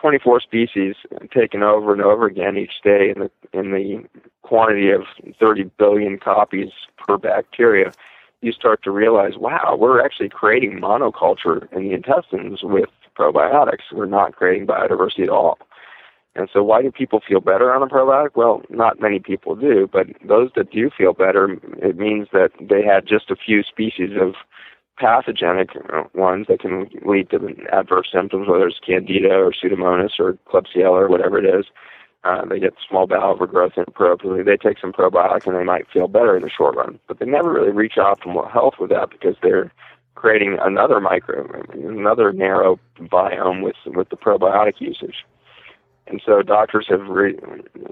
24 0.00 0.40
species 0.40 0.94
taken 1.34 1.62
over 1.62 1.92
and 1.92 2.02
over 2.02 2.26
again 2.26 2.56
each 2.56 2.82
day 2.82 3.12
in 3.14 3.22
the 3.22 3.30
in 3.52 3.72
the 3.72 4.04
quantity 4.42 4.90
of 4.90 5.02
30 5.40 5.64
billion 5.78 6.18
copies 6.18 6.70
per 6.96 7.18
bacteria. 7.18 7.92
You 8.42 8.52
start 8.52 8.82
to 8.84 8.90
realize, 8.90 9.32
wow, 9.36 9.76
we're 9.78 10.04
actually 10.04 10.28
creating 10.28 10.78
monoculture 10.78 11.72
in 11.72 11.88
the 11.88 11.94
intestines 11.94 12.62
with 12.62 12.90
probiotics. 13.18 13.92
We're 13.92 14.06
not 14.06 14.36
creating 14.36 14.66
biodiversity 14.66 15.24
at 15.24 15.28
all. 15.30 15.58
And 16.36 16.50
so, 16.52 16.62
why 16.62 16.82
do 16.82 16.92
people 16.92 17.22
feel 17.26 17.40
better 17.40 17.74
on 17.74 17.82
a 17.82 17.86
probiotic? 17.86 18.30
Well, 18.34 18.62
not 18.68 19.00
many 19.00 19.18
people 19.18 19.56
do, 19.56 19.88
but 19.90 20.06
those 20.22 20.50
that 20.54 20.70
do 20.70 20.90
feel 20.96 21.14
better, 21.14 21.58
it 21.78 21.96
means 21.96 22.28
that 22.32 22.50
they 22.60 22.82
had 22.84 23.06
just 23.06 23.30
a 23.30 23.36
few 23.36 23.62
species 23.62 24.10
of 24.20 24.34
pathogenic 24.98 25.70
ones 26.14 26.46
that 26.48 26.60
can 26.60 26.88
lead 27.04 27.30
to 27.30 27.54
adverse 27.72 28.08
symptoms, 28.12 28.48
whether 28.48 28.66
it's 28.66 28.80
candida 28.84 29.34
or 29.34 29.52
pseudomonas 29.52 30.18
or 30.18 30.38
klebsiella 30.50 31.02
or 31.02 31.08
whatever 31.08 31.38
it 31.38 31.44
is. 31.44 31.66
Uh, 32.24 32.44
they 32.44 32.58
get 32.58 32.74
small 32.88 33.06
bowel 33.06 33.34
overgrowth 33.34 33.74
inappropriately. 33.76 34.42
They 34.42 34.56
take 34.56 34.78
some 34.80 34.92
probiotics 34.92 35.46
and 35.46 35.56
they 35.56 35.64
might 35.64 35.86
feel 35.92 36.08
better 36.08 36.36
in 36.36 36.42
the 36.42 36.50
short 36.50 36.74
run, 36.74 36.98
but 37.06 37.20
they 37.20 37.26
never 37.26 37.52
really 37.52 37.70
reach 37.70 37.94
optimal 37.96 38.50
health 38.50 38.74
with 38.80 38.90
that 38.90 39.10
because 39.10 39.36
they're 39.42 39.70
creating 40.16 40.58
another 40.60 41.00
micro, 41.00 41.62
another 41.72 42.32
narrow 42.32 42.80
biome 42.98 43.62
with 43.62 43.76
with 43.86 44.08
the 44.08 44.16
probiotic 44.16 44.80
usage. 44.80 45.24
And 46.08 46.22
so 46.24 46.40
doctors 46.40 46.86
have, 46.88 47.04
re, 47.08 47.36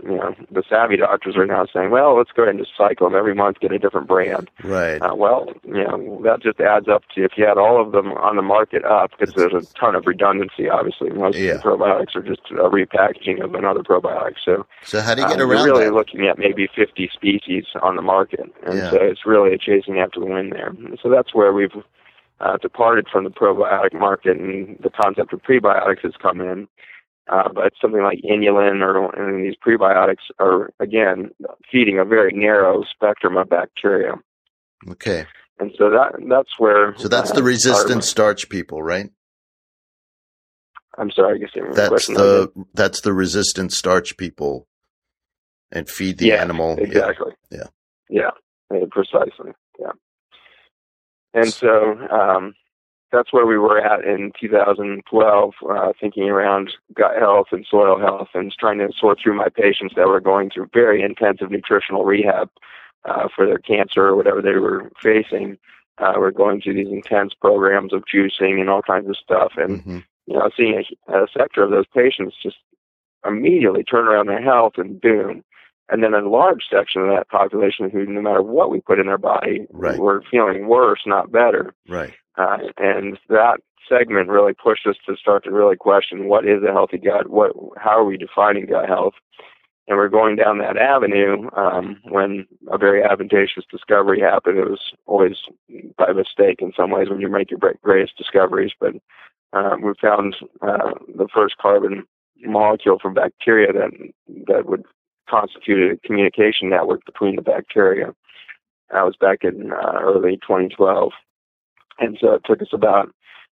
you 0.05 0.17
know, 0.17 0.35
the 0.51 0.63
savvy 0.69 0.97
doctors 0.97 1.37
are 1.37 1.47
now 1.47 1.67
saying, 1.73 1.91
well, 1.91 2.17
let's 2.17 2.31
go 2.31 2.43
ahead 2.43 2.55
and 2.55 2.65
just 2.65 2.77
cycle 2.77 3.09
them 3.09 3.19
every 3.19 3.35
month, 3.35 3.59
get 3.59 3.73
a 3.73 3.79
different 3.79 4.07
brand. 4.07 4.49
Right. 4.63 5.03
Uh, 5.03 5.17
well, 5.17 5.53
you 5.65 5.83
know, 5.83 6.21
that 6.23 6.41
just 6.41 6.61
adds 6.61 6.87
up 6.87 7.03
to 7.15 7.25
if 7.25 7.33
you 7.37 7.45
had 7.45 7.59
all 7.59 7.81
of 7.81 7.91
them 7.91 8.13
on 8.13 8.37
the 8.37 8.43
market 8.43 8.85
up, 8.85 9.11
because 9.19 9.35
there's 9.35 9.53
a 9.53 9.75
ton 9.75 9.97
of 9.97 10.07
redundancy. 10.07 10.69
Obviously, 10.69 11.11
most 11.11 11.37
yeah. 11.37 11.53
of 11.53 11.63
the 11.63 11.69
probiotics 11.69 12.15
are 12.15 12.23
just 12.23 12.43
a 12.51 12.71
repackaging 12.71 13.43
of 13.43 13.55
another 13.55 13.83
probiotic. 13.83 14.35
So, 14.45 14.65
so 14.85 15.01
how 15.01 15.17
do 15.17 15.23
you 15.23 15.29
get 15.29 15.41
uh, 15.41 15.47
around? 15.47 15.67
You're 15.67 15.75
really 15.75 15.85
that? 15.87 15.95
looking 15.95 16.29
at 16.29 16.39
maybe 16.39 16.69
50 16.75 17.11
species 17.13 17.65
on 17.83 17.97
the 17.97 18.03
market, 18.03 18.53
and 18.65 18.79
Yeah. 18.79 18.91
so 18.91 18.97
it's 19.01 19.27
really 19.27 19.53
a 19.53 19.59
chasing 19.59 19.99
after 19.99 20.21
the 20.21 20.27
wind 20.27 20.53
there. 20.53 20.69
And 20.69 20.99
so 21.03 21.09
that's 21.09 21.35
where 21.35 21.53
we've 21.53 21.75
uh, 22.41 22.59
departed 22.59 23.09
from 23.11 23.25
the 23.25 23.31
probiotic 23.31 23.93
market, 23.93 24.37
and 24.39 24.79
the 24.81 24.91
concept 24.91 25.33
of 25.33 25.43
prebiotics 25.43 26.03
has 26.03 26.13
come 26.21 26.41
in. 26.41 26.69
Uh, 27.27 27.49
but 27.55 27.73
something 27.81 28.03
like 28.03 28.21
inulin 28.23 28.83
or 28.83 29.11
and 29.15 29.45
these 29.45 29.57
prebiotics 29.67 30.25
are 30.39 30.71
again 30.79 31.31
feeding 31.73 31.99
a 31.99 32.05
very 32.05 32.33
narrow 32.33 32.85
spectrum 32.85 33.39
of 33.39 33.49
bacteria, 33.49 34.13
Okay. 34.91 35.25
and 35.59 35.73
so 35.79 35.89
that 35.89 36.13
that's 36.29 36.59
where. 36.59 36.95
So 36.99 37.09
that's 37.09 37.31
uh, 37.31 37.35
the 37.35 37.43
resistant 37.43 38.05
starch 38.05 38.51
people, 38.51 38.83
right? 38.83 39.09
I'm 40.99 41.11
sorry, 41.11 41.37
I 41.37 41.39
guess 41.39 41.51
you 41.55 41.67
That's 41.73 42.07
the 42.09 42.53
that's 42.75 43.01
the 43.01 43.15
resistant 43.15 43.73
starch 43.73 44.19
people, 44.19 44.69
and 45.73 45.89
feed 45.89 46.19
the 46.19 46.27
Yeah, 46.27 46.43
animal. 46.43 46.77
Yeah. 46.79 46.85
Exactly. 46.85 47.33
Yeah. 47.51 47.65
Yeah. 48.11 48.31
yeah, 48.71 48.85
Precisely. 48.91 49.53
Yeah. 49.81 49.93
And 51.33 51.53
so 51.53 51.95
um, 52.11 52.55
that's 53.15 53.33
where 53.33 53.47
we 53.47 53.57
were 53.59 53.79
at 53.81 54.05
in 54.05 54.33
2012, 54.41 55.55
uh, 55.71 55.93
thinking 56.01 56.25
around 56.25 56.75
gut 56.95 57.17
health 57.19 57.49
and 57.53 57.65
soil 57.69 57.99
health, 57.99 58.29
and 58.35 58.53
trying 58.59 58.79
to 58.79 58.89
sort 58.99 59.19
through 59.23 59.35
my 59.37 59.49
patients 59.49 59.95
that 59.97 60.09
were 60.09 60.21
going 60.21 60.51
through 60.51 60.69
very 60.75 61.03
intensive 61.03 61.51
nutritional 61.51 62.05
rehab 62.05 62.51
uh, 63.05 63.29
for 63.35 63.47
their 63.47 63.59
cancer 63.59 64.03
or 64.07 64.17
whatever 64.17 64.43
they 64.43 64.53
were 64.55 64.91
facing. 65.03 65.57
Uh, 65.99 66.15
we're 66.17 66.31
going 66.33 66.61
through 66.61 66.75
these 66.75 66.89
intense 66.93 67.33
programs 67.35 67.93
of 67.93 68.03
juicing 68.13 68.61
and 68.61 68.69
all 68.69 68.83
kinds 68.83 69.09
of 69.09 69.17
stuff, 69.17 69.53
and 69.57 69.85
Mhm. 69.85 70.05
you 70.27 70.35
know, 70.39 70.51
seeing 70.57 70.83
a, 71.09 71.13
a 71.23 71.27
sector 71.37 71.63
of 71.63 71.71
those 71.71 71.87
patients 71.95 72.35
just 72.43 72.57
immediately 73.27 73.85
turn 73.85 74.07
around 74.09 74.27
their 74.27 74.43
health 74.43 74.75
and 74.77 75.01
boom. 75.01 75.45
And 75.91 76.03
then 76.03 76.15
a 76.15 76.27
large 76.27 76.65
section 76.71 77.03
of 77.03 77.09
that 77.09 77.29
population 77.29 77.91
who, 77.91 78.07
no 78.07 78.23
matter 78.23 78.41
what 78.43 78.71
we 78.71 78.81
put 78.81 78.99
in 78.99 79.07
their 79.07 79.19
body, 79.19 79.67
Right. 79.71 79.99
were 79.99 80.23
feeling 80.31 80.67
worse, 80.67 81.01
not 81.07 81.31
better. 81.31 81.75
Right. 81.89 82.15
Uh, 82.37 82.59
and 82.79 83.19
that 83.29 83.61
segment 83.89 84.29
really 84.29 84.55
pushed 84.55 84.87
us 84.87 84.97
to 85.07 85.17
start 85.17 85.45
to 85.45 85.51
really 85.51 85.77
question 85.77 86.27
what 86.27 86.47
is 86.47 86.63
a 86.63 86.73
healthy 86.73 86.99
gut? 86.99 87.29
What, 87.29 87.53
how 87.77 87.99
are 87.99 88.05
we 88.05 88.17
defining 88.17 88.67
gut 88.67 88.89
health? 88.89 89.15
And 89.87 89.99
we're 89.99 90.09
going 90.09 90.37
down 90.37 90.59
that 90.59 90.79
avenue 90.79 91.51
um, 91.57 92.01
when 92.05 92.47
a 92.73 92.79
very 92.79 93.03
advantageous 93.03 93.65
discovery 93.71 94.19
happened. 94.19 94.59
It 94.59 94.71
was 94.71 94.81
always 95.05 95.37
by 95.99 96.13
mistake 96.13 96.61
in 96.61 96.73
some 96.75 96.91
ways 96.91 97.11
when 97.11 97.21
you 97.21 97.29
make 97.29 97.51
your 97.51 97.61
greatest 97.83 98.17
discoveries, 98.17 98.73
but 98.81 98.95
uh, 99.53 99.77
we 99.83 99.93
found 100.01 100.37
uh, 100.63 100.93
the 101.17 101.29
first 101.33 101.59
carbon 101.59 102.05
molecule 102.41 102.99
from 102.99 103.15
bacteria 103.15 103.73
that 103.73 103.91
that 104.47 104.67
would 104.67 104.85
constitute 105.29 105.93
a 105.93 106.07
communication 106.07 106.69
network 106.69 107.05
between 107.05 107.37
the 107.37 107.43
bacteria. 107.43 108.15
That 108.91 109.05
was 109.05 109.17
back 109.17 109.45
in 109.45 109.73
uh, 109.73 109.99
early 110.01 110.37
2012, 110.37 111.13
and 111.99 112.19
so 112.21 112.35
it 112.35 112.43
took 112.45 112.63
us 112.63 112.73
about 112.73 113.11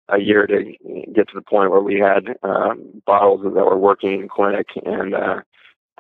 a 0.10 0.20
year 0.20 0.48
to 0.48 0.64
get 1.14 1.28
to 1.30 1.36
the 1.36 1.42
point 1.42 1.72
where 1.72 1.82
we 1.82 2.00
had 2.00 2.36
uh, 2.44 2.74
bottles 3.06 3.42
that 3.44 3.66
were 3.66 3.78
working 3.78 4.22
in 4.22 4.28
clinic, 4.28 4.68
and 4.86 5.14
uh, 5.14 5.42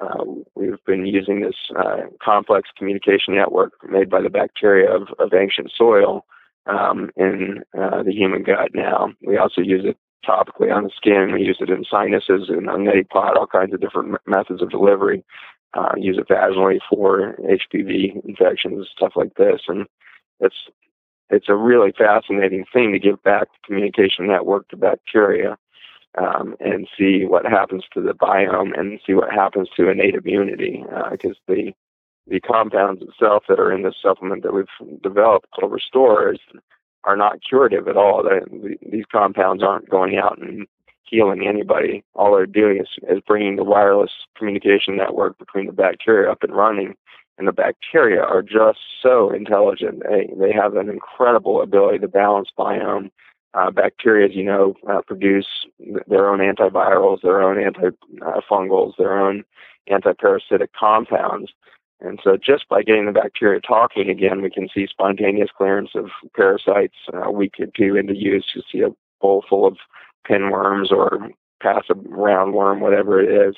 uh, 0.02 0.24
we've 0.56 0.84
been 0.86 1.06
using 1.06 1.42
this 1.42 1.56
uh, 1.78 2.08
complex 2.24 2.70
communication 2.78 3.36
network 3.36 3.74
made 3.90 4.10
by 4.10 4.22
the 4.22 4.30
bacteria 4.30 4.90
of, 4.90 5.10
of 5.20 5.34
ancient 5.34 5.72
soil 5.76 6.26
um, 6.68 7.10
in 7.18 7.62
uh, 7.78 8.04
the 8.04 8.12
human 8.12 8.44
gut 8.44 8.72
now. 8.74 9.10
We 9.26 9.38
also 9.38 9.62
use 9.62 9.84
it 9.86 9.98
topically 10.28 10.74
on 10.74 10.84
the 10.84 10.92
skin. 10.96 11.34
We 11.34 11.44
use 11.44 11.58
it 11.60 11.70
in 11.70 11.84
sinuses 11.90 12.50
and 12.50 12.70
on 12.70 12.82
neti 12.82 13.08
pot, 13.08 13.38
all 13.38 13.48
kinds 13.48 13.74
of 13.74 13.82
different 13.82 14.18
methods 14.26 14.62
of 14.62 14.70
delivery. 14.70 15.24
Uh, 15.74 15.92
use 15.98 16.18
it 16.18 16.28
vaginally 16.28 16.80
for 16.90 17.36
HPV 17.40 18.26
infections, 18.26 18.88
stuff 18.96 19.14
like 19.16 19.36
this. 19.36 19.62
And 19.68 19.86
it's 20.40 20.56
it's 21.30 21.50
a 21.50 21.56
really 21.56 21.92
fascinating 21.98 22.66
thing 22.72 22.92
to 22.92 23.00
give 23.00 23.22
back 23.24 23.48
the 23.52 23.68
communication 23.68 24.28
network 24.28 24.68
to 24.70 24.78
bacteria 24.78 25.58
um, 26.18 26.56
and 26.60 26.88
see 26.98 27.26
what 27.26 27.46
happens 27.46 27.84
to 27.94 28.02
the 28.02 28.14
biome 28.14 28.78
and 28.78 29.00
see 29.06 29.14
what 29.14 29.32
happens 29.32 29.70
to 29.76 29.90
innate 29.90 30.16
immunity 30.16 30.84
because 31.12 31.38
the 31.48 31.74
the 32.28 32.40
compounds 32.40 33.02
itself 33.02 33.44
that 33.50 33.60
are 33.60 33.72
in 33.72 33.82
this 33.82 33.96
supplement 34.00 34.44
that 34.44 34.54
we've 34.54 35.02
developed 35.02 35.48
called 35.52 35.72
Restore 35.72 36.36
are 37.04 37.18
not 37.18 37.40
curative 37.48 37.88
at 37.88 37.98
all. 37.98 38.24
They, 38.24 38.78
these 38.88 39.06
compounds 39.12 39.64
aren't 39.64 39.90
going 39.90 40.18
out 40.18 40.38
and 40.40 40.68
healing 41.04 41.48
anybody. 41.48 42.04
All 42.14 42.36
they're 42.36 42.46
doing 42.46 42.78
is, 42.78 42.88
is 43.10 43.22
bringing 43.26 43.56
the 43.56 43.64
wireless 43.64 44.12
communication 44.38 44.96
network 44.96 45.40
between 45.40 45.66
the 45.66 45.72
bacteria 45.72 46.32
up 46.32 46.44
and 46.44 46.56
running. 46.56 46.96
And 47.40 47.48
the 47.48 47.54
bacteria 47.54 48.22
are 48.22 48.42
just 48.42 48.80
so 49.02 49.32
intelligent. 49.32 50.04
They, 50.04 50.30
they 50.38 50.52
have 50.52 50.76
an 50.76 50.90
incredible 50.90 51.62
ability 51.62 52.00
to 52.00 52.08
balance 52.10 52.50
biome. 52.58 53.12
Uh, 53.54 53.72
bacteria, 53.72 54.28
as 54.28 54.36
you 54.36 54.44
know, 54.44 54.76
uh, 54.92 55.02
produce 55.08 55.48
their 56.08 56.30
own 56.30 56.40
antivirals, 56.40 57.22
their 57.22 57.42
own 57.42 57.56
antifungals, 57.56 58.94
their 58.98 59.18
own 59.18 59.44
antiparasitic 59.90 60.68
compounds. 60.78 61.52
And 62.02 62.20
so, 62.24 62.38
just 62.38 62.68
by 62.68 62.84
getting 62.84 63.06
the 63.06 63.12
bacteria 63.14 63.62
talking 63.62 64.10
again, 64.10 64.42
we 64.42 64.52
can 64.52 64.68
see 64.74 64.86
spontaneous 64.86 65.50
clearance 65.58 65.92
of 65.96 66.10
parasites 66.36 66.96
uh, 67.14 67.24
a 67.24 67.32
week 67.32 67.56
or 67.60 67.68
two 67.68 67.96
into 67.96 68.16
use. 68.16 68.46
You 68.54 68.62
see 68.72 68.82
a 68.82 68.90
bowl 69.22 69.46
full 69.50 69.66
of 69.66 69.78
pinworms 70.30 70.92
or 70.92 71.30
passive 71.62 71.98
roundworm, 71.98 72.82
whatever 72.82 73.22
it 73.22 73.50
is. 73.50 73.56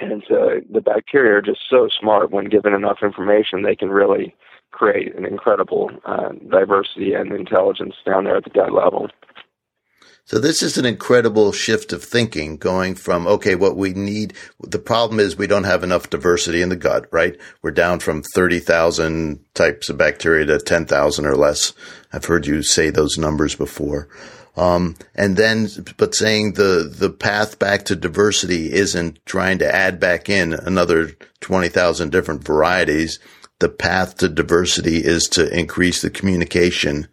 And 0.00 0.22
so, 0.28 0.60
the 0.70 0.80
bacteria 0.80 1.38
are 1.38 1.42
just 1.42 1.60
so 1.68 1.88
smart. 2.00 2.30
When 2.30 2.46
given 2.46 2.72
enough 2.72 2.98
information, 3.02 3.62
they 3.62 3.74
can 3.74 3.90
really 3.90 4.34
create 4.70 5.14
an 5.16 5.24
incredible 5.24 5.90
uh, 6.04 6.30
diversity 6.50 7.14
and 7.14 7.32
intelligence 7.32 7.94
down 8.06 8.24
there 8.24 8.36
at 8.36 8.44
the 8.44 8.50
gut 8.50 8.72
level. 8.72 9.08
So 10.28 10.38
this 10.38 10.62
is 10.62 10.76
an 10.76 10.84
incredible 10.84 11.52
shift 11.52 11.90
of 11.94 12.04
thinking 12.04 12.58
going 12.58 12.96
from, 12.96 13.26
okay, 13.26 13.54
what 13.54 13.78
we 13.78 13.94
need, 13.94 14.34
the 14.60 14.78
problem 14.78 15.20
is 15.20 15.38
we 15.38 15.46
don't 15.46 15.64
have 15.64 15.82
enough 15.82 16.10
diversity 16.10 16.60
in 16.60 16.68
the 16.68 16.76
gut, 16.76 17.06
right? 17.10 17.34
We're 17.62 17.70
down 17.70 18.00
from 18.00 18.22
30,000 18.34 19.42
types 19.54 19.88
of 19.88 19.96
bacteria 19.96 20.44
to 20.44 20.58
10,000 20.58 21.24
or 21.24 21.34
less. 21.34 21.72
I've 22.12 22.26
heard 22.26 22.46
you 22.46 22.62
say 22.62 22.90
those 22.90 23.16
numbers 23.16 23.54
before. 23.54 24.10
Um, 24.58 24.96
and 25.14 25.36
then, 25.36 25.68
but 25.98 26.16
saying 26.16 26.54
the, 26.54 26.92
the 26.92 27.10
path 27.10 27.60
back 27.60 27.84
to 27.84 27.94
diversity 27.94 28.72
isn't 28.72 29.24
trying 29.24 29.58
to 29.58 29.72
add 29.72 30.00
back 30.00 30.28
in 30.28 30.52
another 30.52 31.12
20,000 31.40 32.10
different 32.10 32.42
varieties. 32.42 33.20
The 33.60 33.68
path 33.68 34.16
to 34.16 34.28
diversity 34.28 34.96
is 34.96 35.28
to 35.28 35.48
increase 35.56 36.02
the 36.02 36.10
communication 36.10 37.06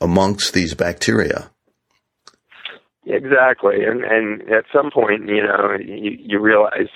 amongst 0.00 0.54
these 0.54 0.74
bacteria. 0.74 1.50
Exactly, 3.04 3.82
and 3.84 4.04
and 4.04 4.42
at 4.42 4.64
some 4.72 4.88
point, 4.92 5.28
you 5.28 5.42
know, 5.42 5.76
you, 5.80 6.16
you 6.20 6.38
realize 6.38 6.86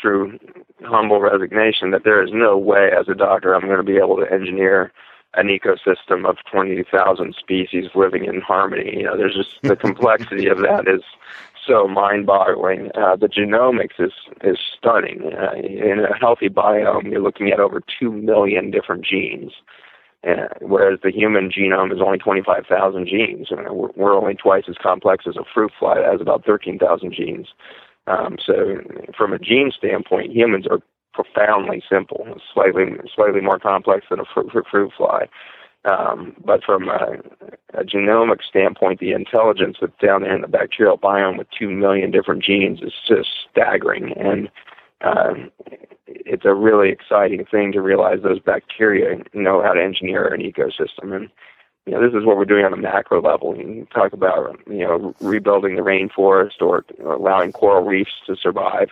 through 0.00 0.38
humble 0.82 1.20
resignation 1.20 1.90
that 1.90 2.04
there 2.04 2.24
is 2.24 2.30
no 2.32 2.56
way, 2.56 2.88
as 2.98 3.06
a 3.10 3.14
doctor, 3.14 3.54
I'm 3.54 3.66
going 3.66 3.76
to 3.76 3.82
be 3.82 3.98
able 3.98 4.16
to 4.16 4.32
engineer 4.32 4.92
an 5.34 5.48
ecosystem 5.48 6.28
of 6.28 6.36
twenty 6.50 6.82
thousand 6.82 7.34
species 7.34 7.90
living 7.94 8.24
in 8.24 8.40
harmony. 8.40 8.96
You 8.96 9.04
know, 9.04 9.16
there's 9.16 9.34
just 9.34 9.62
the 9.62 9.76
complexity 9.88 10.46
of 10.48 10.58
that 10.58 10.86
is 10.86 11.02
so 11.66 11.86
mind-boggling. 11.86 12.90
Uh, 12.94 13.16
the 13.16 13.28
genomics 13.28 13.98
is 13.98 14.12
is 14.42 14.58
stunning. 14.76 15.32
Uh, 15.32 15.54
in 15.54 16.00
a 16.00 16.16
healthy 16.18 16.48
biome, 16.48 17.10
you're 17.10 17.22
looking 17.22 17.50
at 17.50 17.60
over 17.60 17.82
two 17.98 18.12
million 18.12 18.70
different 18.70 19.04
genes. 19.04 19.52
Uh, 20.24 20.46
whereas 20.60 21.00
the 21.02 21.10
human 21.10 21.50
genome 21.50 21.92
is 21.92 22.00
only 22.00 22.16
25,000 22.16 23.08
genes. 23.08 23.48
Uh, 23.50 23.74
we're, 23.74 23.88
we're 23.96 24.16
only 24.16 24.34
twice 24.34 24.62
as 24.68 24.76
complex 24.80 25.24
as 25.26 25.36
a 25.36 25.42
fruit 25.52 25.72
fly 25.76 25.96
that 25.96 26.12
has 26.12 26.20
about 26.20 26.44
13,000 26.44 27.12
genes. 27.12 27.48
Um, 28.06 28.36
so, 28.44 28.80
from 29.16 29.32
a 29.32 29.38
gene 29.38 29.72
standpoint, 29.76 30.32
humans 30.32 30.66
are 30.70 30.80
profoundly 31.12 31.82
simple, 31.88 32.26
slightly 32.52 32.96
slightly 33.14 33.40
more 33.40 33.58
complex 33.58 34.06
than 34.10 34.20
a 34.20 34.24
fruit, 34.24 34.50
fruit, 34.50 34.66
fruit 34.70 34.92
fly. 34.96 35.28
Um, 35.84 36.36
but 36.44 36.62
from 36.62 36.88
a, 36.88 37.16
a 37.74 37.84
genomic 37.84 38.38
standpoint, 38.48 39.00
the 39.00 39.12
intelligence 39.12 39.78
that's 39.80 39.92
down 40.00 40.22
there 40.22 40.34
in 40.34 40.42
the 40.42 40.48
bacterial 40.48 40.96
biome 40.96 41.38
with 41.38 41.48
two 41.58 41.70
million 41.70 42.12
different 42.12 42.44
genes 42.44 42.80
is 42.82 42.92
just 43.06 43.28
staggering. 43.50 44.12
And 44.16 44.48
uh, 45.00 45.34
it's 46.06 46.44
a 46.44 46.54
really 46.54 46.90
exciting 46.90 47.44
thing 47.46 47.72
to 47.72 47.80
realize 47.80 48.20
those 48.22 48.38
bacteria 48.38 49.22
know 49.32 49.62
how 49.62 49.72
to 49.72 49.82
engineer 49.82 50.26
an 50.26 50.40
ecosystem. 50.40 51.14
And 51.16 51.30
you 51.86 51.94
know, 51.94 52.00
this 52.00 52.16
is 52.16 52.24
what 52.24 52.36
we're 52.36 52.44
doing 52.44 52.64
on 52.64 52.72
a 52.72 52.76
macro 52.76 53.20
level. 53.20 53.56
You 53.56 53.86
talk 53.92 54.12
about 54.12 54.56
you 54.68 54.86
know 54.86 55.14
rebuilding 55.20 55.74
the 55.74 55.82
rainforest 55.82 56.60
or 56.60 56.84
allowing 57.04 57.50
coral 57.50 57.84
reefs 57.84 58.12
to 58.26 58.36
survive. 58.36 58.90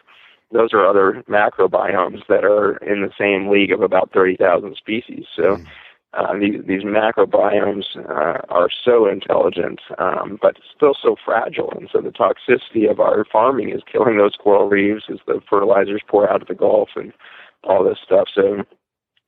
Those 0.52 0.72
are 0.72 0.86
other 0.86 1.22
macrobiomes 1.28 2.26
that 2.28 2.44
are 2.44 2.76
in 2.78 3.02
the 3.02 3.12
same 3.18 3.50
league 3.50 3.72
of 3.72 3.82
about 3.82 4.10
30,000 4.12 4.76
species. 4.76 5.26
So. 5.36 5.56
Mm 5.56 5.66
uh, 6.12 6.36
these, 6.38 6.60
these 6.66 6.82
macrobiomes 6.82 7.84
uh, 7.96 8.42
are 8.48 8.68
so 8.84 9.06
intelligent, 9.08 9.80
um, 9.98 10.38
but 10.42 10.56
still 10.74 10.94
so 11.00 11.14
fragile. 11.24 11.72
And 11.76 11.88
so 11.92 12.00
the 12.00 12.10
toxicity 12.10 12.90
of 12.90 12.98
our 12.98 13.24
farming 13.30 13.70
is 13.70 13.82
killing 13.90 14.18
those 14.18 14.34
coral 14.34 14.68
reefs 14.68 15.04
as 15.08 15.18
the 15.26 15.40
fertilizers 15.48 16.02
pour 16.08 16.28
out 16.28 16.42
of 16.42 16.48
the 16.48 16.54
Gulf 16.54 16.90
and 16.96 17.12
all 17.62 17.84
this 17.84 17.98
stuff. 18.04 18.26
So 18.34 18.64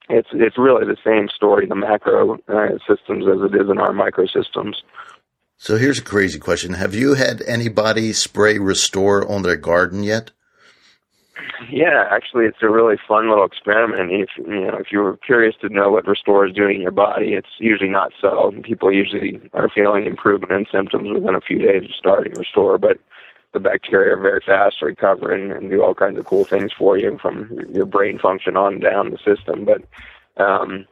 it's 0.09 0.29
it's 0.33 0.59
really 0.59 0.85
the 0.85 0.97
same 1.05 1.29
story 1.29 1.65
in 1.65 1.69
the 1.69 1.77
macro 1.77 2.39
uh, 2.49 2.79
systems 2.89 3.27
as 3.29 3.49
it 3.49 3.55
is 3.55 3.71
in 3.71 3.79
our 3.79 3.93
microsystems. 3.93 4.75
So 5.59 5.77
here's 5.77 6.01
a 6.01 6.03
crazy 6.03 6.41
question: 6.41 6.75
Have 6.75 6.97
you 6.97 7.15
had 7.15 7.43
anybody 7.43 8.13
spray 8.13 8.59
Restore 8.59 9.31
on 9.31 9.43
their 9.43 9.57
garden 9.57 10.03
yet? 10.03 10.33
Yeah, 11.71 12.07
actually, 12.11 12.47
it's 12.47 12.63
a 12.63 12.69
really 12.69 12.97
fun 13.07 13.29
little 13.29 13.45
experiment. 13.45 14.11
If 14.13 14.31
you 14.37 14.67
know, 14.67 14.77
if 14.79 14.91
you're 14.91 15.17
curious 15.19 15.55
to 15.61 15.69
know 15.69 15.91
what 15.91 16.07
Restore 16.07 16.47
is 16.47 16.55
doing 16.55 16.77
in 16.77 16.83
your 16.83 16.91
body, 16.91 17.35
it's 17.35 17.49
usually 17.59 17.91
not 17.91 18.13
so. 18.21 18.53
People 18.63 18.93
usually 18.93 19.41
are 19.53 19.69
feeling 19.69 20.07
improvement 20.07 20.53
in 20.53 20.67
symptoms 20.71 21.09
within 21.13 21.35
a 21.35 21.41
few 21.41 21.59
days 21.59 21.85
of 21.85 21.95
starting 21.97 22.35
Restore, 22.35 22.79
but 22.79 22.99
the 23.53 23.61
bacteria 23.61 24.15
are 24.15 24.21
very 24.21 24.43
fast 24.45 24.79
to 24.79 24.87
recover 24.87 25.33
and, 25.33 25.53
and 25.53 25.71
do 25.71 25.83
all 25.83 25.95
kinds 25.95 26.19
of 26.19 26.25
cool 26.25 26.45
things 26.45 26.73
for 26.77 26.97
you, 26.97 27.19
from 27.21 27.51
your 27.73 27.87
brain 27.87 28.19
function 28.19 28.57
on 28.57 28.81
down 28.81 29.11
the 29.11 29.19
system. 29.19 29.65
But 29.65 29.83
um, 30.43 30.87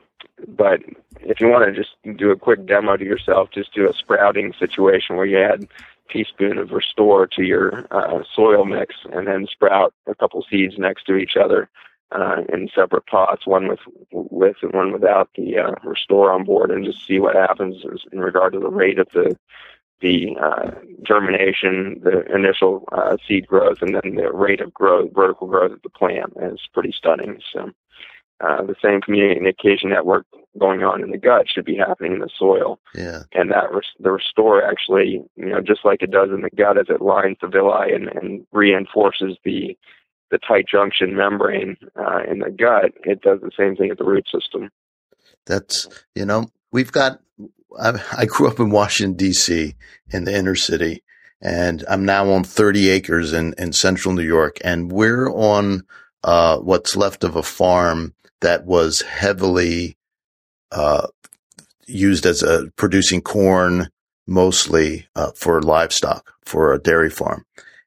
but 0.48 0.80
if 1.20 1.40
you 1.40 1.48
want 1.48 1.66
to 1.66 1.72
just 1.72 1.90
do 2.18 2.30
a 2.30 2.36
quick 2.36 2.66
demo 2.66 2.96
to 2.96 3.04
yourself, 3.04 3.50
just 3.52 3.74
do 3.74 3.88
a 3.88 3.94
sprouting 3.94 4.52
situation 4.58 5.16
where 5.16 5.26
you 5.26 5.38
add 5.38 5.66
teaspoon 6.12 6.58
of 6.58 6.72
Restore 6.72 7.26
to 7.28 7.42
your 7.42 7.86
uh, 7.90 8.22
soil 8.34 8.64
mix, 8.64 8.94
and 9.12 9.26
then 9.26 9.46
sprout 9.50 9.94
a 10.06 10.14
couple 10.14 10.44
seeds 10.48 10.78
next 10.78 11.04
to 11.04 11.16
each 11.16 11.36
other 11.36 11.68
uh, 12.12 12.42
in 12.52 12.68
separate 12.74 13.06
pots, 13.06 13.46
one 13.46 13.68
with 13.68 13.80
with 14.10 14.56
and 14.62 14.72
one 14.72 14.92
without 14.92 15.30
the 15.36 15.58
uh, 15.58 15.74
Restore 15.84 16.32
on 16.32 16.44
board, 16.44 16.70
and 16.70 16.84
just 16.84 17.06
see 17.06 17.18
what 17.18 17.36
happens 17.36 17.82
in 18.12 18.20
regard 18.20 18.52
to 18.52 18.58
the 18.58 18.70
rate 18.70 18.98
of 18.98 19.08
the 19.12 19.36
the 20.00 20.34
uh, 20.40 20.70
germination, 21.02 22.00
the 22.02 22.24
initial 22.34 22.88
uh, 22.92 23.16
seed 23.28 23.46
growth, 23.46 23.82
and 23.82 23.94
then 23.94 24.14
the 24.14 24.32
rate 24.32 24.60
of 24.60 24.72
growth, 24.72 25.10
vertical 25.14 25.46
growth 25.46 25.72
of 25.72 25.82
the 25.82 25.90
plant. 25.90 26.32
is 26.40 26.68
pretty 26.72 26.92
stunning. 26.92 27.40
So. 27.52 27.70
Uh, 28.42 28.62
the 28.62 28.74
same 28.82 29.02
communication 29.02 29.90
network 29.90 30.24
going 30.58 30.82
on 30.82 31.02
in 31.02 31.10
the 31.10 31.18
gut 31.18 31.46
should 31.48 31.64
be 31.64 31.76
happening 31.76 32.12
in 32.12 32.18
the 32.18 32.30
soil. 32.38 32.78
Yeah. 32.94 33.22
And 33.32 33.50
that 33.50 33.72
res- 33.72 33.84
the 33.98 34.10
restore 34.10 34.62
actually, 34.64 35.22
you 35.36 35.46
know, 35.46 35.60
just 35.60 35.84
like 35.84 36.02
it 36.02 36.10
does 36.10 36.30
in 36.30 36.42
the 36.42 36.50
gut 36.50 36.78
as 36.78 36.86
it 36.88 37.00
lines 37.00 37.36
the 37.40 37.48
villi 37.48 37.92
and, 37.94 38.08
and 38.08 38.46
reinforces 38.52 39.36
the 39.44 39.76
the 40.30 40.38
tight 40.38 40.64
junction 40.70 41.16
membrane 41.16 41.76
uh, 41.96 42.20
in 42.30 42.38
the 42.38 42.50
gut, 42.50 42.92
it 43.02 43.20
does 43.20 43.40
the 43.40 43.50
same 43.58 43.74
thing 43.76 43.90
at 43.90 43.98
the 43.98 44.04
root 44.04 44.26
system. 44.32 44.70
That's 45.46 45.88
you 46.14 46.24
know 46.24 46.50
we've 46.70 46.92
got. 46.92 47.20
I, 47.78 48.00
I 48.16 48.24
grew 48.26 48.48
up 48.48 48.58
in 48.58 48.70
Washington 48.70 49.16
D.C. 49.16 49.74
in 50.10 50.24
the 50.24 50.36
inner 50.36 50.56
city, 50.56 51.02
and 51.40 51.84
I'm 51.88 52.04
now 52.04 52.30
on 52.30 52.44
30 52.44 52.90
acres 52.90 53.32
in 53.32 53.54
in 53.58 53.72
central 53.72 54.14
New 54.14 54.22
York, 54.22 54.58
and 54.62 54.90
we're 54.90 55.28
on 55.28 55.82
uh, 56.22 56.58
what's 56.58 56.96
left 56.96 57.24
of 57.24 57.36
a 57.36 57.42
farm 57.42 58.14
that 58.40 58.64
was 58.64 59.02
heavily 59.02 59.96
uh, 60.72 61.06
used 61.86 62.26
as 62.26 62.42
a 62.42 62.70
producing 62.76 63.20
corn 63.20 63.88
mostly 64.26 65.06
uh, 65.16 65.32
for 65.34 65.60
livestock 65.60 66.32
for 66.44 66.72
a 66.72 66.78
dairy 66.78 67.10
farm. 67.10 67.44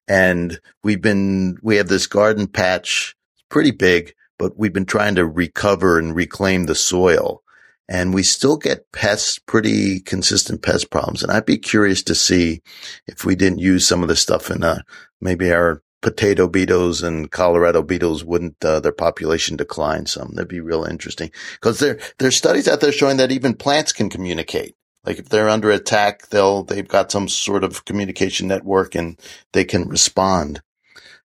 And 0.08 0.60
we've 0.84 1.02
been, 1.02 1.58
we 1.62 1.78
have 1.78 1.88
this 1.88 2.08
garden 2.08 2.48
patch, 2.48 3.16
pretty 3.50 3.72
big, 3.72 4.14
but 4.38 4.58
we've 4.58 4.74
been 4.74 4.86
trying 4.86 5.16
to 5.16 5.26
recover 5.26 5.98
and 5.98 6.16
reclaim 6.16 6.66
the 6.66 6.76
soil. 6.76 7.42
And 7.88 8.14
we 8.14 8.24
still 8.24 8.58
get 8.58 8.92
pests, 8.92 9.40
pretty 9.40 10.00
consistent 10.00 10.62
pest 10.62 10.90
problems. 10.90 11.24
And 11.24 11.32
I'd 11.32 11.46
be 11.46 11.58
curious 11.58 12.02
to 12.04 12.16
see 12.16 12.62
if 13.08 13.26
we 13.26 13.36
didn't 13.36 13.60
use 13.60 13.88
some 13.88 14.02
of 14.02 14.10
this 14.10 14.22
stuff 14.22 14.50
in 14.50 14.64
uh, 14.64 14.82
maybe 15.22 15.52
our 15.52 15.82
potato 16.04 16.48
beetles 16.48 17.02
and 17.02 17.32
Colorado 17.32 17.82
beetles 17.82 18.24
wouldn't 18.24 18.64
uh, 18.64 18.80
their 18.80 18.92
population 18.92 19.58
decline 19.58 20.06
some? 20.06 20.34
That'd 20.34 20.50
be 20.50 20.60
real 20.60 20.84
interesting 20.84 21.32
because 21.54 21.80
there 21.80 22.00
there's 22.20 22.38
studies 22.38 22.68
out 22.68 22.82
there 22.82 22.92
showing 22.92 23.18
that 23.18 23.32
even 23.32 23.56
plants 23.56 23.92
can 23.92 24.10
communicate. 24.10 24.76
Like 25.04 25.18
if 25.18 25.30
they're 25.30 25.50
under 25.50 25.72
attack, 25.72 26.28
they'll 26.28 26.64
they've 26.64 26.88
got 26.88 27.12
some 27.12 27.28
sort 27.28 27.64
of 27.64 27.86
communication 27.86 28.48
network 28.48 28.94
and 28.94 29.20
they 29.54 29.66
can 29.66 29.88
respond. 29.88 30.62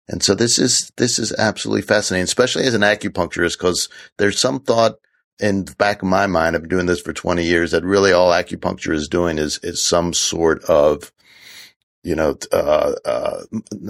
And 0.07 0.23
so 0.23 0.33
this 0.33 0.57
is 0.57 0.91
this 0.97 1.19
is 1.19 1.31
absolutely 1.33 1.83
fascinating, 1.83 2.23
especially 2.23 2.63
as 2.63 2.73
an 2.73 2.81
acupuncturist, 2.81 3.59
because 3.59 3.89
there's 4.17 4.39
some 4.39 4.59
thought 4.59 4.95
in 5.39 5.65
the 5.65 5.75
back 5.75 6.01
of 6.01 6.07
my 6.07 6.25
mind. 6.25 6.55
I've 6.55 6.63
been 6.63 6.69
doing 6.69 6.87
this 6.87 7.01
for 7.01 7.13
20 7.13 7.43
years 7.43 7.71
that 7.71 7.83
really 7.83 8.11
all 8.11 8.31
acupuncture 8.31 8.93
is 8.93 9.07
doing 9.07 9.37
is 9.37 9.59
is 9.61 9.83
some 9.83 10.13
sort 10.13 10.63
of 10.63 11.11
you 12.03 12.15
know, 12.15 12.37
uh, 12.51 12.93
uh, 13.05 13.41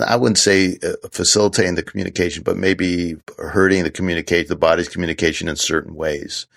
I 0.05 0.15
wouldn't 0.15 0.39
say 0.39 0.77
uh, 0.83 1.07
facilitating 1.11 1.75
the 1.75 1.83
communication, 1.83 2.43
but 2.43 2.57
maybe 2.57 3.15
hurting 3.37 3.83
the 3.83 3.91
communicate 3.91 4.47
the 4.47 4.55
body's 4.55 4.89
communication 4.89 5.47
in 5.47 5.55
certain 5.55 5.95
ways. 5.95 6.47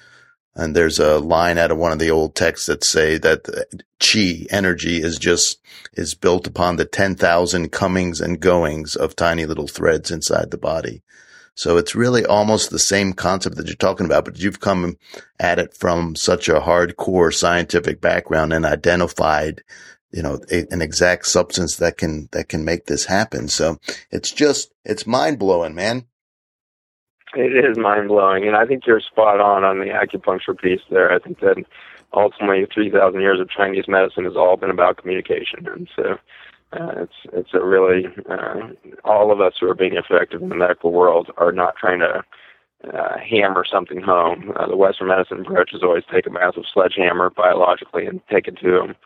And 0.54 0.76
there's 0.76 0.98
a 0.98 1.18
line 1.18 1.58
out 1.58 1.70
of 1.70 1.78
one 1.78 1.92
of 1.92 1.98
the 1.98 2.10
old 2.10 2.34
texts 2.34 2.66
that 2.66 2.84
say 2.84 3.18
that 3.18 3.82
chi 3.98 4.46
energy 4.50 5.02
is 5.02 5.18
just 5.18 5.60
is 5.94 6.14
built 6.14 6.46
upon 6.46 6.76
the 6.76 6.84
ten 6.84 7.14
thousand 7.14 7.72
comings 7.72 8.20
and 8.20 8.40
goings 8.40 8.96
of 8.96 9.16
tiny 9.16 9.46
little 9.46 9.68
threads 9.68 10.10
inside 10.10 10.50
the 10.50 10.58
body. 10.58 11.02
So 11.54 11.76
it's 11.76 11.94
really 11.94 12.24
almost 12.24 12.70
the 12.70 12.78
same 12.78 13.12
concept 13.12 13.56
that 13.56 13.66
you're 13.66 13.76
talking 13.76 14.06
about, 14.06 14.24
but 14.24 14.38
you've 14.38 14.60
come 14.60 14.96
at 15.38 15.58
it 15.58 15.76
from 15.76 16.16
such 16.16 16.48
a 16.48 16.60
hardcore 16.60 17.32
scientific 17.32 18.00
background 18.00 18.54
and 18.54 18.64
identified 18.64 19.62
you 20.12 20.22
know, 20.22 20.38
a, 20.50 20.66
an 20.70 20.82
exact 20.82 21.26
substance 21.26 21.76
that 21.76 21.96
can, 21.96 22.28
that 22.32 22.48
can 22.48 22.64
make 22.64 22.86
this 22.86 23.06
happen. 23.06 23.48
So 23.48 23.78
it's 24.10 24.30
just, 24.30 24.72
it's 24.84 25.06
mind 25.06 25.38
blowing, 25.38 25.74
man. 25.74 26.06
It 27.34 27.64
is 27.64 27.78
mind 27.78 28.08
blowing. 28.08 28.46
And 28.46 28.56
I 28.56 28.66
think 28.66 28.86
you're 28.86 29.00
spot 29.00 29.40
on 29.40 29.64
on 29.64 29.78
the 29.78 29.86
acupuncture 29.86 30.58
piece 30.58 30.82
there. 30.90 31.12
I 31.12 31.18
think 31.18 31.40
that 31.40 31.64
ultimately 32.12 32.66
3,000 32.72 33.20
years 33.20 33.40
of 33.40 33.48
Chinese 33.48 33.88
medicine 33.88 34.24
has 34.24 34.36
all 34.36 34.56
been 34.56 34.70
about 34.70 34.98
communication. 34.98 35.66
And 35.66 35.88
so, 35.96 36.18
uh, 36.72 37.02
it's 37.02 37.12
it's 37.32 37.54
a 37.54 37.64
really 37.64 38.06
uh, 38.30 38.68
all 39.04 39.30
of 39.30 39.40
us 39.40 39.54
who 39.60 39.68
are 39.68 39.74
being 39.74 39.96
effective 39.96 40.40
in 40.40 40.48
the 40.48 40.54
medical 40.54 40.90
world 40.90 41.30
are 41.36 41.52
not 41.52 41.76
trying 41.76 42.00
to 42.00 42.22
uh, 42.90 43.18
hammer 43.18 43.64
something 43.70 44.00
home. 44.00 44.52
Uh, 44.56 44.66
the 44.66 44.76
Western 44.76 45.08
medicine 45.08 45.40
approach 45.40 45.72
is 45.74 45.82
always 45.82 46.04
take 46.10 46.26
a 46.26 46.30
massive 46.30 46.64
sledgehammer 46.72 47.30
biologically 47.30 48.06
and 48.06 48.20
take 48.30 48.48
it 48.48 48.58
to 48.58 48.72
them 48.72 48.96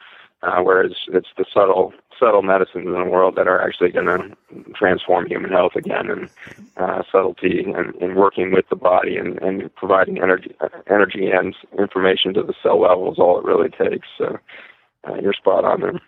uh, 0.42 0.61
whereas 0.62 0.92
it's 1.09 1.29
the 1.37 1.44
subtle 1.53 1.92
subtle 2.18 2.42
medicines 2.42 2.87
in 2.87 2.92
the 2.92 3.05
world 3.05 3.35
that 3.37 3.46
are 3.46 3.61
actually 3.61 3.90
going 3.90 4.07
to 4.07 4.37
transform 4.75 5.27
human 5.27 5.51
health 5.51 5.72
again 5.77 6.11
and 6.11 6.31
uh, 6.79 7.03
subtlety 7.12 7.61
and, 7.61 7.94
and 7.96 8.16
working 8.16 8.53
with 8.53 8.64
the 8.70 8.77
body 8.77 9.16
and, 9.16 9.38
and 9.42 9.75
providing 9.75 10.22
energy 10.22 10.55
energy 10.88 11.31
and 11.31 11.55
information 11.79 12.33
to 12.33 12.42
the 12.42 12.55
cell 12.62 12.81
level 12.81 13.12
is 13.12 13.18
all 13.18 13.38
it 13.38 13.44
really 13.44 13.68
takes. 13.68 14.09
So 14.16 14.38
uh, 15.07 15.14
you're 15.16 15.35
spot 15.35 15.64
on 15.64 15.81
there. 15.81 16.01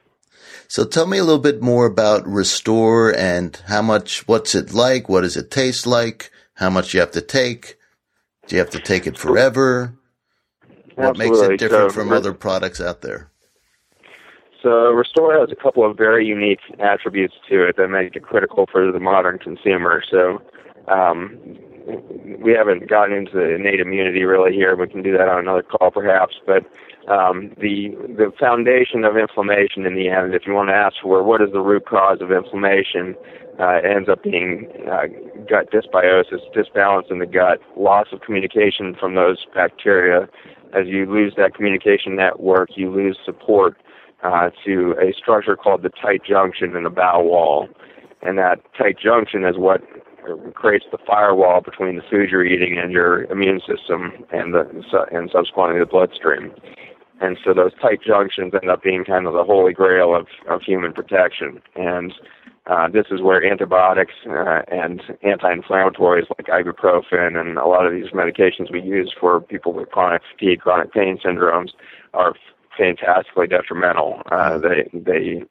So 0.66 0.84
tell 0.84 1.06
me 1.06 1.18
a 1.18 1.24
little 1.24 1.40
bit 1.40 1.60
more 1.60 1.86
about 1.86 2.26
restore 2.26 3.14
and 3.14 3.60
how 3.66 3.82
much 3.82 4.26
what's 4.28 4.54
it 4.54 4.72
like? 4.72 5.08
What 5.08 5.22
does 5.22 5.36
it 5.36 5.50
taste 5.50 5.86
like? 5.86 6.30
How 6.54 6.70
much 6.70 6.94
you 6.94 7.00
have 7.00 7.12
to 7.12 7.20
take? 7.20 7.76
Do 8.46 8.56
you 8.56 8.60
have 8.60 8.70
to 8.70 8.80
take 8.80 9.06
it 9.06 9.18
forever? 9.18 9.94
What 10.94 11.18
makes 11.18 11.38
it 11.38 11.58
different 11.58 11.92
so, 11.92 12.00
from 12.00 12.12
other 12.12 12.32
products 12.32 12.80
out 12.80 13.02
there 13.02 13.30
so 14.62 14.90
Restore 14.90 15.38
has 15.38 15.50
a 15.52 15.56
couple 15.56 15.88
of 15.88 15.96
very 15.96 16.26
unique 16.26 16.60
attributes 16.80 17.34
to 17.48 17.68
it 17.68 17.76
that 17.76 17.88
make 17.88 18.16
it 18.16 18.22
critical 18.22 18.66
for 18.70 18.90
the 18.90 19.00
modern 19.00 19.38
consumer. 19.38 20.02
So 20.10 20.42
um, 20.88 21.38
we 22.42 22.52
haven't 22.52 22.88
gotten 22.88 23.16
into 23.16 23.40
innate 23.40 23.80
immunity 23.80 24.24
really 24.24 24.52
here. 24.52 24.74
We 24.76 24.88
can 24.88 25.02
do 25.02 25.12
that 25.12 25.28
on 25.28 25.38
another 25.38 25.62
call 25.62 25.90
perhaps. 25.90 26.34
But 26.46 26.64
um, 27.10 27.52
the 27.58 27.94
the 28.08 28.32
foundation 28.38 29.04
of 29.04 29.16
inflammation 29.16 29.86
in 29.86 29.94
the 29.94 30.08
end, 30.08 30.34
if 30.34 30.42
you 30.46 30.54
want 30.54 30.70
to 30.70 30.74
ask 30.74 30.96
for 31.02 31.22
what 31.22 31.40
is 31.40 31.52
the 31.52 31.60
root 31.60 31.86
cause 31.86 32.18
of 32.20 32.32
inflammation, 32.32 33.14
uh, 33.60 33.80
ends 33.84 34.08
up 34.08 34.22
being 34.22 34.68
uh, 34.90 35.06
gut 35.48 35.70
dysbiosis, 35.70 36.40
disbalance 36.54 37.06
in 37.10 37.18
the 37.18 37.26
gut, 37.26 37.60
loss 37.76 38.08
of 38.12 38.20
communication 38.20 38.94
from 38.98 39.14
those 39.14 39.46
bacteria 39.54 40.28
as 40.72 40.86
you 40.86 41.06
lose 41.06 41.34
that 41.36 41.54
communication 41.54 42.16
network, 42.16 42.70
you 42.76 42.90
lose 42.90 43.18
support 43.24 43.76
uh, 44.22 44.50
to 44.64 44.94
a 45.00 45.12
structure 45.12 45.56
called 45.56 45.82
the 45.82 45.90
tight 45.90 46.22
junction 46.24 46.76
in 46.76 46.84
the 46.84 46.90
bow 46.90 47.22
wall. 47.22 47.68
And 48.22 48.36
that 48.38 48.60
tight 48.76 48.98
junction 48.98 49.44
is 49.44 49.56
what 49.56 49.82
creates 50.54 50.84
the 50.90 50.98
firewall 51.06 51.60
between 51.60 51.96
the 51.96 52.02
food 52.10 52.30
you're 52.30 52.44
eating 52.44 52.78
and 52.78 52.92
your 52.92 53.24
immune 53.24 53.60
system 53.60 54.12
and 54.32 54.52
the 54.52 54.66
and 55.12 55.30
subsequently 55.32 55.78
the 55.78 55.86
bloodstream. 55.86 56.52
And 57.20 57.36
so 57.44 57.52
those 57.52 57.72
tight 57.80 58.00
junctions 58.06 58.52
end 58.60 58.70
up 58.70 58.82
being 58.82 59.04
kind 59.04 59.26
of 59.26 59.34
the 59.34 59.44
holy 59.44 59.72
grail 59.72 60.14
of, 60.14 60.26
of 60.48 60.62
human 60.62 60.92
protection. 60.92 61.60
And 61.74 62.12
uh, 62.66 62.88
this 62.88 63.06
is 63.10 63.22
where 63.22 63.44
antibiotics 63.44 64.12
uh, 64.28 64.60
and 64.68 65.02
anti-inflammatories 65.22 66.26
like 66.36 66.46
ibuprofen 66.46 67.36
and 67.36 67.58
a 67.58 67.66
lot 67.66 67.86
of 67.86 67.92
these 67.92 68.10
medications 68.12 68.70
we 68.70 68.82
use 68.82 69.12
for 69.18 69.40
people 69.40 69.72
with 69.72 69.90
chronic 69.90 70.22
fatigue, 70.30 70.60
chronic 70.60 70.92
pain 70.92 71.18
syndromes 71.24 71.70
are 72.14 72.34
fantastically 72.78 73.46
detrimental. 73.46 74.22
Uh, 74.30 74.58
they 74.58 74.88
they 74.94 75.42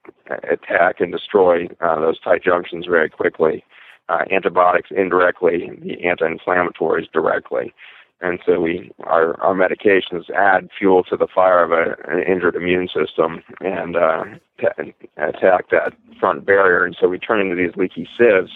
attack 0.49 0.99
and 0.99 1.11
destroy 1.11 1.67
uh, 1.81 1.99
those 1.99 2.19
tight 2.21 2.43
junctions 2.43 2.85
very 2.87 3.09
quickly. 3.09 3.63
Uh, 4.09 4.23
antibiotics 4.31 4.89
indirectly, 4.95 5.69
the 5.81 6.05
anti-inflammatories 6.05 7.11
directly 7.11 7.73
and 8.21 8.39
so 8.45 8.59
we 8.59 8.91
our 9.01 9.39
our 9.41 9.53
medications 9.53 10.29
add 10.31 10.69
fuel 10.77 11.03
to 11.03 11.15
the 11.15 11.27
fire 11.27 11.63
of 11.63 11.71
a, 11.71 11.95
an 12.11 12.23
injured 12.23 12.55
immune 12.55 12.87
system 12.87 13.43
and 13.61 13.95
uh, 13.95 14.23
t- 14.59 14.93
attack 15.17 15.69
that 15.69 15.93
front 16.19 16.45
barrier. 16.45 16.83
And 16.83 16.97
so 16.99 17.07
we 17.07 17.19
turn 17.19 17.41
into 17.41 17.55
these 17.55 17.75
leaky 17.75 18.07
sieves, 18.17 18.51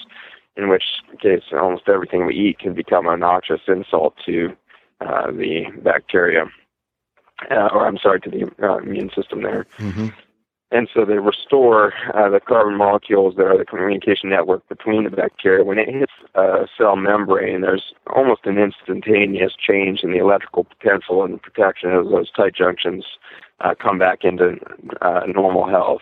in 0.57 0.69
which 0.69 0.83
case 1.21 1.43
almost 1.53 1.87
everything 1.87 2.25
we 2.25 2.35
eat 2.35 2.59
can 2.59 2.73
become 2.73 3.07
a 3.07 3.17
noxious 3.17 3.61
insult 3.67 4.15
to 4.25 4.55
uh, 5.01 5.31
the 5.31 5.65
bacteria, 5.83 6.45
uh, 7.49 7.69
or 7.73 7.87
I'm 7.87 7.97
sorry, 7.97 8.19
to 8.21 8.29
the 8.29 8.51
uh, 8.61 8.77
immune 8.77 9.09
system 9.15 9.43
there. 9.43 9.65
Mm-hmm 9.77 10.09
and 10.71 10.89
so 10.93 11.03
they 11.03 11.17
restore 11.17 11.93
uh, 12.15 12.29
the 12.29 12.39
carbon 12.39 12.77
molecules 12.77 13.35
that 13.35 13.45
are 13.45 13.57
the 13.57 13.65
communication 13.65 14.29
network 14.29 14.67
between 14.69 15.03
the 15.03 15.09
bacteria. 15.09 15.65
When 15.65 15.77
it 15.77 15.89
hits 15.89 16.13
a 16.33 16.67
cell 16.77 16.95
membrane, 16.95 17.61
there's 17.61 17.93
almost 18.15 18.45
an 18.45 18.57
instantaneous 18.57 19.53
change 19.55 19.99
in 20.01 20.11
the 20.11 20.19
electrical 20.19 20.63
potential 20.63 21.25
and 21.25 21.41
protection 21.41 21.91
of 21.91 22.09
those 22.09 22.31
tight 22.31 22.55
junctions 22.55 23.05
uh, 23.59 23.75
come 23.75 23.99
back 23.99 24.23
into 24.23 24.57
uh, 25.01 25.21
normal 25.27 25.67
health. 25.67 26.01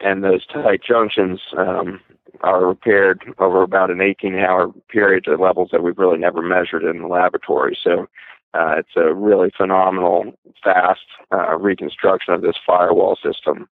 And 0.00 0.24
those 0.24 0.44
tight 0.46 0.82
junctions 0.82 1.40
um, 1.56 2.00
are 2.40 2.66
repaired 2.66 3.22
over 3.38 3.62
about 3.62 3.92
an 3.92 3.98
18-hour 3.98 4.72
period 4.88 5.24
to 5.24 5.36
levels 5.36 5.68
that 5.70 5.84
we've 5.84 5.98
really 5.98 6.18
never 6.18 6.42
measured 6.42 6.82
in 6.82 7.02
the 7.02 7.06
laboratory. 7.06 7.78
So 7.80 8.08
uh, 8.54 8.74
it's 8.78 8.96
a 8.96 9.14
really 9.14 9.50
phenomenal, 9.56 10.32
fast 10.62 11.00
uh, 11.32 11.56
reconstruction 11.56 12.34
of 12.34 12.42
this 12.42 12.56
firewall 12.66 13.16
system 13.22 13.68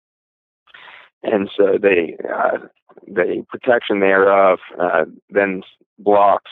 and 1.25 1.51
so 1.57 1.79
they 1.81 2.17
uh, 2.33 2.59
the 3.07 3.45
protection 3.49 4.01
thereof 4.01 4.59
uh, 4.81 5.05
then 5.31 5.63
blocks 5.99 6.51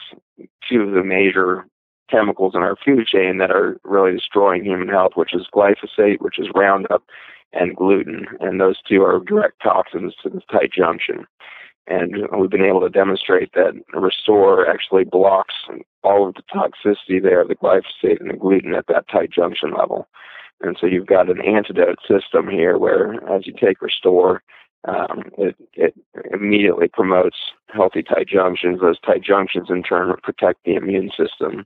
two 0.68 0.82
of 0.82 0.92
the 0.92 1.04
major 1.04 1.66
chemicals 2.10 2.54
in 2.54 2.62
our 2.62 2.76
food 2.84 3.06
chain 3.06 3.38
that 3.38 3.50
are 3.50 3.78
really 3.84 4.12
destroying 4.12 4.64
human 4.64 4.88
health, 4.88 5.12
which 5.14 5.34
is 5.34 5.46
glyphosate, 5.54 6.20
which 6.20 6.38
is 6.38 6.48
Roundup, 6.54 7.02
and 7.52 7.76
gluten, 7.76 8.26
and 8.40 8.60
those 8.60 8.76
two 8.86 9.02
are 9.02 9.20
direct 9.20 9.62
toxins 9.62 10.14
to 10.22 10.28
the 10.28 10.40
tight 10.50 10.72
junction. 10.72 11.26
And 11.88 12.28
we've 12.38 12.50
been 12.50 12.64
able 12.64 12.80
to 12.80 12.88
demonstrate 12.88 13.52
that 13.54 13.72
Restore 13.92 14.68
actually 14.68 15.04
blocks 15.04 15.54
all 16.04 16.28
of 16.28 16.34
the 16.34 16.42
toxicity 16.42 17.20
there, 17.20 17.44
the 17.44 17.56
glyphosate 17.56 18.20
and 18.20 18.30
the 18.30 18.36
gluten 18.36 18.74
at 18.74 18.86
that 18.86 19.08
tight 19.08 19.30
junction 19.30 19.72
level. 19.76 20.06
And 20.60 20.76
so 20.80 20.86
you've 20.86 21.06
got 21.06 21.28
an 21.28 21.40
antidote 21.40 21.98
system 22.06 22.48
here 22.48 22.78
where 22.78 23.14
as 23.34 23.46
you 23.46 23.52
take 23.52 23.82
Restore, 23.82 24.42
um, 24.86 25.24
it, 25.38 25.56
it 25.74 25.94
immediately 26.32 26.88
promotes 26.88 27.36
healthy 27.68 28.02
tight 28.02 28.28
junctions. 28.28 28.80
Those 28.80 29.00
tight 29.00 29.22
junctions, 29.22 29.68
in 29.70 29.82
turn, 29.82 30.14
protect 30.22 30.60
the 30.64 30.74
immune 30.74 31.10
system. 31.16 31.64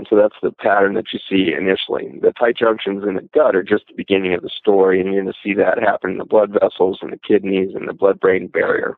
And 0.00 0.06
so 0.08 0.16
that's 0.16 0.40
the 0.42 0.50
pattern 0.50 0.94
that 0.94 1.12
you 1.12 1.18
see 1.28 1.52
initially. 1.52 2.18
The 2.22 2.32
tight 2.32 2.56
junctions 2.56 3.04
in 3.06 3.16
the 3.16 3.28
gut 3.34 3.54
are 3.54 3.62
just 3.62 3.88
the 3.88 3.94
beginning 3.94 4.32
of 4.32 4.40
the 4.40 4.48
story, 4.48 4.98
and 4.98 5.12
you're 5.12 5.22
going 5.22 5.30
to 5.30 5.38
see 5.44 5.52
that 5.52 5.78
happen 5.78 6.12
in 6.12 6.16
the 6.16 6.24
blood 6.24 6.56
vessels 6.58 7.00
and 7.02 7.12
the 7.12 7.18
kidneys 7.18 7.74
and 7.74 7.86
the 7.86 7.92
blood 7.92 8.18
brain 8.18 8.46
barrier. 8.46 8.96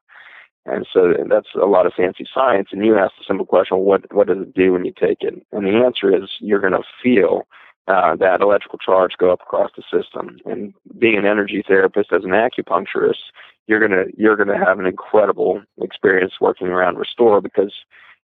And 0.65 0.87
so 0.93 1.13
that's 1.29 1.49
a 1.61 1.67
lot 1.67 1.87
of 1.87 1.93
fancy 1.97 2.25
science. 2.33 2.69
And 2.71 2.87
you 2.87 2.97
ask 2.97 3.15
the 3.19 3.25
simple 3.27 3.45
question, 3.45 3.79
what, 3.79 4.15
what 4.15 4.29
does 4.29 4.43
it 4.43 4.55
do 4.55 4.75
when 4.75 4.85
you 4.85 4.93
take 4.93 5.23
it? 5.23 5.45
And 5.51 5.67
the 5.67 5.83
answer 5.85 6.15
is 6.15 6.31
you're 6.39 6.61
going 6.61 6.73
to 6.73 6.85
feel 7.03 7.49
uh, 7.89 8.15
that 8.15 8.41
electrical 8.41 8.79
charge 8.79 9.15
go 9.19 9.33
up 9.33 9.41
across 9.43 9.73
the 9.77 9.83
system. 9.83 10.39
And 10.45 10.73
being 11.01 11.19
an 11.19 11.27
energy 11.27 11.65
therapist 11.67 12.13
as 12.13 12.23
an 12.23 12.31
acupuncturist, 12.31 13.33
you're 13.67 13.81
gonna 13.81 14.05
you're 14.17 14.37
gonna 14.37 14.59
have 14.59 14.79
an 14.79 14.87
incredible 14.87 15.63
experience 15.81 16.35
working 16.41 16.69
around 16.69 16.99
Restore 16.99 17.41
because 17.41 17.73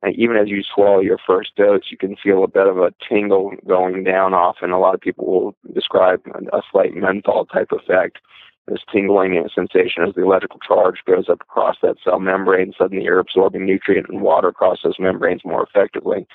uh, 0.03 0.09
even 0.15 0.37
as 0.37 0.49
you 0.49 0.63
swallow 0.63 0.99
your 0.99 1.17
first 1.25 1.55
dose, 1.55 1.91
you 1.91 1.97
can 1.97 2.15
feel 2.15 2.43
a 2.43 2.47
bit 2.47 2.67
of 2.67 2.77
a 2.77 2.93
tingle 3.07 3.51
going 3.67 4.03
down 4.03 4.33
off, 4.33 4.57
and 4.61 4.71
a 4.71 4.77
lot 4.77 4.95
of 4.95 5.01
people 5.01 5.25
will 5.25 5.55
describe 5.73 6.21
a 6.53 6.61
slight 6.71 6.95
menthol 6.95 7.45
type 7.45 7.71
effect. 7.71 8.19
This 8.67 8.81
tingling 8.91 9.43
sensation 9.53 10.03
as 10.07 10.13
the 10.13 10.23
electrical 10.23 10.59
charge 10.59 10.99
goes 11.07 11.27
up 11.29 11.41
across 11.41 11.77
that 11.81 11.97
cell 12.03 12.19
membrane. 12.19 12.73
Suddenly, 12.77 13.03
you're 13.03 13.19
absorbing 13.19 13.65
nutrient 13.65 14.07
and 14.07 14.21
water 14.21 14.49
across 14.49 14.79
those 14.83 14.99
membranes 14.99 15.41
more 15.43 15.63
effectively 15.63 16.27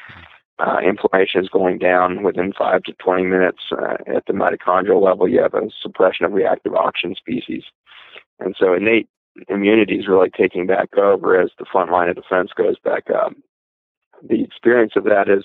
uh, 0.58 0.78
inflammation 0.84 1.42
is 1.42 1.48
going 1.48 1.78
down 1.78 2.22
within 2.22 2.52
5 2.52 2.82
to 2.84 2.92
20 2.92 3.24
minutes 3.24 3.58
uh, 3.72 3.96
at 4.06 4.24
the 4.26 4.32
mitochondrial 4.32 5.02
level. 5.02 5.28
You 5.28 5.42
have 5.42 5.54
a 5.54 5.68
suppression 5.82 6.24
of 6.24 6.32
reactive 6.32 6.74
oxygen 6.74 7.14
species. 7.14 7.64
And 8.40 8.54
so 8.58 8.72
innate 8.72 9.08
immunity 9.48 9.96
is 9.96 10.08
really 10.08 10.30
taking 10.30 10.66
back 10.66 10.96
over 10.96 11.38
as 11.38 11.50
the 11.58 11.66
front 11.70 11.90
line 11.90 12.08
of 12.08 12.16
defense 12.16 12.52
goes 12.56 12.78
back 12.78 13.10
up. 13.10 13.32
The 14.22 14.42
experience 14.42 14.92
of 14.96 15.04
that 15.04 15.28
is 15.28 15.44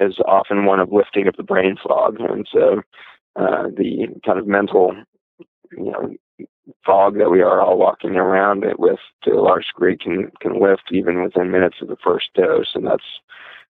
is 0.00 0.18
often 0.26 0.64
one 0.64 0.80
of 0.80 0.92
lifting 0.92 1.26
of 1.26 1.36
the 1.36 1.42
brain 1.42 1.76
fog, 1.82 2.16
and 2.20 2.48
so 2.50 2.80
uh, 3.36 3.64
the 3.76 4.08
kind 4.24 4.38
of 4.38 4.46
mental, 4.46 4.94
you 5.76 5.90
know, 5.90 6.14
fog 6.84 7.18
that 7.18 7.30
we 7.30 7.42
are 7.42 7.60
all 7.60 7.78
walking 7.78 8.16
around 8.16 8.64
it 8.64 8.78
with 8.78 8.98
to 9.24 9.32
a 9.32 9.42
large 9.42 9.66
degree 9.66 9.96
can 9.96 10.30
can 10.40 10.60
lift 10.60 10.90
even 10.90 11.22
within 11.22 11.50
minutes 11.50 11.76
of 11.82 11.88
the 11.88 11.96
first 12.02 12.32
dose, 12.34 12.70
and 12.74 12.86
that's 12.86 13.20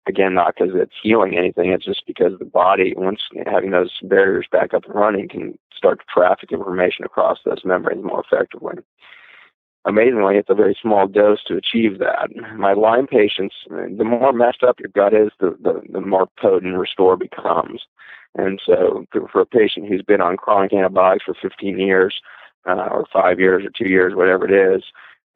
again, 0.08 0.34
not 0.34 0.56
because 0.56 0.73
it's 0.75 0.93
healing 1.02 1.38
anything. 1.38 1.71
It's 1.71 1.86
just 1.86 2.06
because 2.06 2.34
the 2.38 2.45
body, 2.45 2.93
once 2.97 3.21
having 3.45 3.71
those 3.71 3.91
barriers 4.04 4.47
back 4.52 4.73
up 4.73 4.86
and 4.86 4.95
running, 4.95 5.30
can 5.30 5.58
start 5.75 5.99
to 5.99 6.06
traffic 6.13 6.52
information 6.52 7.06
across 7.06 7.39
those 7.45 7.63
membranes 7.63 8.04
more 8.04 8.23
effectively. 8.30 8.75
Amazingly, 9.89 10.38
it's 10.38 10.52
a 10.52 10.54
very 10.54 10.78
small 10.80 11.08
dose 11.08 11.43
to 11.45 11.56
achieve 11.58 11.97
that. 11.97 12.30
My 12.56 12.73
Lyme 12.73 13.08
patients, 13.08 13.56
the 13.67 14.04
more 14.04 14.32
messed 14.32 14.62
up 14.62 14.80
your 14.80 14.89
gut 14.89 15.15
is, 15.15 15.32
the, 15.39 15.58
the, 15.63 15.82
the 15.91 15.99
more 15.99 16.30
potent 16.39 16.78
Restore 16.78 17.17
becomes. 17.17 17.82
And 18.36 18.62
so, 18.63 19.08
for 19.32 19.41
a 19.41 19.47
patient 19.47 19.88
who's 19.88 20.04
been 20.04 20.21
on 20.21 20.38
chronic 20.38 20.73
antibiotics 20.73 21.25
for 21.25 21.34
15 21.41 21.80
years, 21.80 22.21
uh, 22.67 22.88
or 22.91 23.08
five 23.12 23.39
years, 23.39 23.65
or 23.65 23.71
two 23.75 23.89
years, 23.89 24.13
whatever 24.13 24.45
it 24.45 24.75
is, 24.75 24.84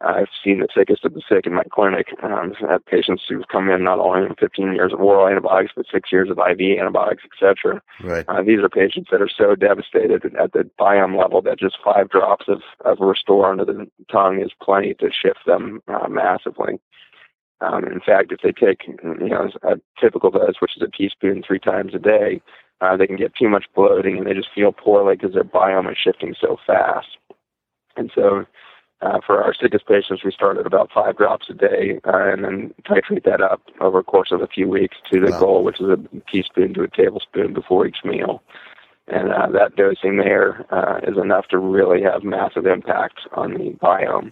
I've 0.01 0.27
seen 0.43 0.59
the 0.59 0.67
sickest 0.75 1.05
of 1.05 1.13
the 1.13 1.21
sick 1.27 1.45
in 1.45 1.53
my 1.53 1.63
clinic. 1.71 2.07
Um, 2.21 2.53
I've 2.61 2.69
had 2.69 2.85
patients 2.85 3.23
who've 3.27 3.47
come 3.49 3.69
in 3.69 3.83
not 3.83 3.99
only 3.99 4.27
with 4.27 4.39
15 4.39 4.73
years 4.73 4.91
of 4.91 4.99
oral 4.99 5.27
antibiotics, 5.27 5.71
but 5.75 5.85
six 5.91 6.11
years 6.11 6.29
of 6.29 6.37
IV 6.37 6.79
antibiotics, 6.79 7.23
etc. 7.25 7.81
Right. 8.03 8.25
Uh, 8.27 8.43
these 8.43 8.59
are 8.59 8.69
patients 8.69 9.09
that 9.11 9.21
are 9.21 9.29
so 9.29 9.55
devastated 9.55 10.25
at 10.35 10.51
the 10.51 10.69
biome 10.79 11.17
level 11.17 11.41
that 11.43 11.59
just 11.59 11.77
five 11.83 12.09
drops 12.09 12.45
of, 12.47 12.61
of 12.83 12.99
Restore 12.99 13.49
under 13.51 13.65
the 13.65 13.89
tongue 14.11 14.41
is 14.41 14.51
plenty 14.61 14.93
to 14.95 15.09
shift 15.09 15.39
them 15.45 15.81
uh, 15.87 16.09
massively. 16.09 16.79
Um, 17.61 17.85
in 17.85 18.01
fact, 18.01 18.33
if 18.33 18.41
they 18.43 18.51
take 18.51 18.81
you 18.87 19.29
know 19.29 19.49
a 19.63 19.75
typical 19.99 20.31
dose, 20.31 20.55
which 20.59 20.75
is 20.75 20.81
a 20.81 20.87
teaspoon 20.87 21.43
three 21.45 21.59
times 21.59 21.93
a 21.95 21.99
day, 21.99 22.41
uh, 22.81 22.97
they 22.97 23.07
can 23.07 23.15
get 23.15 23.35
too 23.35 23.47
much 23.47 23.65
bloating 23.73 24.17
and 24.17 24.27
they 24.27 24.33
just 24.33 24.49
feel 24.53 24.73
poorly 24.73 25.15
because 25.15 25.33
their 25.33 25.45
biome 25.45 25.89
is 25.89 25.97
shifting 25.97 26.35
so 26.39 26.57
fast. 26.67 27.07
And 27.95 28.11
so 28.13 28.45
uh, 29.03 29.19
for 29.25 29.43
our 29.43 29.53
sickest 29.53 29.85
patients, 29.87 30.23
we 30.23 30.31
start 30.31 30.57
at 30.57 30.65
about 30.65 30.89
five 30.93 31.17
drops 31.17 31.47
a 31.49 31.53
day 31.53 31.99
uh, 32.05 32.31
and 32.31 32.43
then 32.43 32.73
titrate 32.85 33.23
that 33.25 33.41
up 33.41 33.61
over 33.81 33.99
a 33.99 34.03
course 34.03 34.31
of 34.31 34.41
a 34.41 34.47
few 34.47 34.67
weeks 34.67 34.97
to 35.11 35.19
the 35.19 35.31
wow. 35.31 35.39
goal, 35.39 35.63
which 35.63 35.81
is 35.81 35.87
a 35.87 35.97
teaspoon 36.31 36.73
to 36.73 36.83
a 36.83 36.87
tablespoon 36.87 37.53
before 37.53 37.85
each 37.85 37.97
meal. 38.05 38.41
And 39.07 39.31
uh, 39.33 39.47
that 39.51 39.75
dosing 39.75 40.17
there 40.17 40.65
uh, 40.73 40.99
is 41.03 41.17
enough 41.17 41.47
to 41.49 41.57
really 41.57 42.01
have 42.03 42.23
massive 42.23 42.65
impact 42.65 43.19
on 43.33 43.53
the 43.53 43.71
biome. 43.71 44.31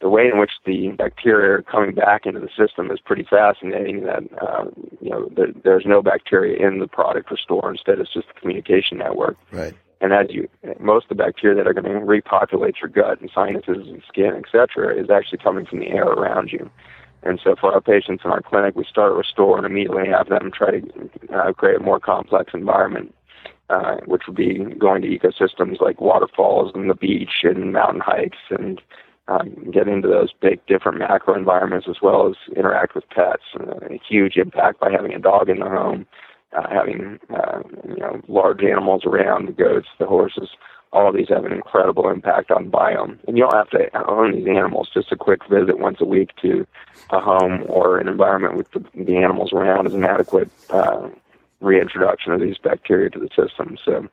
The 0.00 0.08
way 0.08 0.26
in 0.26 0.38
which 0.40 0.50
the 0.66 0.88
bacteria 0.88 1.58
are 1.58 1.62
coming 1.62 1.94
back 1.94 2.26
into 2.26 2.40
the 2.40 2.48
system 2.58 2.90
is 2.90 2.98
pretty 2.98 3.22
fascinating. 3.22 4.02
That 4.02 4.24
uh, 4.42 4.64
you 5.00 5.10
know, 5.10 5.30
there, 5.36 5.52
there's 5.62 5.84
no 5.86 6.02
bacteria 6.02 6.66
in 6.66 6.80
the 6.80 6.88
product 6.88 7.30
Restore. 7.30 7.70
Instead, 7.70 8.00
it's 8.00 8.12
just 8.12 8.26
a 8.36 8.40
communication 8.40 8.98
network. 8.98 9.36
Right. 9.52 9.74
And 10.02 10.12
as 10.12 10.26
you, 10.30 10.48
most 10.80 11.04
of 11.04 11.16
the 11.16 11.24
bacteria 11.24 11.56
that 11.56 11.68
are 11.68 11.72
going 11.72 11.84
to 11.84 12.04
repopulate 12.04 12.74
your 12.82 12.90
gut 12.90 13.20
and 13.20 13.30
sinuses 13.32 13.86
and 13.86 14.02
skin, 14.08 14.32
etc., 14.34 15.00
is 15.00 15.08
actually 15.08 15.38
coming 15.38 15.64
from 15.64 15.78
the 15.78 15.86
air 15.86 16.04
around 16.04 16.50
you. 16.50 16.68
And 17.22 17.40
so 17.42 17.54
for 17.58 17.72
our 17.72 17.80
patients 17.80 18.22
in 18.24 18.32
our 18.32 18.42
clinic, 18.42 18.74
we 18.74 18.84
start 18.84 19.14
Restore 19.14 19.56
and 19.56 19.64
immediately 19.64 20.08
have 20.08 20.28
them 20.28 20.50
try 20.52 20.80
to 20.80 21.10
uh, 21.32 21.52
create 21.52 21.76
a 21.76 21.84
more 21.84 22.00
complex 22.00 22.50
environment, 22.52 23.14
uh, 23.70 23.98
which 24.06 24.22
would 24.26 24.36
be 24.36 24.58
going 24.76 25.02
to 25.02 25.08
ecosystems 25.08 25.80
like 25.80 26.00
waterfalls 26.00 26.72
and 26.74 26.90
the 26.90 26.96
beach 26.96 27.44
and 27.44 27.72
mountain 27.72 28.02
hikes 28.04 28.38
and 28.50 28.82
um, 29.28 29.70
get 29.70 29.86
into 29.86 30.08
those 30.08 30.30
big 30.40 30.58
different 30.66 30.98
macro 30.98 31.36
environments 31.36 31.86
as 31.88 32.02
well 32.02 32.28
as 32.28 32.34
interact 32.56 32.96
with 32.96 33.08
pets. 33.10 33.44
Uh, 33.54 33.86
a 33.88 34.00
huge 34.06 34.36
impact 34.36 34.80
by 34.80 34.90
having 34.90 35.14
a 35.14 35.20
dog 35.20 35.48
in 35.48 35.60
the 35.60 35.68
home, 35.68 36.06
uh, 36.56 36.68
having 36.68 37.18
uh, 37.30 37.60
you 37.88 37.96
know 37.96 38.20
large 38.28 38.62
animals 38.62 39.04
around, 39.04 39.46
the 39.46 39.52
goats, 39.52 39.88
the 39.98 40.06
horses 40.06 40.48
all 40.92 41.12
these 41.12 41.28
have 41.28 41.44
an 41.44 41.52
incredible 41.52 42.08
impact 42.08 42.50
on 42.50 42.70
biome. 42.70 43.18
And 43.26 43.36
you 43.36 43.44
don't 43.44 43.54
have 43.54 43.70
to 43.70 44.08
own 44.08 44.32
these 44.32 44.46
animals. 44.46 44.90
Just 44.92 45.10
a 45.10 45.16
quick 45.16 45.40
visit 45.48 45.78
once 45.78 46.00
a 46.00 46.04
week 46.04 46.30
to 46.42 46.66
a 47.10 47.20
home 47.20 47.64
or 47.68 47.98
an 47.98 48.08
environment 48.08 48.56
with 48.56 48.70
the, 48.72 48.84
the 48.94 49.16
animals 49.16 49.52
around 49.52 49.86
is 49.86 49.94
an 49.94 50.04
adequate 50.04 50.50
uh, 50.70 51.08
reintroduction 51.60 52.32
of 52.32 52.40
these 52.40 52.58
bacteria 52.58 53.08
to 53.10 53.18
the 53.18 53.28
system. 53.28 53.78
So 53.82 54.06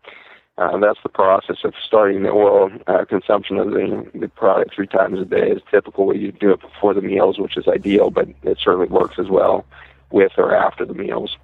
uh, 0.58 0.78
that's 0.78 1.00
the 1.04 1.10
process 1.10 1.58
of 1.64 1.74
starting 1.86 2.24
the 2.24 2.30
oral 2.30 2.72
uh, 2.88 3.04
consumption 3.06 3.58
of 3.58 3.72
the, 3.72 4.10
the 4.14 4.30
product 4.30 4.74
three 4.74 4.88
times 4.88 5.20
a 5.20 5.26
day 5.26 5.52
is 5.52 5.62
typical. 5.70 6.16
You 6.16 6.32
do 6.32 6.52
it 6.52 6.62
before 6.62 6.94
the 6.94 7.02
meals, 7.02 7.40
which 7.40 7.58
is 7.58 7.68
ideal, 7.68 8.10
but 8.10 8.30
it 8.44 8.58
certainly 8.62 8.88
works 8.88 9.20
as 9.20 9.28
well 9.28 9.66
with 10.12 10.32
or 10.38 10.56
after 10.56 10.86
the 10.86 10.94
meals. 10.94 11.38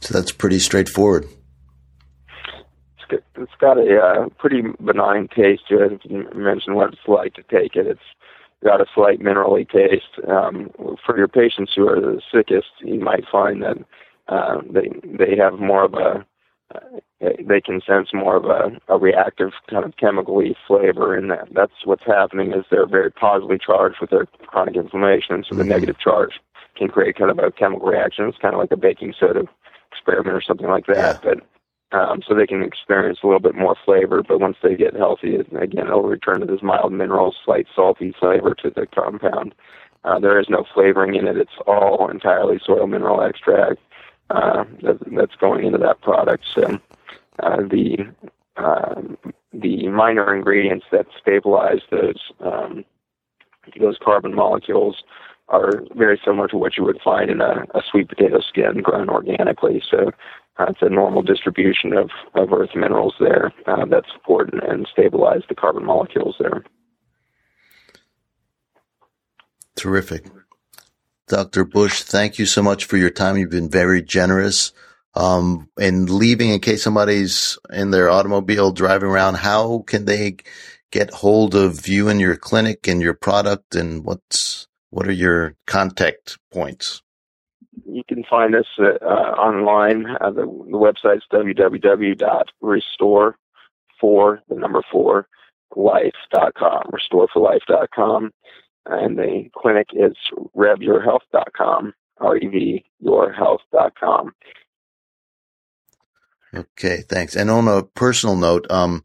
So 0.00 0.14
that's 0.14 0.32
pretty 0.32 0.58
straightforward 0.58 1.26
it's 3.10 3.52
got 3.60 3.78
a 3.78 3.98
uh, 3.98 4.28
pretty 4.38 4.62
benign 4.80 5.28
taste 5.28 5.68
to 5.68 5.82
it. 5.82 6.00
You 6.04 6.28
mentioned 6.34 6.76
what 6.76 6.92
it's 6.92 7.08
like 7.08 7.34
to 7.34 7.42
take 7.42 7.76
it. 7.76 7.86
It's 7.86 8.00
got 8.64 8.80
a 8.80 8.86
slight 8.94 9.20
minerally 9.20 9.68
taste. 9.68 10.18
Um, 10.28 10.70
for 11.04 11.16
your 11.16 11.28
patients 11.28 11.72
who 11.74 11.88
are 11.88 12.00
the 12.00 12.20
sickest, 12.32 12.68
you 12.80 13.00
might 13.00 13.24
find 13.30 13.62
that 13.62 13.78
uh, 14.28 14.60
they 14.70 14.90
they 15.04 15.36
have 15.36 15.54
more 15.54 15.84
of 15.84 15.94
a 15.94 16.26
uh, 16.74 16.80
they 17.20 17.60
can 17.60 17.80
sense 17.86 18.08
more 18.12 18.36
of 18.36 18.44
a, 18.46 18.76
a 18.92 18.98
reactive 18.98 19.52
kind 19.70 19.84
of 19.84 19.96
chemically 19.96 20.56
flavor, 20.66 21.14
and 21.14 21.30
that 21.30 21.48
that's 21.52 21.84
what's 21.84 22.04
happening 22.04 22.52
is 22.52 22.64
they're 22.70 22.86
very 22.86 23.10
positively 23.10 23.58
charged 23.64 23.96
with 24.00 24.10
their 24.10 24.26
chronic 24.46 24.76
inflammation, 24.76 25.44
so 25.48 25.54
the 25.54 25.62
mm-hmm. 25.62 25.70
negative 25.70 25.98
charge 25.98 26.40
can 26.76 26.88
create 26.88 27.16
kind 27.16 27.30
of 27.30 27.38
a 27.38 27.50
chemical 27.52 27.88
reaction. 27.88 28.26
It's 28.26 28.38
kind 28.38 28.54
of 28.54 28.60
like 28.60 28.72
a 28.72 28.76
baking 28.76 29.14
soda 29.18 29.44
experiment 29.96 30.36
or 30.36 30.42
something 30.42 30.68
like 30.68 30.86
that, 30.86 31.20
yeah. 31.24 31.34
but 31.34 31.98
um, 31.98 32.20
so 32.26 32.34
they 32.34 32.46
can 32.46 32.62
experience 32.62 33.20
a 33.22 33.26
little 33.26 33.40
bit 33.40 33.54
more 33.54 33.76
flavor. 33.84 34.22
But 34.22 34.40
once 34.40 34.56
they 34.62 34.74
get 34.76 34.96
healthy, 34.96 35.36
again, 35.36 35.86
it'll 35.86 36.02
return 36.02 36.40
to 36.40 36.46
this 36.46 36.62
mild 36.62 36.92
mineral, 36.92 37.34
slight 37.44 37.66
salty 37.74 38.14
flavor 38.18 38.54
to 38.62 38.70
the 38.70 38.86
compound. 38.86 39.54
Uh, 40.04 40.18
there 40.18 40.38
is 40.38 40.48
no 40.48 40.64
flavoring 40.74 41.14
in 41.14 41.26
it. 41.26 41.36
It's 41.36 41.58
all 41.66 42.08
entirely 42.10 42.60
soil 42.64 42.86
mineral 42.86 43.22
extract 43.22 43.80
uh, 44.30 44.64
that, 44.82 44.98
that's 45.16 45.34
going 45.36 45.64
into 45.64 45.78
that 45.78 46.00
product. 46.00 46.44
So 46.54 46.78
uh, 47.42 47.56
the 47.56 47.98
uh, 48.56 49.02
the 49.52 49.88
minor 49.88 50.34
ingredients 50.34 50.86
that 50.92 51.06
stabilize 51.20 51.80
those 51.90 52.32
um, 52.40 52.84
those 53.80 53.98
carbon 54.02 54.34
molecules 54.34 55.02
are 55.48 55.82
very 55.94 56.20
similar 56.24 56.48
to 56.48 56.56
what 56.56 56.76
you 56.76 56.84
would 56.84 57.00
find 57.02 57.30
in 57.30 57.40
a, 57.40 57.64
a 57.74 57.82
sweet 57.90 58.08
potato 58.08 58.40
skin 58.40 58.82
grown 58.82 59.08
organically. 59.08 59.82
So 59.90 60.10
uh, 60.58 60.66
it's 60.68 60.82
a 60.82 60.88
normal 60.88 61.22
distribution 61.22 61.92
of, 61.92 62.10
of 62.34 62.52
earth 62.52 62.70
minerals 62.74 63.14
there 63.20 63.52
uh, 63.66 63.84
that 63.86 64.04
support 64.12 64.52
and, 64.52 64.62
and 64.62 64.88
stabilize 64.90 65.42
the 65.48 65.54
carbon 65.54 65.84
molecules 65.84 66.36
there. 66.40 66.64
Terrific. 69.76 70.26
Dr. 71.28 71.64
Bush, 71.64 72.02
thank 72.02 72.38
you 72.38 72.46
so 72.46 72.62
much 72.62 72.84
for 72.84 72.96
your 72.96 73.10
time. 73.10 73.36
You've 73.36 73.50
been 73.50 73.70
very 73.70 74.02
generous. 74.02 74.72
Um, 75.14 75.68
and 75.78 76.08
leaving 76.10 76.50
in 76.50 76.60
case 76.60 76.82
somebody's 76.82 77.58
in 77.72 77.90
their 77.90 78.10
automobile 78.10 78.70
driving 78.70 79.08
around, 79.08 79.36
how 79.36 79.82
can 79.86 80.04
they 80.04 80.36
get 80.90 81.10
hold 81.10 81.54
of 81.54 81.88
you 81.88 82.08
and 82.08 82.20
your 82.20 82.36
clinic 82.36 82.86
and 82.86 83.02
your 83.02 83.14
product 83.14 83.74
and 83.74 84.04
what's, 84.04 84.68
what 84.96 85.06
are 85.06 85.12
your 85.12 85.54
contact 85.66 86.38
points? 86.50 87.02
you 87.84 88.02
can 88.08 88.24
find 88.28 88.54
us 88.54 88.66
uh, 88.78 88.84
online. 89.04 90.06
Uh, 90.20 90.30
the, 90.30 90.42
the 90.42 90.78
website's 90.78 91.24
www.restore 91.32 92.16
for 94.00 94.40
the 94.48 94.54
number 94.54 94.82
four 94.90 95.28
life.com, 95.74 96.90
restoreforlife.com. 96.90 98.30
And 98.86 99.18
the 99.18 99.50
clinic 99.54 99.88
is 99.92 100.16
revyourhealth.com, 100.56 101.92
R-E-V, 102.18 102.84
yourhealth.com. 103.04 104.32
Okay, 106.54 107.02
thanks. 107.08 107.36
And 107.36 107.50
on 107.50 107.68
a 107.68 107.82
personal 107.82 108.36
note, 108.36 108.70
um, 108.70 109.02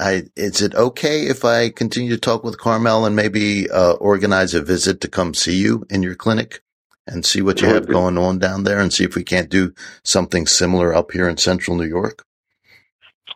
I, 0.00 0.22
is 0.34 0.62
it 0.62 0.74
okay 0.74 1.26
if 1.26 1.44
I 1.44 1.68
continue 1.68 2.10
to 2.10 2.18
talk 2.18 2.42
with 2.42 2.58
Carmel 2.58 3.04
and 3.04 3.14
maybe 3.14 3.70
uh, 3.70 3.92
organize 3.92 4.54
a 4.54 4.62
visit 4.62 5.00
to 5.02 5.08
come 5.08 5.34
see 5.34 5.56
you 5.56 5.86
in 5.90 6.02
your 6.02 6.14
clinic? 6.14 6.62
and 7.06 7.26
see 7.26 7.42
what 7.42 7.60
you 7.60 7.68
have 7.68 7.88
going 7.88 8.16
on 8.16 8.38
down 8.38 8.64
there 8.64 8.78
and 8.78 8.92
see 8.92 9.04
if 9.04 9.16
we 9.16 9.24
can't 9.24 9.50
do 9.50 9.74
something 10.04 10.46
similar 10.46 10.94
up 10.94 11.10
here 11.10 11.28
in 11.28 11.36
central 11.36 11.76
New 11.76 11.86
York? 11.86 12.24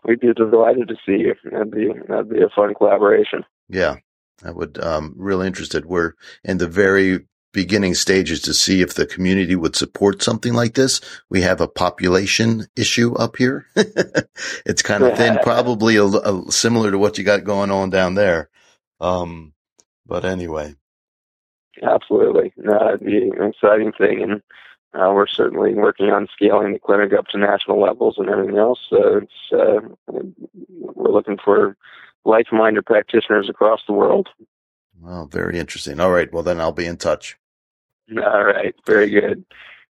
We'd 0.04 0.20
be 0.20 0.32
delighted 0.32 0.88
to 0.88 0.96
see 1.06 1.22
you. 1.22 1.34
That'd 1.50 1.70
be 1.70 1.88
that'd 2.08 2.28
be 2.28 2.42
a 2.42 2.48
fun 2.54 2.74
collaboration. 2.74 3.44
Yeah, 3.68 3.96
I 4.44 4.50
would. 4.50 4.82
Um, 4.82 5.14
really 5.16 5.46
interested. 5.46 5.86
We're 5.86 6.12
in 6.44 6.58
the 6.58 6.68
very 6.68 7.26
beginning 7.54 7.94
stages 7.94 8.42
to 8.42 8.52
see 8.52 8.82
if 8.82 8.92
the 8.92 9.06
community 9.06 9.56
would 9.56 9.76
support 9.76 10.22
something 10.22 10.52
like 10.52 10.74
this. 10.74 11.00
We 11.30 11.40
have 11.40 11.62
a 11.62 11.68
population 11.68 12.66
issue 12.76 13.14
up 13.14 13.36
here. 13.36 13.66
it's 14.66 14.82
kind 14.82 15.02
of 15.04 15.16
thin, 15.16 15.38
probably 15.42 15.96
a, 15.96 16.04
a, 16.04 16.52
similar 16.52 16.90
to 16.90 16.98
what 16.98 17.16
you 17.16 17.24
got 17.24 17.44
going 17.44 17.70
on 17.70 17.88
down 17.88 18.14
there. 18.14 18.50
Um, 19.00 19.54
but 20.06 20.26
anyway, 20.26 20.74
Absolutely. 21.82 22.52
Uh, 22.66 22.94
it'd 22.94 23.06
be 23.06 23.30
an 23.36 23.48
exciting 23.48 23.92
thing. 23.92 24.22
And 24.22 24.42
uh, 24.94 25.12
we're 25.12 25.26
certainly 25.26 25.74
working 25.74 26.10
on 26.10 26.28
scaling 26.32 26.72
the 26.72 26.78
clinic 26.78 27.12
up 27.12 27.26
to 27.28 27.38
national 27.38 27.80
levels 27.80 28.16
and 28.18 28.28
everything 28.28 28.58
else. 28.58 28.80
So 28.88 29.22
it's, 29.22 29.52
uh, 29.52 29.80
we're 30.06 31.10
looking 31.10 31.38
for 31.42 31.76
like-minded 32.24 32.86
practitioners 32.86 33.48
across 33.48 33.80
the 33.86 33.92
world. 33.92 34.28
Well, 35.00 35.26
very 35.26 35.58
interesting. 35.58 36.00
All 36.00 36.12
right. 36.12 36.32
Well, 36.32 36.42
then 36.42 36.60
I'll 36.60 36.72
be 36.72 36.86
in 36.86 36.96
touch. 36.96 37.36
All 38.16 38.44
right. 38.44 38.74
Very 38.86 39.10
good. 39.10 39.44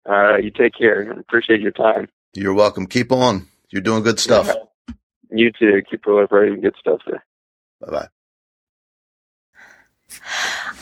All 0.07 0.13
right. 0.13 0.45
you 0.45 0.51
take 0.51 0.75
care. 0.75 1.11
Appreciate 1.11 1.61
your 1.61 1.73
time. 1.73 2.09
You're 2.35 2.55
welcome. 2.55 2.87
Keep 2.87 3.13
on. 3.13 3.49
You're 3.71 3.83
doing 3.83 4.03
good 4.03 4.21
stuff. 4.21 4.47
Yeah. 4.47 4.95
You 5.31 5.51
too. 5.53 5.83
Keep 5.91 6.05
proliferating 6.05 6.63
good 6.63 6.77
stuff 6.79 7.01
there. 7.07 7.25
Bye 7.81 7.91
bye. 7.91 8.09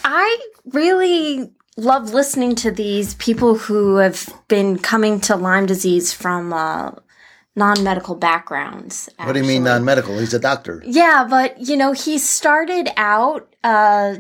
I 0.05 0.39
really 0.67 1.51
love 1.77 2.13
listening 2.13 2.55
to 2.57 2.71
these 2.71 3.15
people 3.15 3.57
who 3.57 3.97
have 3.97 4.29
been 4.49 4.79
coming 4.79 5.21
to 5.23 5.37
Lyme 5.37 5.67
disease 5.67 6.13
from 6.13 6.53
uh, 6.53 6.93
non-medical 7.57 8.15
backgrounds. 8.17 9.09
Actually. 9.13 9.27
What 9.27 9.33
do 9.33 9.41
you 9.41 9.47
mean 9.47 9.65
non-medical? 9.65 10.19
He's 10.19 10.35
a 10.35 10.39
doctor. 10.39 10.83
Yeah, 10.85 11.27
but 11.29 11.59
you 11.61 11.77
know, 11.77 11.93
he 11.93 12.19
started 12.19 12.91
out 12.97 13.55
uh, 13.65 14.17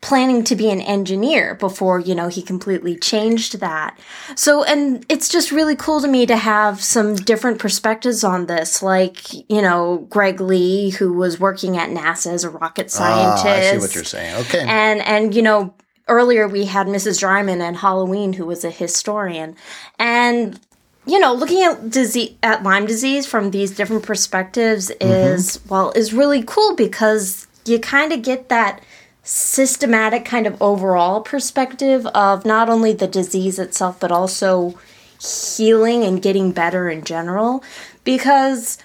planning 0.00 0.44
to 0.44 0.56
be 0.56 0.70
an 0.70 0.80
engineer 0.80 1.54
before, 1.54 1.98
you 1.98 2.14
know, 2.14 2.28
he 2.28 2.42
completely 2.42 2.96
changed 2.96 3.60
that. 3.60 3.98
So, 4.34 4.64
and 4.64 5.04
it's 5.08 5.28
just 5.28 5.50
really 5.50 5.76
cool 5.76 6.00
to 6.00 6.08
me 6.08 6.26
to 6.26 6.36
have 6.36 6.82
some 6.82 7.14
different 7.14 7.58
perspectives 7.58 8.24
on 8.24 8.46
this. 8.46 8.82
Like, 8.82 9.32
you 9.50 9.62
know, 9.62 10.06
Greg 10.08 10.40
Lee, 10.40 10.90
who 10.90 11.12
was 11.12 11.40
working 11.40 11.76
at 11.76 11.90
NASA 11.90 12.32
as 12.32 12.44
a 12.44 12.50
rocket 12.50 12.90
scientist. 12.90 13.46
Ah, 13.46 13.50
I 13.50 13.72
see 13.72 13.78
what 13.78 13.94
you're 13.94 14.04
saying. 14.04 14.36
Okay. 14.46 14.64
And, 14.66 15.00
and, 15.00 15.34
you 15.34 15.42
know, 15.42 15.74
earlier 16.08 16.48
we 16.48 16.64
had 16.64 16.86
Mrs. 16.86 17.20
Dryman 17.20 17.60
and 17.60 17.76
Halloween, 17.76 18.34
who 18.34 18.46
was 18.46 18.64
a 18.64 18.70
historian. 18.70 19.56
And, 19.98 20.58
you 21.06 21.18
know, 21.18 21.32
looking 21.32 21.62
at 21.62 21.90
disease, 21.90 22.34
at 22.42 22.62
Lyme 22.62 22.86
disease 22.86 23.26
from 23.26 23.50
these 23.50 23.74
different 23.74 24.04
perspectives 24.04 24.90
mm-hmm. 24.90 25.10
is, 25.10 25.56
mm-hmm. 25.56 25.68
well, 25.68 25.92
is 25.92 26.12
really 26.12 26.42
cool 26.42 26.76
because 26.76 27.46
you 27.64 27.78
kind 27.78 28.12
of 28.12 28.22
get 28.22 28.48
that 28.48 28.82
systematic 29.28 30.24
kind 30.24 30.46
of 30.46 30.60
overall 30.62 31.20
perspective 31.20 32.06
of 32.06 32.46
not 32.46 32.70
only 32.70 32.94
the 32.94 33.06
disease 33.06 33.58
itself, 33.58 34.00
but 34.00 34.10
also 34.10 34.74
healing 35.20 36.02
and 36.02 36.22
getting 36.22 36.50
better 36.50 36.88
in 36.88 37.04
general. 37.04 37.62
Because 38.04 38.78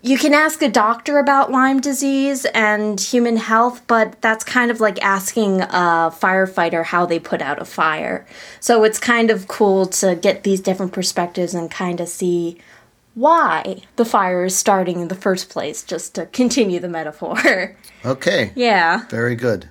you 0.00 0.16
can 0.16 0.34
ask 0.34 0.62
a 0.62 0.68
doctor 0.68 1.18
about 1.18 1.50
Lyme 1.50 1.80
disease 1.80 2.44
and 2.54 3.00
human 3.00 3.38
health, 3.38 3.82
but 3.88 4.22
that's 4.22 4.44
kind 4.44 4.70
of 4.70 4.80
like 4.80 5.02
asking 5.02 5.62
a 5.62 6.12
firefighter 6.14 6.84
how 6.84 7.04
they 7.04 7.18
put 7.18 7.42
out 7.42 7.60
a 7.60 7.64
fire. 7.64 8.24
So 8.60 8.84
it's 8.84 9.00
kind 9.00 9.32
of 9.32 9.48
cool 9.48 9.86
to 9.86 10.14
get 10.14 10.44
these 10.44 10.60
different 10.60 10.92
perspectives 10.92 11.54
and 11.54 11.68
kind 11.68 12.00
of 12.00 12.08
see 12.08 12.58
why 13.14 13.82
the 13.96 14.04
fire 14.04 14.44
is 14.44 14.56
starting 14.56 15.00
in 15.00 15.08
the 15.08 15.16
first 15.16 15.50
place, 15.50 15.82
just 15.82 16.14
to 16.14 16.26
continue 16.26 16.78
the 16.78 16.88
metaphor. 16.88 17.76
Okay. 18.04 18.52
Yeah. 18.54 19.06
Very 19.08 19.34
good. 19.34 19.68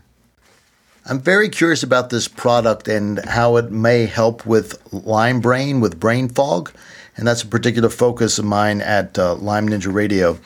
I'm 1.09 1.21
very 1.21 1.47
curious 1.47 1.83
about 1.83 2.09
this 2.09 2.27
product 2.27 2.89
and 2.89 3.23
how 3.23 3.55
it 3.55 3.71
may 3.71 4.07
help 4.07 4.45
with 4.45 4.77
Lyme 4.91 5.39
brain, 5.39 5.79
with 5.79 6.01
brain 6.01 6.27
fog. 6.27 6.73
And 7.15 7.25
that's 7.25 7.43
a 7.43 7.47
particular 7.47 7.87
focus 7.87 8.37
of 8.39 8.43
mine 8.43 8.81
at 8.81 9.17
uh, 9.17 9.35
Lyme 9.35 9.69
Ninja 9.69 9.93
Radio. 9.93 10.37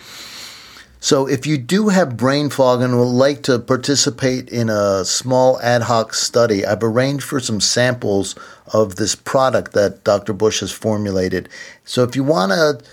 So, 1.00 1.28
if 1.28 1.48
you 1.48 1.58
do 1.58 1.90
have 1.90 2.16
brain 2.16 2.52
fog 2.52 2.84
and 2.84 2.96
would 3.00 3.06
like 3.06 3.42
to 3.44 3.58
participate 3.58 4.50
in 4.50 4.70
a 4.70 5.04
small 5.04 5.60
ad 5.62 5.82
hoc 5.82 6.14
study, 6.14 6.64
I've 6.64 6.84
arranged 6.84 7.24
for 7.24 7.40
some 7.40 7.60
samples 7.60 8.36
of 8.72 8.98
this 8.98 9.16
product 9.16 9.74
that 9.74 10.04
Dr. 10.04 10.32
Bush 10.32 10.60
has 10.60 10.72
formulated. 10.72 11.50
So, 11.86 12.04
if 12.04 12.16
you 12.16 12.24
want 12.24 12.52
to 12.52 12.86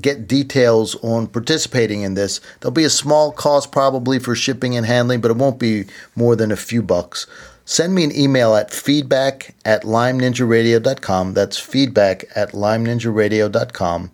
get 0.00 0.26
details 0.26 0.96
on 1.02 1.26
participating 1.26 2.02
in 2.02 2.14
this, 2.14 2.40
there'll 2.60 2.72
be 2.72 2.84
a 2.84 2.90
small 2.90 3.32
cost 3.32 3.72
probably 3.72 4.18
for 4.18 4.34
shipping 4.34 4.76
and 4.76 4.86
handling, 4.86 5.20
but 5.20 5.30
it 5.30 5.36
won't 5.36 5.58
be 5.58 5.84
more 6.16 6.36
than 6.36 6.50
a 6.50 6.56
few 6.56 6.82
bucks. 6.82 7.26
Send 7.64 7.94
me 7.94 8.04
an 8.04 8.14
email 8.14 8.54
at 8.54 8.70
feedback 8.70 9.54
at 9.64 9.84
lymeninjaradio.com. 9.84 11.34
That's 11.34 11.58
feedback 11.58 12.24
at 12.34 12.52
lymeninjaradio.com 12.52 14.10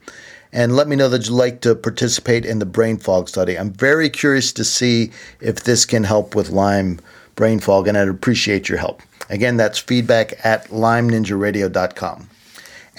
and 0.52 0.74
let 0.74 0.88
me 0.88 0.96
know 0.96 1.08
that 1.08 1.26
you'd 1.26 1.34
like 1.34 1.60
to 1.60 1.74
participate 1.74 2.44
in 2.44 2.58
the 2.58 2.66
brain 2.66 2.96
fog 2.96 3.28
study. 3.28 3.56
I'm 3.56 3.72
very 3.72 4.10
curious 4.10 4.52
to 4.54 4.64
see 4.64 5.10
if 5.40 5.62
this 5.62 5.84
can 5.84 6.04
help 6.04 6.34
with 6.34 6.50
Lyme 6.50 7.00
brain 7.36 7.60
fog, 7.60 7.88
and 7.88 7.96
I'd 7.96 8.08
appreciate 8.08 8.68
your 8.68 8.78
help. 8.78 9.02
Again, 9.30 9.56
that's 9.56 9.78
feedback 9.78 10.34
at 10.44 10.68
lymeninjaradio.com. 10.68 12.28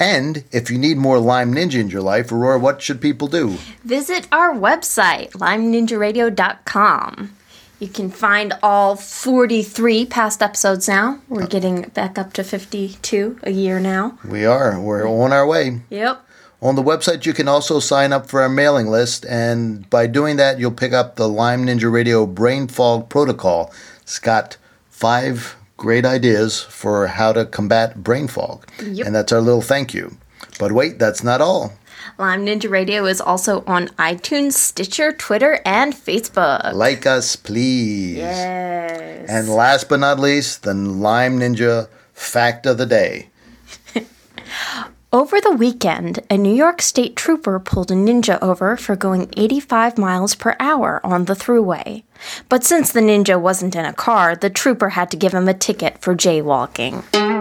And 0.02 0.44
if 0.52 0.72
you 0.72 0.80
need 0.80 0.98
more 0.98 1.20
Lyme 1.20 1.54
Ninja 1.54 1.80
in 1.80 1.92
your 1.92 2.02
life, 2.02 2.32
Aurora, 2.32 2.58
what 2.58 2.82
should 2.82 3.00
people 3.00 3.28
do? 3.28 3.60
Visit 3.84 4.28
our 4.32 4.52
website, 4.52 5.30
lymeninjaradio.com. 5.34 7.38
You 7.80 7.88
can 7.88 8.10
find 8.10 8.54
all 8.64 8.96
43 8.96 10.08
past 10.08 10.42
episodes 10.42 10.88
now. 10.88 11.22
We're 11.30 11.44
oh. 11.44 11.48
getting 11.48 11.84
back 11.84 12.18
up 12.18 12.34
to 12.34 12.44
52 12.44 13.42
a 13.44 13.52
year 13.52 13.80
now. 13.80 14.18
We 14.26 14.44
are. 14.44 14.82
We're 14.82 15.08
on 15.08 15.32
our 15.32 15.46
way. 15.46 15.82
Yep. 15.92 16.26
On 16.64 16.76
the 16.76 16.82
website, 16.82 17.28
you 17.28 17.34
can 17.34 17.48
also 17.48 17.80
sign 17.80 18.12
up 18.12 18.28
for 18.28 18.42
our 18.42 18.50
mailing 18.50 18.88
list, 18.88 19.24
and 19.28 19.88
by 19.92 20.08
doing 20.08 20.38
that, 20.38 20.58
you'll 20.58 20.72
pick 20.72 20.94
up 20.94 21.16
the 21.16 21.30
Lyme 21.30 21.68
Ninja 21.68 21.92
Radio 21.92 22.26
Brain 22.26 22.68
Fog 22.68 23.08
Protocol. 23.08 23.72
It's 24.02 24.18
got 24.18 24.58
five 24.90 25.58
great 25.82 26.06
ideas 26.06 26.62
for 26.62 27.08
how 27.08 27.34
to 27.34 27.44
combat 27.44 28.04
brain 28.04 28.28
fog, 28.28 28.66
Yep. 28.86 29.08
and 29.08 29.16
that's 29.16 29.32
our 29.32 29.42
little 29.42 29.64
thank 29.64 29.96
you. 29.96 30.16
But 30.60 30.72
wait, 30.74 31.00
that's 31.00 31.24
not 31.24 31.42
all. 31.42 31.74
Lyme 32.20 32.46
Ninja 32.46 32.70
Radio 32.70 33.06
is 33.06 33.20
also 33.20 33.64
on 33.66 33.88
iTunes, 33.98 34.54
Stitcher, 34.54 35.12
Twitter, 35.12 35.60
and 35.66 35.94
Facebook. 35.96 36.74
Like 36.74 37.08
us, 37.08 37.36
please. 37.36 38.18
Yes. 38.18 39.26
And 39.28 39.50
last 39.50 39.90
but 39.90 40.00
not 40.00 40.20
least, 40.20 40.62
the 40.62 40.74
Lyme 40.76 41.40
Ninja 41.40 41.88
fact 42.14 42.68
of 42.68 42.78
the 42.78 42.86
day. 42.86 43.30
Over 45.14 45.42
the 45.42 45.52
weekend, 45.52 46.20
a 46.30 46.38
New 46.38 46.54
York 46.54 46.82
State 46.82 47.16
trooper 47.18 47.60
pulled 47.60 47.92
a 47.92 47.96
ninja 47.96 48.40
over 48.42 48.78
for 48.78 48.96
going 48.96 49.30
85 49.36 49.98
miles 49.98 50.36
per 50.36 50.56
hour 50.60 51.02
on 51.04 51.26
the 51.26 51.34
thruway. 51.34 52.04
But 52.50 52.64
since 52.64 52.92
the 52.92 53.02
ninja 53.02 53.40
wasn't 53.40 53.76
in 53.76 53.86
a 53.86 53.94
car, 53.94 54.36
the 54.36 54.50
trooper 54.50 54.90
had 54.90 55.12
to 55.12 55.18
give 55.18 55.34
him 55.34 55.48
a 55.48 55.54
ticket 55.54 55.98
for 56.00 56.16
jaywalking. 56.16 57.41